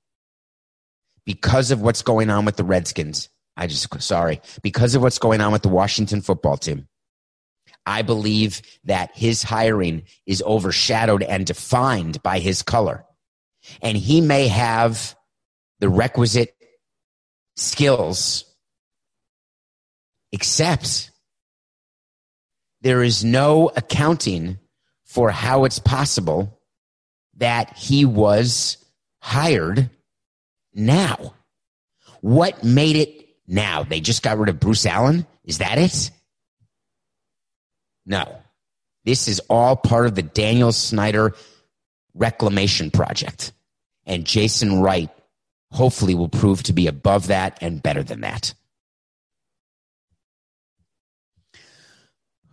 Because 1.25 1.71
of 1.71 1.81
what's 1.81 2.03
going 2.03 2.31
on 2.31 2.45
with 2.45 2.57
the 2.57 2.65
Redskins, 2.65 3.29
I 3.57 3.69
just, 3.69 4.03
sorry, 4.03 4.41
because 4.63 4.97
of 4.97 5.03
what's 5.03 5.21
going 5.21 5.41
on 5.41 5.53
with 5.53 5.63
the 5.63 5.69
Washington 5.69 6.23
football 6.23 6.57
team, 6.57 6.89
I 7.87 8.03
believe 8.03 8.63
that 8.83 9.13
his 9.15 9.45
hiring 9.45 10.03
is 10.27 10.43
overshadowed 10.43 11.23
and 11.23 11.47
defined 11.47 12.21
by 12.25 12.41
his 12.41 12.61
color. 12.63 13.05
And 13.81 13.97
he 13.97 14.21
may 14.21 14.49
have 14.49 15.17
the 15.81 15.89
requisite 15.89 16.55
skills, 17.57 18.45
except 20.33 21.11
there 22.81 23.03
is 23.03 23.25
no 23.25 23.71
accounting 23.75 24.59
for 25.05 25.31
how 25.31 25.65
it's 25.65 25.79
possible 25.79 26.61
that 27.37 27.77
he 27.77 28.05
was 28.05 28.77
hired 29.21 29.91
now. 30.75 31.35
What 32.21 32.65
made 32.65 32.97
it 32.97 33.29
now? 33.47 33.85
They 33.85 34.01
just 34.01 34.23
got 34.23 34.39
rid 34.39 34.49
of 34.49 34.61
Bruce 34.61 34.87
Allen? 34.87 35.27
Is 35.45 35.59
that 35.59 35.79
it? 35.79 36.11
No. 38.07 38.39
This 39.05 39.29
is 39.29 39.41
all 39.49 39.77
part 39.77 40.07
of 40.07 40.15
the 40.15 40.23
Daniel 40.23 40.73
Snyder 40.73 41.35
reclamation 42.15 42.91
project. 42.91 43.53
And 44.07 44.25
Jason 44.25 44.81
Wright 44.81 45.11
hopefully 45.71 46.15
will 46.15 46.29
prove 46.29 46.63
to 46.65 46.73
be 46.73 46.87
above 46.87 47.29
that 47.29 47.59
and 47.61 47.83
better 47.83 48.03
than 48.03 48.21
that. 48.21 48.55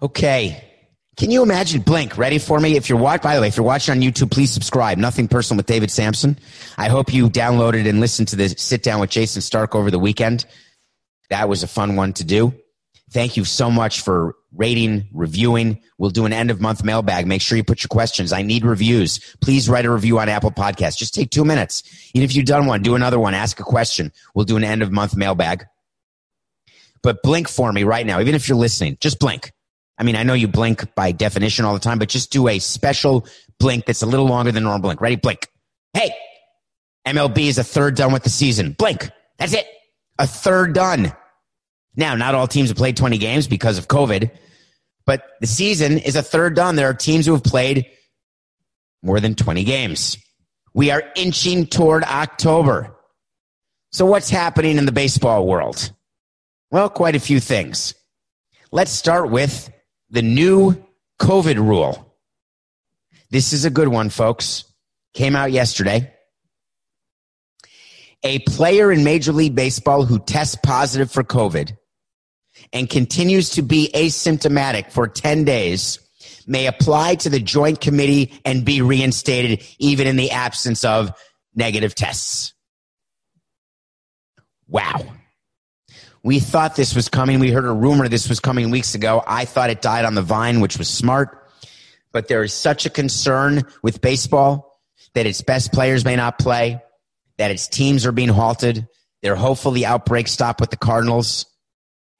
Okay. 0.02 0.64
Can 1.18 1.30
you 1.30 1.44
imagine 1.44 1.82
Blink? 1.82 2.18
Ready 2.18 2.40
for 2.40 2.60
me? 2.60 2.76
If 2.76 2.90
you're 2.90 2.98
watching, 2.98 3.22
by 3.22 3.36
the 3.36 3.42
way, 3.42 3.48
if 3.48 3.58
you're 3.58 3.66
watching 3.66 3.92
on 3.92 4.02
YouTube, 4.02 4.32
please 4.32 4.50
subscribe. 4.50 4.98
Nothing 4.98 5.28
personal 5.28 5.58
with 5.58 5.68
David 5.68 5.92
Samson. 5.92 6.40
I 6.78 6.90
hope 6.90 7.14
you 7.14 7.30
downloaded 7.30 7.88
and 7.88 8.00
listened 8.00 8.30
to 8.30 8.36
the 8.36 8.50
sit 8.50 8.82
down 8.82 9.00
with 9.00 9.12
Jayson 9.12 9.42
Stark 9.42 9.76
over 9.76 9.92
the 9.92 10.00
weekend. 10.00 10.46
That 11.30 11.48
was 11.48 11.64
a 11.64 11.68
fun 11.68 11.96
one 11.96 12.14
to 12.14 12.24
do. 12.24 12.56
Thank 13.12 13.38
you 13.38 13.46
so 13.46 13.70
much 13.70 14.02
for 14.02 14.36
rating, 14.54 15.08
reviewing. 15.14 15.82
We'll 15.98 16.10
do 16.10 16.26
an 16.26 16.34
end 16.34 16.52
of 16.52 16.60
month 16.60 16.84
mailbag. 16.84 17.28
Make 17.28 17.42
sure 17.42 17.58
you 17.58 17.64
put 17.64 17.84
your 17.84 17.90
questions. 17.90 18.34
I 18.34 18.42
need 18.42 18.66
reviews. 18.66 19.36
Please 19.42 19.70
write 19.70 19.86
a 19.86 19.92
review 19.92 20.20
on 20.20 20.30
Apple 20.30 20.52
Podcasts. 20.52 20.98
Just 20.98 21.14
take 21.14 21.30
two 21.30 21.46
minutes. 21.46 21.84
Even 22.14 22.26
if 22.26 22.36
you've 22.36 22.46
done 22.46 22.66
one, 22.66 22.82
do 22.82 22.96
another 22.96 23.20
one. 23.20 23.34
Ask 23.34 23.60
a 23.60 23.64
question. 23.64 24.12
We'll 24.36 24.46
do 24.46 24.58
an 24.58 24.64
end 24.64 24.82
of 24.82 24.92
month 24.92 25.16
mailbag. 25.16 25.66
But 27.04 27.24
blink 27.24 27.48
for 27.48 27.72
me 27.72 27.84
right 27.84 28.06
now. 28.06 28.20
Even 28.20 28.36
if 28.36 28.48
you're 28.48 28.58
listening, 28.58 28.98
just 29.00 29.20
blink. 29.20 29.52
I 29.98 30.04
mean, 30.04 30.16
I 30.16 30.24
know 30.24 30.34
you 30.34 30.48
blink 30.48 30.94
by 30.96 31.12
definition 31.12 31.66
all 31.66 31.74
the 31.74 31.80
time, 31.80 32.00
but 32.00 32.10
just 32.10 32.32
do 32.32 32.48
a 32.48 32.60
special 32.60 33.26
blink 33.60 33.86
that's 33.86 34.02
a 34.02 34.06
little 34.06 34.26
longer 34.26 34.52
than 34.52 34.64
normal 34.64 34.82
blink. 34.82 35.02
Ready? 35.02 35.16
Blink. 35.16 35.48
Hey, 35.94 36.14
MLB 37.08 37.48
is 37.48 37.58
a 37.58 37.64
third 37.64 37.96
done 37.96 38.12
with 38.12 38.24
the 38.24 38.30
season. 38.30 38.74
Blink. 38.74 39.10
That's 39.38 39.54
it. 39.54 39.66
A 40.20 40.28
third 40.28 40.74
done. 40.74 41.14
Now, 41.96 42.16
not 42.16 42.36
all 42.36 42.48
teams 42.48 42.70
have 42.70 42.78
played 42.78 42.98
20 42.98 43.18
games 43.18 43.48
because 43.48 43.78
of 43.78 43.88
COVID, 43.88 44.32
but 45.06 45.24
the 45.42 45.48
season 45.48 45.98
is 45.98 46.16
a 46.16 46.24
third 46.24 46.56
done. 46.56 46.76
There 46.76 46.90
are 46.90 46.94
teams 46.94 47.26
who 47.26 47.34
have 47.34 47.44
played 47.44 47.88
more 49.04 49.20
than 49.20 49.36
20 49.36 49.64
games. 49.64 50.18
We 50.74 50.92
are 50.92 51.04
inching 51.16 51.66
toward 51.66 52.04
October. 52.04 52.96
So 53.92 54.06
what's 54.06 54.30
happening 54.30 54.78
in 54.78 54.86
the 54.86 54.92
baseball 54.92 55.46
world? 55.46 55.92
Well, 56.70 56.90
quite 56.90 57.16
a 57.16 57.20
few 57.20 57.42
things. 57.42 57.94
Let's 58.72 58.92
start 58.92 59.30
with 59.30 59.70
the 60.10 60.22
new 60.22 60.82
COVID 61.20 61.58
rule. 61.58 62.16
This 63.32 63.52
is 63.52 63.66
a 63.66 63.70
good 63.70 63.90
one, 63.90 64.10
folks. 64.10 64.64
Came 65.14 65.36
out 65.36 65.52
yesterday 65.52 66.14
a 68.24 68.40
player 68.40 68.92
in 68.92 69.04
Major 69.04 69.32
League 69.32 69.56
Baseball 69.56 70.06
who 70.06 70.20
tests 70.20 70.56
positive 70.62 71.12
for 71.12 71.24
COVID 71.24 71.76
and 72.74 72.90
continues 72.90 73.52
to 73.52 73.62
be 73.62 73.90
asymptomatic 73.94 74.92
for 74.92 75.08
10 75.08 75.44
days 75.44 76.00
may 76.48 76.68
apply 76.68 77.16
to 77.16 77.30
the 77.30 77.40
joint 77.40 77.82
committee 77.82 78.40
and 78.46 78.66
be 78.66 78.82
reinstated 78.82 79.64
even 79.80 80.08
in 80.08 80.16
the 80.16 80.32
absence 80.32 80.84
of 80.84 81.12
negative 81.56 81.96
tests. 81.96 82.54
Wow. 84.68 85.02
We 86.24 86.40
thought 86.40 86.76
this 86.76 86.96
was 86.96 87.10
coming. 87.10 87.40
We 87.40 87.52
heard 87.52 87.66
a 87.66 87.72
rumor 87.72 88.08
this 88.08 88.30
was 88.30 88.40
coming 88.40 88.70
weeks 88.70 88.96
ago. 88.96 89.24
I 89.26 89.46
thought 89.46 89.70
it 89.70 89.82
died 89.82 90.06
on 90.06 90.16
the 90.16 90.22
vine, 90.22 90.62
which 90.62 90.78
was 90.78 90.88
smart. 90.88 91.38
But 92.12 92.28
there 92.28 92.44
is 92.44 92.54
such 92.54 92.86
a 92.86 92.90
concern 92.90 93.64
with 93.82 94.02
baseball 94.02 94.80
that 95.14 95.26
its 95.26 95.42
best 95.42 95.74
players 95.74 96.06
may 96.06 96.16
not 96.16 96.38
play, 96.38 96.82
that 97.38 97.52
its 97.52 97.68
teams 97.68 98.06
are 98.06 98.12
being 98.12 98.30
halted. 98.30 98.88
They're 99.22 99.36
hopeful 99.36 99.72
the 99.72 99.86
outbreak 99.86 100.28
stop 100.28 100.62
with 100.62 100.70
the 100.70 100.78
Cardinals 100.78 101.46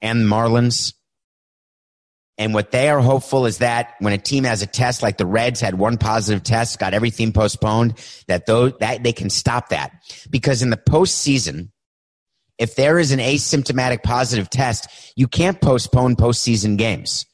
and 0.02 0.24
Marlins. 0.24 0.92
And 2.36 2.52
what 2.52 2.72
they 2.72 2.88
are 2.88 3.00
hopeful 3.00 3.46
is 3.46 3.58
that 3.58 3.94
when 4.00 4.12
a 4.12 4.18
team 4.18 4.44
has 4.44 4.62
a 4.62 4.66
test, 4.66 5.02
like 5.02 5.16
the 5.16 5.26
Reds 5.26 5.60
had 5.60 5.78
one 5.78 5.96
positive 5.96 6.42
test, 6.42 6.78
got 6.78 6.92
everything 6.92 7.32
postponed, 7.32 7.94
that 8.26 8.46
those, 8.46 8.72
that 8.80 9.02
they 9.02 9.12
can 9.12 9.30
stop 9.30 9.68
that. 9.68 9.92
Because 10.28 10.60
in 10.60 10.70
the 10.70 10.76
postseason, 10.76 11.70
if 12.58 12.74
there 12.74 12.98
is 12.98 13.12
an 13.12 13.20
asymptomatic 13.20 14.02
positive 14.02 14.50
test, 14.50 14.88
you 15.14 15.28
can't 15.28 15.60
postpone 15.60 16.16
postseason 16.16 16.76
games. 16.76 17.26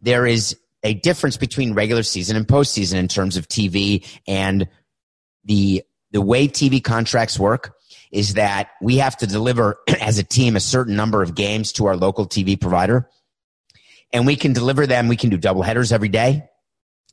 There 0.00 0.26
is 0.26 0.56
a 0.82 0.94
difference 0.94 1.36
between 1.36 1.74
regular 1.74 2.02
season 2.02 2.36
and 2.36 2.46
postseason 2.46 2.94
in 2.94 3.08
terms 3.08 3.36
of 3.36 3.48
TV 3.48 4.06
and 4.26 4.68
the, 5.44 5.82
the 6.10 6.22
way 6.22 6.48
TV 6.48 6.82
contracts 6.82 7.38
work 7.38 7.74
is 8.12 8.34
that 8.34 8.70
we 8.80 8.96
have 8.96 9.16
to 9.18 9.26
deliver 9.26 9.78
as 10.00 10.18
a 10.18 10.24
team 10.24 10.56
a 10.56 10.60
certain 10.60 10.96
number 10.96 11.22
of 11.22 11.34
games 11.34 11.72
to 11.72 11.86
our 11.86 11.96
local 11.96 12.26
TV 12.26 12.60
provider. 12.60 13.08
And 14.12 14.26
we 14.26 14.36
can 14.36 14.52
deliver 14.52 14.86
them. 14.86 15.08
We 15.08 15.16
can 15.16 15.30
do 15.30 15.36
double 15.36 15.62
headers 15.62 15.92
every 15.92 16.08
day. 16.08 16.48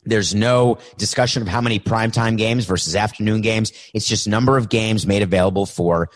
There's 0.04 0.36
no 0.36 0.78
discussion 0.98 1.42
of 1.42 1.48
how 1.48 1.62
many 1.62 1.80
primetime 1.80 2.38
games 2.38 2.66
versus 2.66 2.96
afternoon 2.96 3.42
games. 3.42 3.74
It's 3.94 4.08
just 4.08 4.28
number 4.28 4.58
of 4.58 4.70
games 4.70 5.08
made 5.08 5.24
available 5.24 5.66
for 5.66 6.10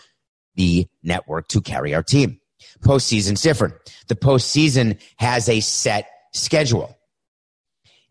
the 0.54 0.86
network 1.02 1.48
to 1.48 1.60
carry 1.60 1.94
our 1.94 2.02
team. 2.02 2.40
Postseason's 2.82 3.42
different. 3.42 3.74
The 4.08 4.14
postseason 4.14 5.00
has 5.16 5.48
a 5.48 5.60
set 5.60 6.08
schedule. 6.32 6.96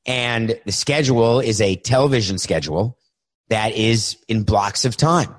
And 0.06 0.60
the 0.66 0.72
schedule 0.72 1.40
is 1.40 1.62
a 1.62 1.76
television 1.76 2.38
schedule 2.38 2.98
that 3.50 3.74
is 3.74 4.18
in 4.28 4.44
blocks 4.44 4.86
of 4.86 4.98
time 4.98 5.34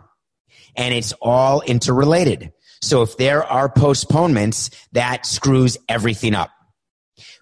and 0.81 0.95
it's 0.95 1.13
all 1.21 1.61
interrelated. 1.61 2.53
So 2.81 3.03
if 3.03 3.19
there 3.19 3.45
are 3.45 3.69
postponements, 3.69 4.71
that 4.93 5.27
screws 5.27 5.77
everything 5.89 6.35
up. 6.35 6.51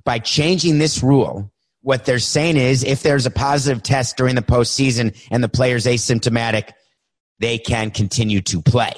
By 0.05 0.19
changing 0.19 0.79
this 0.79 1.03
rule, 1.03 1.53
what 1.83 2.05
they're 2.05 2.19
saying 2.19 2.57
is 2.57 2.83
if 2.83 3.03
there's 3.03 3.27
a 3.27 3.31
positive 3.31 3.85
test 3.85 4.17
during 4.17 4.35
the 4.35 4.43
postseason 4.43 5.17
and 5.31 5.43
the 5.43 5.49
player's 5.49 5.87
asymptomatic, 5.87 6.73
they 7.39 7.59
can 7.59 7.93
continue 7.93 8.41
to 8.43 8.61
play. 8.61 8.93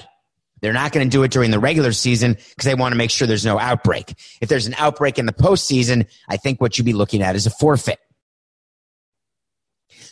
They're 0.62 0.72
not 0.72 0.92
going 0.92 1.06
to 1.06 1.10
do 1.10 1.22
it 1.22 1.30
during 1.30 1.50
the 1.50 1.58
regular 1.58 1.92
season 1.92 2.32
because 2.32 2.64
they 2.64 2.74
want 2.74 2.92
to 2.92 2.98
make 2.98 3.10
sure 3.10 3.26
there's 3.26 3.44
no 3.44 3.58
outbreak. 3.58 4.14
If 4.40 4.48
there's 4.48 4.66
an 4.66 4.74
outbreak 4.78 5.18
in 5.18 5.26
the 5.26 5.32
postseason, 5.32 6.08
I 6.28 6.38
think 6.38 6.60
what 6.60 6.78
you'd 6.78 6.84
be 6.84 6.92
looking 6.94 7.22
at 7.22 7.36
is 7.36 7.46
a 7.46 7.50
forfeit. 7.50 7.98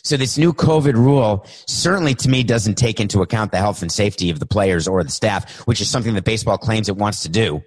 So 0.03 0.17
this 0.17 0.37
new 0.37 0.53
COVID 0.53 0.93
rule 0.93 1.45
certainly 1.67 2.15
to 2.15 2.29
me 2.29 2.43
doesn't 2.43 2.75
take 2.75 2.99
into 2.99 3.21
account 3.21 3.51
the 3.51 3.57
health 3.57 3.81
and 3.81 3.91
safety 3.91 4.29
of 4.29 4.39
the 4.39 4.45
players 4.45 4.87
or 4.87 5.03
the 5.03 5.11
staff, 5.11 5.59
which 5.67 5.81
is 5.81 5.89
something 5.89 6.13
that 6.15 6.23
baseball 6.23 6.57
claims 6.57 6.89
it 6.89 6.97
wants 6.97 7.23
to 7.23 7.29
do. 7.29 7.61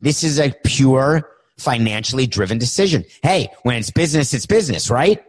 This 0.00 0.24
is 0.24 0.40
a 0.40 0.52
pure 0.64 1.28
financially 1.58 2.26
driven 2.26 2.58
decision. 2.58 3.04
Hey, 3.22 3.50
when 3.62 3.76
it's 3.76 3.90
business, 3.90 4.32
it's 4.34 4.46
business, 4.46 4.90
right? 4.90 5.22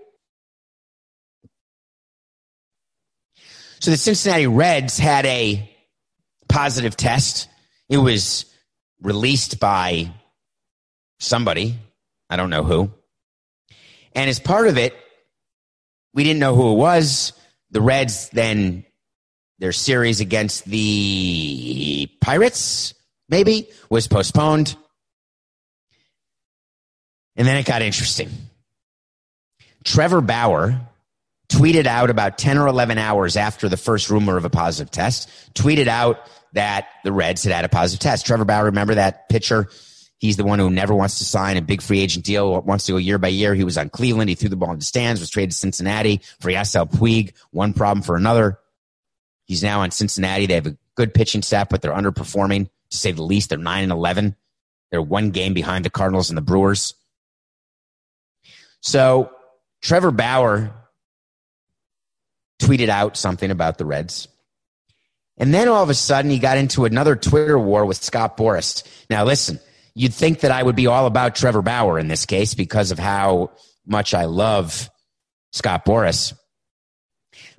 So 3.82 3.92
the 3.92 3.98
Cincinnati 3.98 4.48
Reds 4.48 4.98
had 4.98 5.26
a 5.26 5.70
positive 6.48 6.96
test. 6.96 7.50
It 7.90 7.98
was 7.98 8.46
released 9.02 9.60
by 9.60 10.12
somebody. 11.20 11.78
I 12.30 12.36
don't 12.36 12.52
know 12.52 12.64
who. 12.64 12.92
And 14.14 14.30
as 14.30 14.40
part 14.40 14.68
of 14.68 14.78
it, 14.78 14.96
we 16.14 16.24
didn't 16.24 16.40
know 16.40 16.56
who 16.56 16.74
it 16.74 16.76
was. 16.76 17.34
The 17.72 17.82
Reds 17.82 18.30
then 18.30 18.86
their 19.62 19.72
series 19.72 20.22
against 20.22 20.66
the 20.66 22.10
Pirates, 22.20 22.96
maybe, 23.30 23.70
was 23.90 24.08
postponed. 24.08 24.76
And 27.36 27.48
then 27.48 27.58
it 27.58 27.66
got 27.66 27.84
interesting. 27.84 28.30
Trevor 29.84 30.20
Bauer 30.22 30.82
tweeted 31.48 31.86
out 31.86 32.10
about 32.10 32.40
10 32.40 32.58
or 32.58 32.68
11 32.68 32.98
hours 32.98 33.38
after 33.38 33.70
the 33.70 33.78
first 33.78 34.10
rumor 34.10 34.36
of 34.36 34.46
a 34.46 34.50
positive 34.50 34.90
test, 34.90 35.30
tweeted 35.54 35.88
out 35.88 36.20
that 36.54 36.88
the 37.04 37.12
Reds 37.12 37.44
had 37.44 37.54
had 37.54 37.66
a 37.66 37.70
positive 37.70 38.00
test. 38.00 38.26
Trevor 38.26 38.46
Bauer, 38.46 38.66
remember 38.66 38.96
that 38.96 39.30
pitcher? 39.30 39.70
He's 40.22 40.38
the 40.38 40.44
one 40.44 40.60
who 40.60 40.70
never 40.70 40.94
wants 40.94 41.18
to 41.18 41.26
sign 41.26 41.58
a 41.58 41.64
big 41.64 41.82
free 41.82 42.00
agent 42.00 42.24
deal, 42.24 42.62
wants 42.62 42.86
to 42.86 42.92
go 42.92 43.00
year 43.00 43.18
by 43.18 43.30
year. 43.30 43.56
He 43.56 43.64
was 43.64 43.76
on 43.76 43.90
Cleveland. 43.90 44.30
He 44.30 44.36
threw 44.36 44.50
the 44.50 44.56
ball 44.56 44.72
in 44.72 44.78
the 44.78 44.86
stands, 44.86 45.20
was 45.20 45.32
traded 45.32 45.50
to 45.50 45.58
Cincinnati 45.58 46.22
for 46.40 46.52
Yasiel 46.52 46.92
Puig. 46.92 47.34
One 47.50 47.74
problem 47.74 48.04
for 48.04 48.16
another. 48.16 48.60
He's 49.46 49.64
now 49.64 49.82
on 49.82 49.90
Cincinnati. 49.90 50.46
They 50.46 50.54
have 50.54 50.68
a 50.68 50.78
good 50.94 51.16
pitching 51.16 51.42
staff, 51.42 51.70
but 51.70 51.82
they're 51.82 51.92
underperforming 51.92 52.70
to 52.92 52.98
say 52.98 53.12
the 53.12 53.24
least. 53.24 53.50
They're 53.50 53.58
9 53.58 53.82
and 53.82 53.92
11. 53.92 54.36
They're 54.92 55.02
one 55.02 55.32
game 55.32 55.56
behind 55.56 55.86
the 55.86 55.90
Cardinals 55.90 56.30
and 56.30 56.38
the 56.38 56.44
Brewers. 56.44 56.94
So 58.82 59.32
Trevor 59.82 60.12
Bauer 60.12 60.72
tweeted 62.62 62.90
out 62.90 63.18
something 63.18 63.50
about 63.50 63.80
the 63.80 63.86
Reds. 63.86 64.28
And 65.38 65.52
then 65.52 65.68
all 65.68 65.82
of 65.82 65.90
a 65.90 65.96
sudden, 65.96 66.30
he 66.30 66.38
got 66.38 66.60
into 66.60 66.86
another 66.86 67.16
Twitter 67.16 67.58
war 67.58 67.88
with 67.88 67.98
Scott 67.98 68.38
Boras. 68.38 68.84
Now, 69.10 69.26
listen, 69.26 69.60
you'd 69.94 70.14
think 70.14 70.42
that 70.42 70.52
I 70.52 70.64
would 70.64 70.76
be 70.76 70.88
all 70.88 71.06
about 71.06 71.36
Trevor 71.36 71.62
Bauer 71.62 72.00
in 72.00 72.08
this 72.08 72.26
case 72.26 72.54
because 72.54 72.92
of 72.92 73.00
how 73.00 73.52
much 73.86 74.14
I 74.14 74.26
love 74.26 74.90
Scott 75.52 75.86
Boras. 75.86 76.34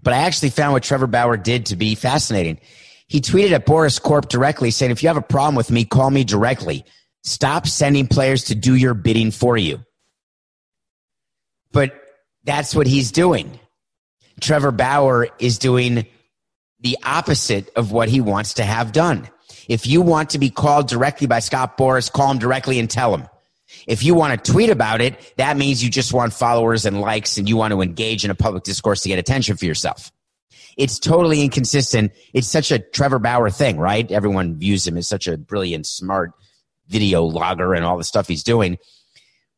But 0.03 0.15
I 0.15 0.19
actually 0.19 0.51
found 0.51 0.73
what 0.73 0.83
Trevor 0.83 1.07
Bauer 1.07 1.37
did 1.37 1.67
to 1.67 1.77
be 1.77 1.95
fascinating. 1.95 2.61
He 3.07 3.21
tweeted 3.21 3.53
at 3.53 3.67
Boras 3.67 4.01
Corp 4.01 4.29
directly 4.29 4.71
saying, 4.71 4.91
if 4.91 5.03
you 5.03 5.09
have 5.09 5.17
a 5.17 5.23
problem 5.23 5.55
with 5.55 5.71
me, 5.71 5.85
call 5.85 6.11
me 6.11 6.25
directly. 6.25 6.85
Stop 7.25 7.67
sending 7.67 8.09
players 8.09 8.45
to 8.45 8.55
do 8.55 8.75
your 8.75 8.95
bidding 8.95 9.31
for 9.31 9.57
you. 9.57 9.81
But 11.71 11.93
that's 12.45 12.75
what 12.75 12.87
he's 12.87 13.13
doing. 13.13 13.61
Trevor 14.41 14.73
Bauer 14.73 15.29
is 15.39 15.59
doing 15.59 16.07
the 16.81 16.99
opposite 17.05 17.71
of 17.77 17.93
what 17.93 18.09
he 18.09 18.21
wants 18.21 18.55
to 18.55 18.65
have 18.65 18.93
done. 18.93 19.29
If 19.69 19.87
you 19.87 20.03
want 20.03 20.31
to 20.31 20.39
be 20.39 20.51
called 20.51 20.89
directly 20.89 21.27
by 21.27 21.39
Scott 21.41 21.79
Boras, 21.79 22.11
call 22.11 22.31
him 22.31 22.39
directly 22.39 22.79
and 22.79 22.91
tell 22.91 23.15
him. 23.15 23.29
If 23.87 24.03
you 24.03 24.15
want 24.15 24.45
to 24.45 24.53
tweet 24.53 24.71
about 24.71 25.01
it, 25.01 25.35
that 25.37 25.57
means 25.57 25.83
you 25.83 25.91
just 25.91 26.13
want 26.13 26.33
followers 26.33 26.85
and 26.85 27.01
likes 27.01 27.39
and 27.39 27.49
you 27.49 27.57
want 27.57 27.73
to 27.73 27.81
engage 27.81 28.25
in 28.25 28.31
a 28.31 28.35
public 28.35 28.65
discourse 28.65 29.03
to 29.03 29.09
get 29.09 29.19
attention 29.19 29.57
for 29.57 29.65
yourself. 29.65 30.13
It's 30.77 30.99
totally 30.99 31.43
inconsistent. 31.43 32.13
It's 32.33 32.49
such 32.49 32.71
a 32.71 32.79
Trevor 32.79 33.19
Bauer 33.19 33.51
thing, 33.51 33.79
right? 33.79 34.11
Everyone 34.11 34.59
views 34.59 34.87
him 34.87 34.97
as 34.97 35.07
such 35.07 35.27
a 35.27 35.37
brilliant, 35.37 35.87
smart 35.87 36.33
video 36.89 37.25
logger 37.25 37.75
and 37.75 37.85
all 37.85 37.99
the 37.99 38.05
stuff 38.05 38.29
he's 38.29 38.43
doing. 38.43 38.79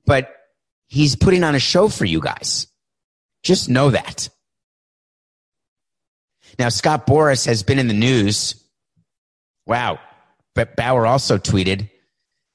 But 0.06 0.34
he's 0.88 1.16
putting 1.16 1.44
on 1.44 1.54
a 1.54 1.60
show 1.60 1.88
for 1.88 2.04
you 2.04 2.20
guys. 2.20 2.66
Just 3.42 3.68
know 3.68 3.90
that. 3.90 4.28
Now, 6.58 6.68
Scott 6.68 7.06
Boras 7.06 7.46
has 7.46 7.62
been 7.62 7.78
in 7.78 7.88
the 7.88 7.94
news. 7.94 8.63
Wow. 9.66 9.98
But 10.54 10.76
Bauer 10.76 11.06
also 11.06 11.38
tweeted 11.38 11.90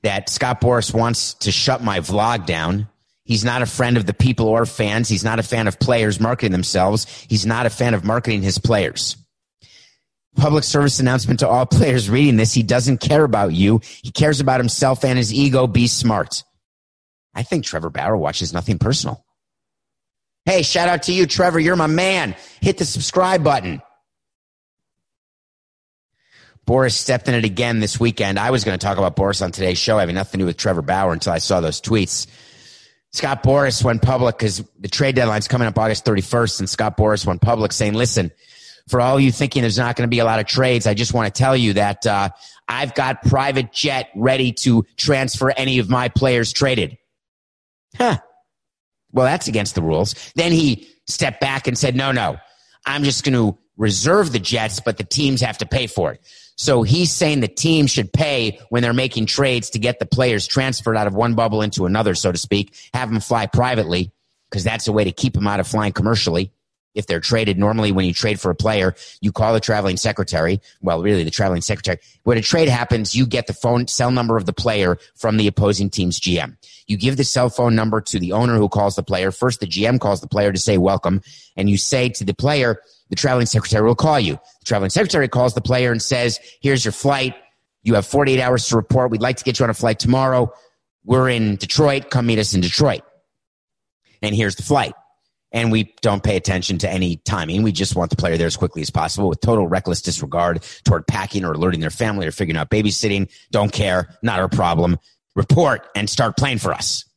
that 0.03 0.30
Scott 0.30 0.62
Boras 0.62 0.93
wants 0.93 1.34
to 1.36 1.51
shut 1.51 1.84
my 1.84 1.99
vlog 1.99 2.45
down. 2.45 2.88
He's 3.24 3.43
not 3.43 3.62
a 3.62 3.68
friend 3.68 3.97
of 3.97 4.05
the 4.05 4.14
people 4.14 4.47
or 4.47 4.66
fans. 4.66 5.10
He's 5.10 5.24
not 5.24 5.39
a 5.39 5.43
fan 5.43 5.68
of 5.68 5.80
players 5.80 6.20
marketing 6.20 6.51
themselves. 6.51 7.05
He's 7.30 7.45
not 7.45 7.66
a 7.66 7.70
fan 7.70 7.93
of 7.93 8.03
marketing 8.03 8.41
his 8.41 8.57
players. 8.57 9.18
Public 10.36 10.64
service 10.64 10.99
announcement 10.99 11.41
to 11.41 11.47
all 11.47 11.66
players 11.68 12.10
reading 12.10 12.38
this. 12.38 12.53
He 12.53 12.64
doesn't 12.64 12.99
care 13.01 13.24
about 13.24 13.53
you. 13.53 13.82
He 14.01 14.12
cares 14.12 14.39
about 14.39 14.60
himself 14.60 15.03
and 15.03 15.18
his 15.18 15.34
ego. 15.34 15.68
Be 15.68 15.88
smart. 15.88 16.43
I 17.36 17.43
think 17.43 17.66
Trevor 17.66 17.89
Bauer 17.89 18.18
watches 18.18 18.53
nothing 18.53 18.80
personal. 18.80 19.24
Hey, 20.45 20.64
shout 20.64 20.89
out 20.89 21.03
to 21.03 21.14
you, 21.14 21.28
Trevor. 21.28 21.60
You're 21.60 21.76
my 21.76 21.88
man. 21.88 22.36
Hit 22.62 22.78
the 22.78 22.86
subscribe 22.86 23.43
button. 23.43 23.82
Boras 26.70 26.91
stepped 26.91 27.28
in 27.28 27.34
it 27.34 27.45
again 27.45 27.80
this 27.80 27.99
weekend. 27.99 28.38
I 28.38 28.51
was 28.51 28.63
going 28.63 28.78
to 28.78 28.86
talk 28.86 28.99
about 28.99 29.15
Boras 29.15 29.41
on 29.41 29.51
today's 29.51 29.80
show, 29.80 29.97
having 29.97 30.13
nothing 30.13 30.38
to 30.38 30.43
do 30.43 30.45
with 30.45 30.57
Trevor 30.57 30.84
Bauer 30.84 31.11
until 31.11 31.34
I 31.34 31.39
saw 31.39 31.61
those 31.61 31.82
tweets. 31.82 32.28
Scott 33.11 33.41
Boras 33.41 33.84
went 33.84 34.03
public 34.03 34.38
because 34.38 34.63
the 34.80 34.88
trade 34.88 35.15
deadline's 35.15 35.47
coming 35.47 35.67
up 35.67 35.80
August 35.80 36.05
31st, 36.05 36.59
and 36.59 36.70
Scott 36.70 36.95
Boras 36.95 37.26
went 37.26 37.41
public 37.41 37.72
saying, 37.72 37.95
listen, 37.95 38.32
for 38.88 39.01
all 39.01 39.20
you 39.20 39.32
thinking 39.32 39.63
there's 39.63 39.80
not 39.80 39.95
going 39.95 40.07
to 40.07 40.11
be 40.11 40.20
a 40.20 40.26
lot 40.26 40.39
of 40.39 40.45
trades, 40.45 40.86
I 40.86 40.93
just 40.93 41.11
want 41.11 41.34
to 41.34 41.36
tell 41.36 41.57
you 41.57 41.74
that 41.74 42.05
uh, 42.05 42.30
I've 42.67 42.93
got 42.93 43.24
private 43.24 43.74
jet 43.74 44.11
ready 44.15 44.51
to 44.51 44.86
transfer 44.95 45.49
any 45.49 45.80
of 45.80 45.89
my 45.89 46.09
players 46.09 46.53
traded. 46.53 46.99
Huh. 47.97 48.20
Well, 49.11 49.26
that's 49.26 49.47
against 49.47 49.74
the 49.74 49.82
rules. 49.82 50.13
Then 50.36 50.51
he 50.51 50.88
stepped 51.07 51.41
back 51.41 51.65
and 51.65 51.76
said, 51.76 51.95
no, 51.95 52.11
no, 52.11 52.38
I'm 52.86 53.03
just 53.03 53.24
going 53.24 53.34
to 53.34 53.57
reserve 53.76 54.32
the 54.32 54.39
jets, 54.39 54.80
but 54.80 54.97
the 54.97 55.03
teams 55.03 55.41
have 55.41 55.57
to 55.57 55.65
pay 55.65 55.88
for 55.88 56.11
it. 56.11 56.22
So 56.60 56.84
he's 56.84 57.14
saying 57.14 57.39
the 57.39 57.47
team 57.47 57.88
should 57.88 58.12
pay 58.12 58.60
when 58.68 58.84
they're 58.84 58.91
making 58.91 59.28
trades 59.28 59.70
to 59.70 59.80
get 59.80 59.99
the 59.99 60.05
players 60.05 60.45
transferred 60.45 60.97
out 60.97 61.07
of 61.07 61.16
one 61.16 61.34
bubble 61.34 61.62
into 61.62 61.86
another, 61.86 62.14
so 62.16 62.34
to 62.34 62.38
speak, 62.38 62.76
have 62.93 63.10
them 63.10 63.22
fly 63.22 63.45
privately 63.45 64.12
because 64.49 64.66
that's 64.66 64.89
a 64.89 64.91
way 64.91 65.05
to 65.05 65.14
keep 65.14 65.32
them 65.34 65.47
out 65.47 65.62
of 65.62 65.68
flying 65.68 65.93
commercially. 65.93 66.51
If 66.93 67.07
they're 67.07 67.22
traded, 67.22 67.57
normally 67.57 67.93
when 67.93 68.03
you 68.03 68.14
trade 68.14 68.41
for 68.41 68.51
a 68.51 68.55
player, 68.55 68.93
you 69.22 69.32
call 69.32 69.53
the 69.53 69.62
traveling 69.62 69.95
secretary. 69.95 70.60
Well, 70.82 71.01
really 71.01 71.24
the 71.24 71.32
traveling 71.32 71.62
secretary. 71.62 71.99
When 72.24 72.38
a 72.38 72.41
trade 72.41 72.68
happens, 72.68 73.16
you 73.16 73.26
get 73.26 73.47
the 73.47 73.53
phone 73.53 73.88
cell 73.88 74.12
number 74.12 74.36
of 74.36 74.45
the 74.45 74.51
player 74.51 74.97
from 75.16 75.38
the 75.38 75.47
opposing 75.47 75.89
team's 75.89 76.20
GM. 76.20 76.57
You 76.88 76.97
give 76.97 77.16
the 77.16 77.24
cell 77.24 77.49
phone 77.49 77.74
number 77.74 78.01
to 78.01 78.20
the 78.20 78.34
owner 78.34 78.57
who 78.57 78.68
calls 78.68 78.97
the 78.97 79.03
player. 79.03 79.32
First, 79.32 79.62
the 79.62 79.66
GM 79.66 80.01
calls 80.01 80.20
the 80.20 80.28
player 80.28 80.51
to 80.51 80.60
say 80.60 80.78
welcome 80.78 81.22
and 81.55 81.70
you 81.70 81.78
say 81.78 82.10
to 82.10 82.26
the 82.26 82.34
player, 82.34 82.82
the 83.10 83.16
traveling 83.16 83.45
secretary 83.45 83.86
will 83.86 83.95
call 83.95 84.20
you. 84.20 84.34
The 84.34 84.66
traveling 84.66 84.89
secretary 84.89 85.28
calls 85.28 85.53
the 85.53 85.62
player 85.62 85.91
and 85.91 86.01
says, 86.01 86.39
here's 86.62 86.86
your 86.86 86.91
flight. 86.91 87.36
You 87.84 87.95
have 87.95 88.05
48 88.05 88.41
hours 88.41 88.68
to 88.68 88.76
report. 88.76 89.12
We'd 89.12 89.22
like 89.22 89.38
to 89.38 89.43
get 89.43 89.60
you 89.60 89.64
on 89.64 89.70
a 89.70 89.74
flight 89.74 89.99
tomorrow. 89.99 90.53
We're 91.03 91.30
in 91.30 91.55
Detroit. 91.55 92.10
Come 92.10 92.28
meet 92.28 92.39
us 92.39 92.53
in 92.53 92.62
Detroit. 92.62 93.01
And 94.22 94.36
here's 94.36 94.55
the 94.55 94.64
flight. 94.64 94.93
And 95.51 95.72
we 95.72 95.95
don't 96.01 96.22
pay 96.22 96.36
attention 96.36 96.78
to 96.80 96.89
any 96.89 97.18
timing. 97.18 97.64
We 97.64 97.72
just 97.72 97.95
want 97.95 98.12
the 98.12 98.16
player 98.16 98.38
there 98.38 98.45
as 98.45 98.57
quickly 98.57 98.84
as 98.84 98.91
possible 98.91 99.30
with 99.30 99.41
total 99.41 99.68
reckless 99.68 100.01
disregard 100.01 100.64
toward 100.84 101.07
packing 101.07 101.43
or 101.43 101.53
alerting 101.53 101.80
their 101.80 101.89
family 101.89 102.28
or 102.28 102.32
figuring 102.32 102.57
out 102.57 102.70
babysitting. 102.70 103.32
Don't 103.49 103.74
care. 103.74 104.16
Not 104.22 104.39
our 104.39 104.49
problem. 104.49 104.99
Report 105.36 105.88
and 105.95 106.07
start 106.07 106.38
playing 106.38 106.60
for 106.60 106.72
us. 106.74 107.09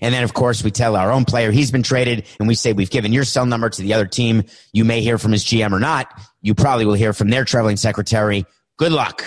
And 0.00 0.14
then, 0.14 0.24
of 0.24 0.34
course, 0.34 0.62
we 0.62 0.70
tell 0.70 0.96
our 0.96 1.10
own 1.12 1.24
player 1.24 1.50
he's 1.50 1.70
been 1.70 1.82
traded 1.82 2.26
and 2.38 2.48
we 2.48 2.54
say 2.54 2.72
we've 2.72 2.90
given 2.90 3.12
your 3.12 3.24
cell 3.24 3.46
number 3.46 3.68
to 3.68 3.82
the 3.82 3.94
other 3.94 4.06
team. 4.06 4.44
You 4.72 4.84
may 4.84 5.00
hear 5.00 5.18
from 5.18 5.32
his 5.32 5.44
GM 5.44 5.72
or 5.72 5.80
not. 5.80 6.08
You 6.40 6.54
probably 6.54 6.86
will 6.86 6.94
hear 6.94 7.12
from 7.12 7.30
their 7.30 7.44
traveling 7.44 7.76
secretary. 7.76 8.46
Good 8.76 8.92
luck. 8.92 9.24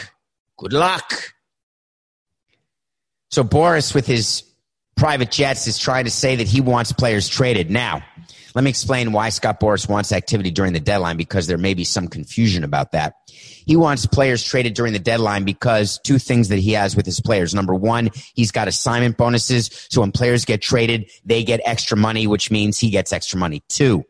Good 0.57 0.73
luck. 0.73 1.33
So 3.29 3.43
Boras 3.43 3.95
with 3.95 4.05
his 4.05 4.43
private 4.95 5.31
jets 5.31 5.67
is 5.67 5.77
trying 5.77 6.05
to 6.05 6.11
say 6.11 6.35
that 6.35 6.47
he 6.47 6.61
wants 6.61 6.91
players 6.91 7.27
traded. 7.27 7.71
Now, 7.71 8.03
Let 8.53 8.63
me 8.63 8.69
explain 8.69 9.13
why 9.13 9.29
Scott 9.29 9.59
Boras 9.59 9.87
wants 9.87 10.11
activity 10.11 10.51
during 10.51 10.73
the 10.73 10.79
deadline 10.79 11.15
because 11.15 11.47
there 11.47 11.57
may 11.57 11.73
be 11.73 11.85
some 11.85 12.07
confusion 12.07 12.63
about 12.63 12.91
that. 12.91 13.15
He 13.29 13.77
wants 13.77 14.05
players 14.05 14.43
traded 14.43 14.73
during 14.73 14.91
the 14.91 14.99
deadline 14.99 15.45
because 15.45 15.99
two 16.03 16.19
things 16.19 16.49
that 16.49 16.59
he 16.59 16.73
has 16.73 16.95
with 16.95 17.05
his 17.05 17.21
players. 17.21 17.55
Number 17.55 17.73
one, 17.73 18.09
he's 18.33 18.51
got 18.51 18.67
assignment 18.67 19.17
bonuses. 19.17 19.87
So 19.89 20.01
when 20.01 20.11
players 20.11 20.43
get 20.43 20.61
traded, 20.61 21.09
they 21.23 21.43
get 21.43 21.61
extra 21.63 21.95
money, 21.95 22.27
which 22.27 22.51
means 22.51 22.77
he 22.77 22.89
gets 22.89 23.13
extra 23.13 23.39
money. 23.39 23.63
Two, 23.69 24.03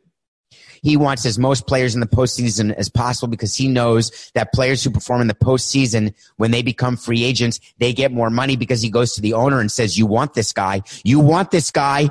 he 0.81 0.97
wants 0.97 1.25
as 1.25 1.37
most 1.37 1.67
players 1.67 1.93
in 1.93 2.01
the 2.01 2.07
postseason 2.07 2.73
as 2.73 2.89
possible 2.89 3.29
because 3.29 3.55
he 3.55 3.67
knows 3.67 4.31
that 4.33 4.51
players 4.51 4.83
who 4.83 4.89
perform 4.89 5.21
in 5.21 5.27
the 5.27 5.35
postseason, 5.35 6.15
when 6.37 6.49
they 6.49 6.63
become 6.63 6.97
free 6.97 7.23
agents, 7.23 7.59
they 7.77 7.93
get 7.93 8.11
more 8.11 8.31
money 8.31 8.55
because 8.55 8.81
he 8.81 8.89
goes 8.89 9.13
to 9.13 9.21
the 9.21 9.33
owner 9.33 9.59
and 9.59 9.71
says, 9.71 9.97
you 9.99 10.07
want 10.07 10.33
this 10.33 10.51
guy. 10.51 10.81
You 11.03 11.19
want 11.19 11.51
this 11.51 11.69
guy. 11.69 12.09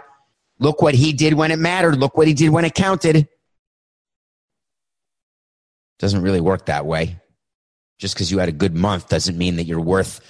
Look 0.60 0.82
what 0.82 0.94
he 0.94 1.12
did 1.14 1.34
when 1.34 1.50
it 1.50 1.58
mattered. 1.58 1.96
Look 1.96 2.16
what 2.16 2.28
he 2.28 2.34
did 2.34 2.50
when 2.50 2.66
it 2.66 2.74
counted. 2.74 3.26
Doesn't 5.98 6.22
really 6.22 6.40
work 6.40 6.66
that 6.66 6.86
way. 6.86 7.18
Just 7.98 8.14
because 8.14 8.30
you 8.30 8.38
had 8.38 8.48
a 8.48 8.52
good 8.52 8.74
month 8.74 9.08
doesn't 9.08 9.36
mean 9.36 9.56
that 9.56 9.64
you're 9.64 9.80
worth 9.80 10.20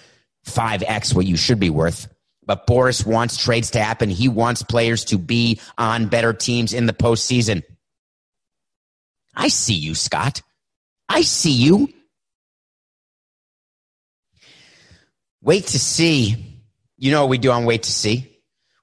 5x 0.46 1.14
what 1.14 1.26
you 1.26 1.36
should 1.36 1.60
be 1.60 1.70
worth. 1.70 2.08
But 2.46 2.66
Boras 2.66 3.04
wants 3.04 3.36
trades 3.36 3.72
to 3.72 3.82
happen. 3.82 4.08
He 4.08 4.28
wants 4.28 4.62
players 4.62 5.04
to 5.06 5.18
be 5.18 5.60
on 5.76 6.06
better 6.06 6.32
teams 6.32 6.72
in 6.72 6.86
the 6.86 6.92
postseason. 6.92 7.62
I 9.34 9.48
see 9.48 9.74
you, 9.74 9.94
Scott. 9.94 10.42
I 11.08 11.22
see 11.22 11.52
you. 11.52 11.88
Wait 15.42 15.66
to 15.68 15.78
see. 15.78 16.62
You 16.98 17.10
know 17.10 17.22
what 17.22 17.30
we 17.30 17.38
do 17.38 17.50
on 17.50 17.64
Wait 17.64 17.84
to 17.84 17.92
See? 17.92 18.29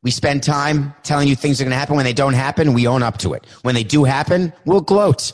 We 0.03 0.11
spend 0.11 0.43
time 0.43 0.93
telling 1.03 1.27
you 1.27 1.35
things 1.35 1.59
are 1.59 1.63
going 1.63 1.71
to 1.71 1.77
happen. 1.77 1.95
When 1.95 2.05
they 2.05 2.13
don't 2.13 2.33
happen, 2.33 2.73
we 2.73 2.87
own 2.87 3.03
up 3.03 3.17
to 3.19 3.33
it. 3.33 3.45
When 3.63 3.75
they 3.75 3.83
do 3.83 4.03
happen, 4.03 4.53
we'll 4.65 4.81
gloat. 4.81 5.33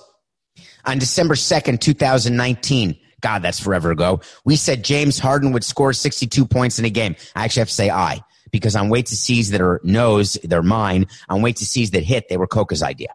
On 0.86 0.97
December 0.97 1.36
2nd, 1.36 1.80
2019, 1.80 2.97
God, 3.22 3.41
that's 3.41 3.59
forever 3.59 3.91
ago, 3.91 4.22
we 4.43 4.55
said 4.55 4.84
James 4.84 5.18
Harden 5.18 5.53
would 5.53 5.64
score 5.64 5.93
62 5.93 6.45
points 6.45 6.78
in 6.78 6.86
a 6.86 6.89
game. 6.89 7.16
I 7.36 7.45
actually 7.45 7.61
have 7.61 7.70
to 7.70 7.74
say 7.74 7.89
I, 7.89 8.22
because 8.51 8.76
on 8.76 8.89
Wait 8.89 9.05
to 9.07 9.16
Sees 9.16 9.51
that 9.51 9.61
are 9.61 9.80
knows, 9.84 10.34
they're 10.43 10.61
mine. 10.61 11.07
On 11.30 11.41
Wait 11.41 11.57
to 11.57 11.66
Sees 11.66 11.91
that 11.91 12.03
hit, 12.03 12.28
they 12.28 12.38
were 12.38 12.47
Coca's 12.47 12.84
idea. 12.84 13.09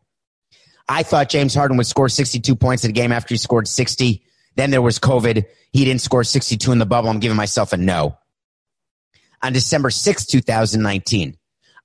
I 0.88 1.02
thought 1.02 1.28
James 1.28 1.54
Harden 1.54 1.76
would 1.76 1.86
score 1.86 2.08
62 2.08 2.56
points 2.56 2.84
in 2.84 2.90
a 2.90 2.94
game 2.94 3.12
after 3.12 3.34
he 3.34 3.38
scored 3.38 3.68
60. 3.68 4.22
Then 4.56 4.70
there 4.70 4.80
was 4.80 4.98
COVID. 4.98 5.44
He 5.72 5.84
didn't 5.84 6.00
score 6.00 6.24
62 6.24 6.72
in 6.72 6.78
the 6.78 6.86
bubble. 6.86 7.10
I'm 7.10 7.20
giving 7.20 7.36
myself 7.36 7.74
a 7.74 7.76
no. 7.76 8.16
On 9.42 9.52
December 9.52 9.90
6, 9.90 10.26
2019, 10.26 11.36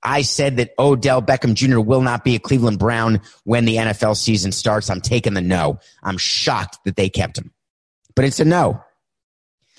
I 0.02 0.22
said 0.22 0.58
that 0.58 0.74
Odell 0.78 1.22
Beckham 1.22 1.54
Jr. 1.54 1.80
will 1.80 2.02
not 2.02 2.24
be 2.24 2.34
a 2.34 2.38
Cleveland 2.38 2.78
Brown 2.78 3.20
when 3.44 3.64
the 3.64 3.76
NFL 3.76 4.16
season 4.16 4.52
starts. 4.52 4.90
I'm 4.90 5.00
taking 5.00 5.34
the 5.34 5.40
no. 5.40 5.78
I'm 6.02 6.18
shocked 6.18 6.78
that 6.84 6.96
they 6.96 7.08
kept 7.08 7.38
him, 7.38 7.52
but 8.14 8.24
it's 8.24 8.40
a 8.40 8.44
no. 8.44 8.82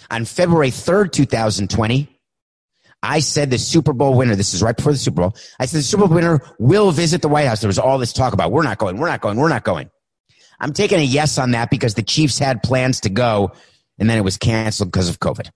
On 0.09 0.26
February 0.26 0.69
3rd, 0.69 1.11
2020, 1.11 2.09
I 3.03 3.19
said 3.19 3.51
the 3.51 3.59
Super 3.59 3.93
Bowl 3.93 4.15
winner, 4.15 4.36
this 4.36 4.53
is 4.55 4.63
right 4.63 4.76
before 4.76 4.91
the 4.91 4.97
Super 4.97 5.21
Bowl. 5.21 5.36
I 5.59 5.67
said 5.67 5.80
the 5.80 5.84
Super 5.84 6.07
Bowl 6.07 6.15
winner 6.15 6.41
will 6.57 6.91
visit 6.91 7.21
the 7.21 7.30
White 7.30 7.47
House. 7.47 7.61
There 7.61 7.67
was 7.67 7.78
all 7.78 7.99
this 7.99 8.13
talk 8.13 8.34
about 8.34 8.51
we're 8.51 8.63
not 8.63 8.80
going, 8.80 8.97
we're 8.97 9.09
not 9.09 9.21
going, 9.21 9.38
we're 9.38 9.49
not 9.49 9.63
going. 9.63 9.91
I'm 10.59 10.73
taking 10.73 10.99
a 10.99 11.03
yes 11.03 11.38
on 11.38 11.51
that 11.51 11.69
because 11.69 11.93
the 11.93 12.03
Chiefs 12.03 12.39
had 12.39 12.63
plans 12.63 13.01
to 13.01 13.09
go 13.09 13.51
and 13.99 14.09
then 14.09 14.17
it 14.17 14.23
was 14.23 14.38
canceled 14.38 14.91
because 14.91 15.09
of 15.09 15.19
COVID. 15.19 15.49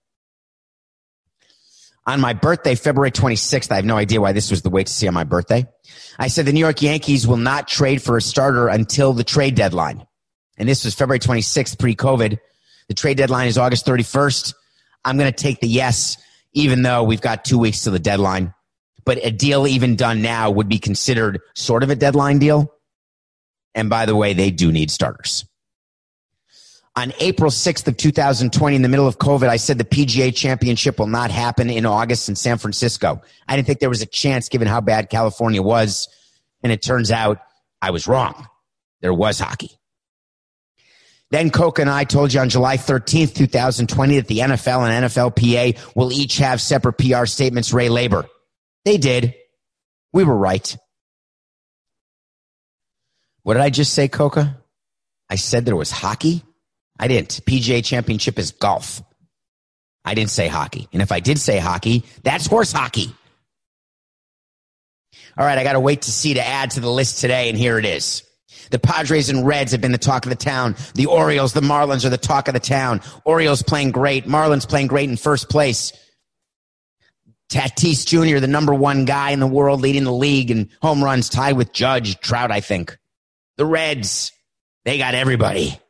On 2.06 2.20
my 2.20 2.32
birthday, 2.32 2.74
February 2.74 3.10
26th, 3.10 3.70
I 3.70 3.76
have 3.76 3.84
no 3.84 3.96
idea 3.96 4.20
why 4.20 4.32
this 4.32 4.50
was 4.50 4.62
the 4.62 4.70
way 4.70 4.84
to 4.84 4.92
see 4.92 5.06
on 5.06 5.14
my 5.14 5.24
birthday. 5.24 5.66
I 6.18 6.28
said 6.28 6.46
the 6.46 6.52
New 6.52 6.60
York 6.60 6.82
Yankees 6.82 7.26
will 7.26 7.36
not 7.36 7.68
trade 7.68 8.02
for 8.02 8.16
a 8.16 8.22
starter 8.22 8.68
until 8.68 9.12
the 9.12 9.24
trade 9.24 9.54
deadline. 9.54 10.06
And 10.56 10.68
this 10.68 10.84
was 10.84 10.94
February 10.94 11.20
26th, 11.20 11.78
pre 11.78 11.94
COVID. 11.94 12.38
The 12.88 12.94
trade 12.94 13.18
deadline 13.18 13.48
is 13.48 13.58
August 13.58 13.86
31st. 13.86 14.54
I'm 15.04 15.16
going 15.16 15.30
to 15.30 15.36
take 15.36 15.60
the 15.60 15.68
yes 15.68 16.16
even 16.52 16.82
though 16.82 17.02
we've 17.02 17.20
got 17.20 17.44
two 17.44 17.58
weeks 17.58 17.82
to 17.82 17.90
the 17.90 17.98
deadline. 17.98 18.54
But 19.04 19.18
a 19.24 19.30
deal 19.30 19.66
even 19.66 19.96
done 19.96 20.22
now 20.22 20.50
would 20.50 20.68
be 20.68 20.78
considered 20.78 21.40
sort 21.54 21.82
of 21.82 21.90
a 21.90 21.96
deadline 21.96 22.38
deal. 22.38 22.74
And 23.74 23.88
by 23.88 24.06
the 24.06 24.16
way, 24.16 24.34
they 24.34 24.50
do 24.50 24.72
need 24.72 24.90
starters. 24.90 25.44
On 26.96 27.12
April 27.20 27.50
6th 27.50 27.86
of 27.86 27.96
2020, 27.96 28.76
in 28.76 28.82
the 28.82 28.88
middle 28.88 29.06
of 29.06 29.18
COVID, 29.18 29.48
I 29.48 29.56
said 29.56 29.78
the 29.78 29.84
PGA 29.84 30.34
championship 30.34 30.98
will 30.98 31.06
not 31.06 31.30
happen 31.30 31.70
in 31.70 31.86
August 31.86 32.28
in 32.28 32.34
San 32.34 32.58
Francisco. 32.58 33.22
I 33.46 33.54
didn't 33.54 33.68
think 33.68 33.78
there 33.78 33.88
was 33.88 34.02
a 34.02 34.06
chance 34.06 34.48
given 34.48 34.66
how 34.66 34.80
bad 34.80 35.08
California 35.08 35.62
was. 35.62 36.08
And 36.62 36.72
it 36.72 36.82
turns 36.82 37.10
out 37.10 37.38
I 37.80 37.92
was 37.92 38.08
wrong. 38.08 38.48
There 39.00 39.14
was 39.14 39.38
hockey. 39.38 39.70
Then 41.30 41.50
Coca 41.50 41.80
and 41.80 41.90
I 41.90 42.02
told 42.02 42.34
you 42.34 42.40
on 42.40 42.48
July 42.48 42.76
13th, 42.76 43.34
2020 43.34 44.16
that 44.16 44.26
the 44.26 44.38
NFL 44.40 44.88
and 44.88 45.04
NFLPA 45.04 45.94
will 45.94 46.10
each 46.10 46.38
have 46.38 46.60
separate 46.60 46.94
PR 46.94 47.24
statements, 47.24 47.72
Ray 47.72 47.88
Labor. 47.88 48.26
They 48.84 48.98
did. 48.98 49.34
We 50.12 50.24
were 50.24 50.36
right. 50.36 50.76
What 53.42 53.54
did 53.54 53.62
I 53.62 53.70
just 53.70 53.94
say, 53.94 54.08
Coca? 54.08 54.58
I 55.28 55.36
said 55.36 55.64
there 55.64 55.76
was 55.76 55.92
hockey? 55.92 56.42
I 57.00 57.08
didn't. 57.08 57.40
PGA 57.46 57.82
championship 57.82 58.38
is 58.38 58.52
golf. 58.52 59.02
I 60.04 60.12
didn't 60.12 60.30
say 60.30 60.48
hockey. 60.48 60.86
And 60.92 61.00
if 61.00 61.12
I 61.12 61.20
did 61.20 61.38
say 61.38 61.58
hockey, 61.58 62.04
that's 62.22 62.46
horse 62.46 62.72
hockey. 62.72 63.14
All 65.38 65.46
right, 65.46 65.56
I 65.56 65.64
got 65.64 65.72
to 65.72 65.80
wait 65.80 66.02
to 66.02 66.10
see 66.10 66.34
to 66.34 66.46
add 66.46 66.72
to 66.72 66.80
the 66.80 66.90
list 66.90 67.20
today, 67.20 67.48
and 67.48 67.56
here 67.56 67.78
it 67.78 67.86
is. 67.86 68.22
The 68.70 68.78
Padres 68.78 69.30
and 69.30 69.46
Reds 69.46 69.72
have 69.72 69.80
been 69.80 69.92
the 69.92 69.98
talk 69.98 70.26
of 70.26 70.30
the 70.30 70.36
town. 70.36 70.76
The 70.94 71.06
Orioles, 71.06 71.54
the 71.54 71.62
Marlins 71.62 72.04
are 72.04 72.10
the 72.10 72.18
talk 72.18 72.48
of 72.48 72.54
the 72.54 72.60
town. 72.60 73.00
Orioles 73.24 73.62
playing 73.62 73.92
great. 73.92 74.26
Marlins 74.26 74.68
playing 74.68 74.88
great 74.88 75.08
in 75.08 75.16
first 75.16 75.48
place. 75.48 75.94
Tatis 77.50 78.04
Jr., 78.04 78.40
the 78.40 78.46
number 78.46 78.74
one 78.74 79.06
guy 79.06 79.30
in 79.30 79.40
the 79.40 79.46
world 79.46 79.80
leading 79.80 80.04
the 80.04 80.12
league 80.12 80.50
in 80.50 80.68
home 80.82 81.02
runs, 81.02 81.30
tied 81.30 81.56
with 81.56 81.72
Judge 81.72 82.20
Trout, 82.20 82.50
I 82.52 82.60
think. 82.60 82.98
The 83.56 83.64
Reds, 83.64 84.32
they 84.84 84.98
got 84.98 85.14
everybody. 85.14 85.80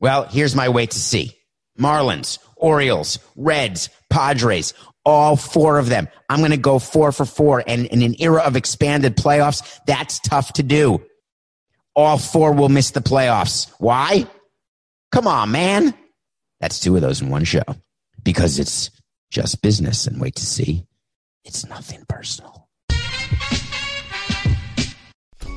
Well, 0.00 0.24
here's 0.24 0.56
my 0.56 0.68
way 0.68 0.86
to 0.86 0.98
see. 0.98 1.36
Marlins, 1.78 2.38
Orioles, 2.56 3.18
Reds, 3.36 3.90
Padres, 4.08 4.74
all 5.04 5.36
four 5.36 5.78
of 5.78 5.88
them. 5.88 6.08
I'm 6.28 6.40
going 6.40 6.50
to 6.50 6.56
go 6.56 6.78
four 6.78 7.12
for 7.12 7.24
four. 7.24 7.62
And 7.66 7.86
in 7.86 8.02
an 8.02 8.16
era 8.18 8.42
of 8.42 8.56
expanded 8.56 9.16
playoffs, 9.16 9.80
that's 9.86 10.18
tough 10.20 10.54
to 10.54 10.62
do 10.62 11.02
all 12.00 12.18
four 12.18 12.52
will 12.52 12.68
miss 12.68 12.92
the 12.92 13.00
playoffs. 13.00 13.72
Why? 13.78 14.26
Come 15.12 15.26
on, 15.26 15.50
man. 15.50 15.94
That's 16.60 16.80
two 16.80 16.94
of 16.96 17.02
those 17.02 17.20
in 17.20 17.30
one 17.30 17.44
show 17.44 17.62
because 18.22 18.58
it's 18.58 18.90
just 19.30 19.62
business 19.62 20.06
and 20.06 20.20
wait 20.20 20.36
to 20.36 20.46
see. 20.46 20.86
It's 21.44 21.66
nothing 21.66 22.04
personal. 22.08 22.59